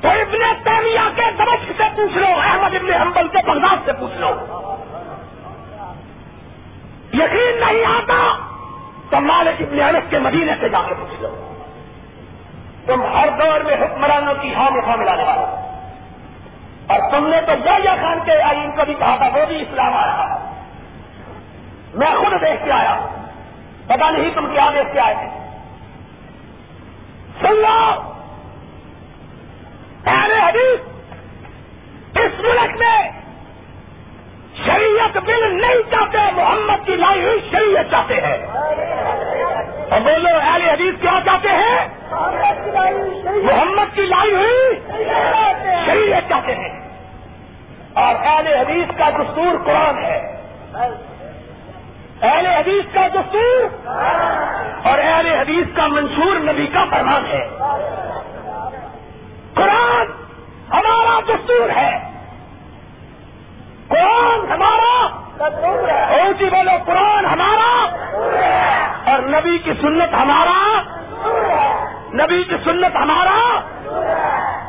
تو 0.00 0.08
ابن 0.08 0.64
تیمیہ 0.64 1.16
کے 1.16 1.22
دمشق 1.38 1.72
سے 1.76 1.82
پوچھ 1.96 2.18
لو، 2.18 2.26
احمد 2.26 2.74
ابن 2.74 2.92
حنبل 2.92 3.28
کے 3.28 3.38
بغداد 3.46 3.76
سے 3.84 3.92
پوچھ 3.92 4.16
لو۔ 4.16 4.28
یقین 7.12 7.60
نہیں 7.60 7.84
آتا 7.84 8.34
تو 9.10 9.20
مالک 9.20 9.62
ابن 9.62 9.82
انس 9.82 10.10
کے 10.10 10.18
مدینے 10.18 10.52
سے 10.60 10.68
جا 10.68 10.78
کے 10.88 10.94
پوچھ 10.94 11.22
لو۔ 11.22 11.54
تم 12.86 13.02
ہر 13.02 13.28
دور 13.38 13.60
میں 13.60 13.74
حکمرانوں 13.74 14.34
کی 14.40 14.54
ہاں 14.54 14.70
میں 14.70 14.96
ملانے 14.96 15.24
والا 15.24 15.76
اور 16.88 17.10
تم 17.10 17.26
نے 17.26 17.40
تو 17.46 17.52
یا 17.84 17.94
خان 18.02 18.18
کے 18.24 18.42
آئین 18.42 18.70
کو 18.70 18.84
بھی 18.86 18.94
کہا 18.94 19.16
تھا، 19.16 19.26
وہ 19.26 19.46
بھی 19.46 19.62
اسلام 19.62 19.96
آیا۔ 19.96 20.36
میں 21.94 22.10
خود 22.10 22.32
دیکھ 22.40 22.64
کے 22.64 22.72
آیا 22.72 23.06
پتا 23.86 24.10
نہیں 24.10 24.30
تم 24.34 24.46
کیا 24.46 24.70
دیکھ 24.74 24.92
کے 24.92 25.00
آئے 25.00 25.43
تھے 27.44 28.14
پہلے 30.04 30.34
حدیث، 30.34 30.80
اس 32.18 32.40
ملک 32.40 32.76
میں 32.76 33.10
شریعت 34.66 35.16
بل 35.16 35.60
نہیں 35.60 35.90
چاہتے، 35.90 36.18
محمد 36.32 36.86
کی 36.86 36.96
لائی 36.96 37.24
ہوئی 37.24 37.40
شریعت 37.50 37.90
چاہتے 37.90 38.14
ہیں۔ 38.14 38.46
اور 39.90 40.00
بولو، 40.00 40.38
اہل 40.42 40.62
حدیث 40.62 40.94
کیا 41.00 41.20
چاہتے 41.24 41.48
ہیں؟ 41.48 41.88
محمد 43.42 43.94
کی 43.94 44.02
لائی 44.02 44.34
ہوئی 44.34 44.80
شریعت 45.86 46.22
چاہتے 46.28 46.54
ہیں۔ 46.54 46.88
اور 47.92 48.14
اہل 48.14 48.46
حدیث 48.46 48.98
کا 48.98 49.10
دستور 49.10 49.64
قرآن 49.64 50.04
ہے۔ 50.04 50.36
اہل 52.24 52.46
حدیث 52.46 52.94
کا 52.94 53.08
دستور 53.08 53.86
اور 54.86 54.98
اہل 54.98 55.26
حدیث 55.26 55.76
کا 55.76 55.86
منشور 55.86 56.36
نبی 56.36 56.66
کا 56.66 56.84
فرمان 56.90 57.26
ہے۔ 57.26 57.48
قرآن 59.54 60.06
ہمارا 60.72 61.20
دستور 61.20 61.70
ہے۔ 61.76 61.98
قرآن 63.88 64.52
ہمارا 64.52 65.06
اونچی 66.14 66.44
بولو 66.44 66.70
قرآن 66.84 67.26
ہمارا 67.26 67.96
اور 69.10 69.18
نبی 69.18 69.58
کی 69.58 69.72
سنت 69.80 70.14
ہمارا۔ 70.14 70.82
نبی 72.14 72.44
کی 72.44 72.56
سنت 72.64 72.96
ہمارا۔ 72.96 73.60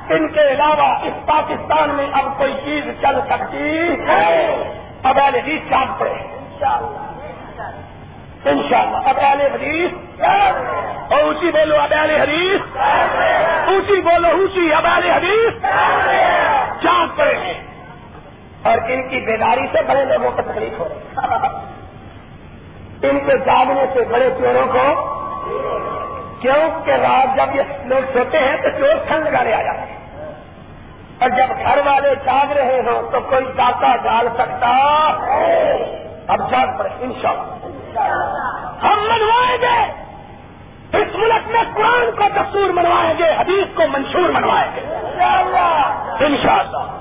ان 0.10 0.32
کے 0.32 0.42
علاوہ 0.42 0.98
اس 1.04 1.26
پاکستان 1.26 1.90
میں 1.90 2.08
اب 2.14 2.38
کوئی 2.38 2.54
چیز 2.54 2.84
چل 3.02 3.20
سکتی 3.30 3.90
ہے۔ 4.08 4.56
اب 5.04 5.20
اہل 5.20 5.36
حدیث 5.36 5.62
چاند 5.70 6.00
پڑے 6.00 6.14
ان 8.46 8.62
شاء 8.70 8.80
اللہ 8.80 8.98
اب 8.98 9.16
اہل 9.18 9.42
حدیث۔ 9.42 9.92
اور 11.12 11.22
اونچی 11.22 11.52
بولو 11.52 11.76
اب 11.76 11.94
اہل 11.98 12.10
حدیث۔ 12.22 12.78
اونچی 13.68 14.02
بولو 14.02 14.28
اونچی 14.28 14.74
اب 14.74 14.86
اہل 14.86 15.12
حدیث۔ 15.12 15.62
چاند 16.84 17.18
پڑے 17.18 17.34
ہیں 17.36 17.64
اور 18.64 18.78
ان 18.88 19.10
کی 19.10 19.20
بیداری 19.20 19.68
سے 19.72 19.82
بڑے 19.88 20.06
لوگوں 20.06 20.32
کو 20.32 20.42
تکلیف 20.42 20.80
ہو 20.80 20.88
رہی 20.90 21.26
ان 23.10 23.20
کے 23.20 23.38
جاگنے 23.38 23.86
سے 23.94 24.00
بڑے 24.12 24.30
چوروں 24.40 24.68
کو 24.68 25.16
کیوں 26.42 26.86
کہ 26.86 26.92
رات 26.92 27.38
جب 27.38 27.56
یہ 27.56 27.62
لوگ 27.86 28.18
سوتے 28.18 28.38
ہیں 28.38 28.58
تو 28.58 28.70
چور 28.70 28.96
ٹھنڈ 29.08 29.28
لگانے 29.28 29.54
آ 29.54 29.62
جاتے 29.62 29.80
ہیں۔ 29.80 30.00
اور 31.20 31.30
جب 31.30 31.50
گھر 31.64 31.78
والے 31.86 32.16
جاگ 32.16 32.52
رہے 32.52 32.82
ہوں 32.86 33.12
تو 33.12 33.20
کوئی 33.20 33.46
ڈاکہ 33.56 33.96
ڈال 34.04 34.28
سکتا۔ 34.34 34.72
اب 36.28 36.52
جاگ 36.52 36.68
پڑے 36.78 36.90
ان 37.00 37.12
شاء 37.22 37.30
اللہ 37.30 37.75
ہم 38.84 38.98
منوائیں 39.02 39.58
گے۔ 39.62 40.06
اس 40.98 41.16
ملک 41.16 41.48
میں 41.48 41.64
قرآن 41.76 42.16
کو 42.16 42.24
دستور 42.30 42.70
منوائیں 42.70 43.14
گے، 43.18 43.34
حدیث 43.40 43.76
کو 43.76 43.84
منشور 43.88 44.30
منوائیں 44.30 44.72
گے۔ 44.76 44.96
ان 46.26 46.36
شاء 46.44 46.60
اللہ 46.60 46.92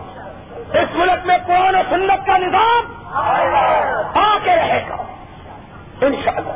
اس 0.79 0.89
ملک 0.95 1.27
میں 1.27 1.39
قرآن 1.47 1.75
و 1.75 1.79
سنت 1.91 2.27
کا 2.27 2.39
نظام 2.39 3.07
آ 4.19 4.39
کے 4.45 4.57
رہے 4.57 4.85
گا۔ 4.89 4.97
ان 6.01 6.15
شاء 6.25 6.33
اللہ 6.37 6.53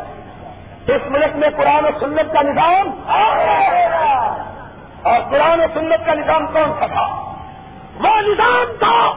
اس 0.93 1.03
ملک 1.11 1.37
میں 1.37 1.49
قرآن 1.57 1.85
و 1.85 1.89
سنت 2.01 2.33
کا 2.33 2.43
نظام 2.43 2.91
اور 5.03 5.21
قرآن 5.31 5.61
و 5.61 5.65
سنت 5.75 6.07
کا 6.07 6.15
نظام 6.15 6.47
کون 6.47 6.73
سا 6.79 6.87
تھا؟ 6.87 7.35
وہ 8.01 8.21
نظام 8.21 8.65
تھا 8.79 9.13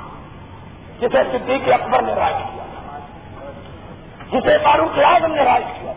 جسے 1.00 1.24
صدیق 1.32 1.74
اکبر 1.74 2.02
نے 2.02 2.14
رائے 2.14 2.34
کیا۔ 2.34 2.61
جسے 4.32 4.58
فاروق 4.64 5.00
اعظم 5.06 5.36
نے 5.36 5.44
رائے 5.44 5.64
کیا، 5.80 5.92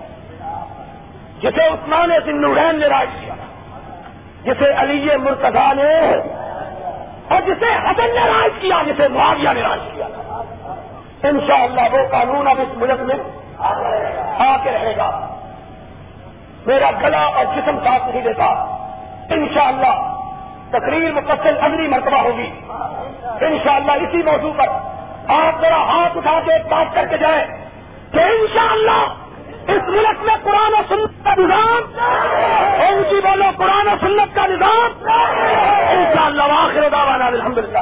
جسے 1.41 1.67
عثمان 1.67 2.11
نورین 2.27 2.79
نے 2.79 2.87
رائے 2.87 3.07
کیا، 3.21 3.35
جسے 4.43 4.73
علی 4.77 5.17
مرتضا 5.17 5.73
نے 5.73 6.15
اور 7.29 7.41
جسے 7.41 7.67
حسن 7.67 8.15
نے 8.15 8.27
رائے 8.27 8.51
کیا، 8.61 8.83
جسے 8.87 9.09
معاویہ 9.09 9.49
نے 9.55 9.63
رائے 9.63 9.91
کیا۔ 9.93 10.07
ان 11.23 11.41
شاء 11.47 11.63
اللہ 11.63 11.81
وہ 11.81 12.09
قانون 12.11 12.49
اب 12.49 12.61
اس 12.61 12.77
ملک 12.77 13.01
میں 13.01 13.15
آ 14.39 14.57
کے 14.57 14.71
رہے 14.71 14.97
گا۔ 14.97 15.37
میرا 16.67 16.91
گلا 16.91 17.25
اور 17.25 17.45
جسم 17.45 17.79
ساتھ 17.85 18.03
نہیں 18.09 18.23
دیتا۔ 18.23 18.45
ان 19.31 19.47
شاء 19.55 19.67
اللہ 19.67 20.21
تقریر 20.71 21.13
مقصد 21.13 21.57
اگلی 21.61 21.89
مرتبہ 21.89 22.19
ہوگی۔ 22.19 22.51
ان 23.41 23.59
شاء 23.65 23.75
اللہ 23.75 23.93
اسی 23.93 24.23
موضوع 24.23 24.53
پر 24.57 24.69
آپ 25.29 25.61
ذرا 25.61 25.77
ہاتھ 25.77 26.17
اٹھا 26.17 26.41
کے 26.45 26.69
بات 26.69 26.95
کر 26.95 27.07
کے 27.07 27.19
جائیں۔ 27.19 27.64
کہ 28.15 28.25
ان 28.33 28.47
شاء 28.55 28.69
اللہ 28.71 29.73
اس 29.75 29.89
ملک 29.89 30.23
میں 30.25 30.35
قرآن 30.45 30.75
و 30.75 30.83
سنت 30.89 31.25
کا 31.25 31.35
نظام 31.39 31.99
اونچی 32.83 33.21
بولو 33.21 33.51
قرآن 33.59 33.89
و 33.89 33.97
سنت 34.01 34.35
کا 34.35 34.47
نظام 34.47 35.09
ان 35.09 36.05
شاء 36.15 36.27
اللہ 36.27 36.55
آخر 36.59 36.89
دعوانا 36.89 37.27
الحمد 37.27 37.59
للہ 37.59 37.79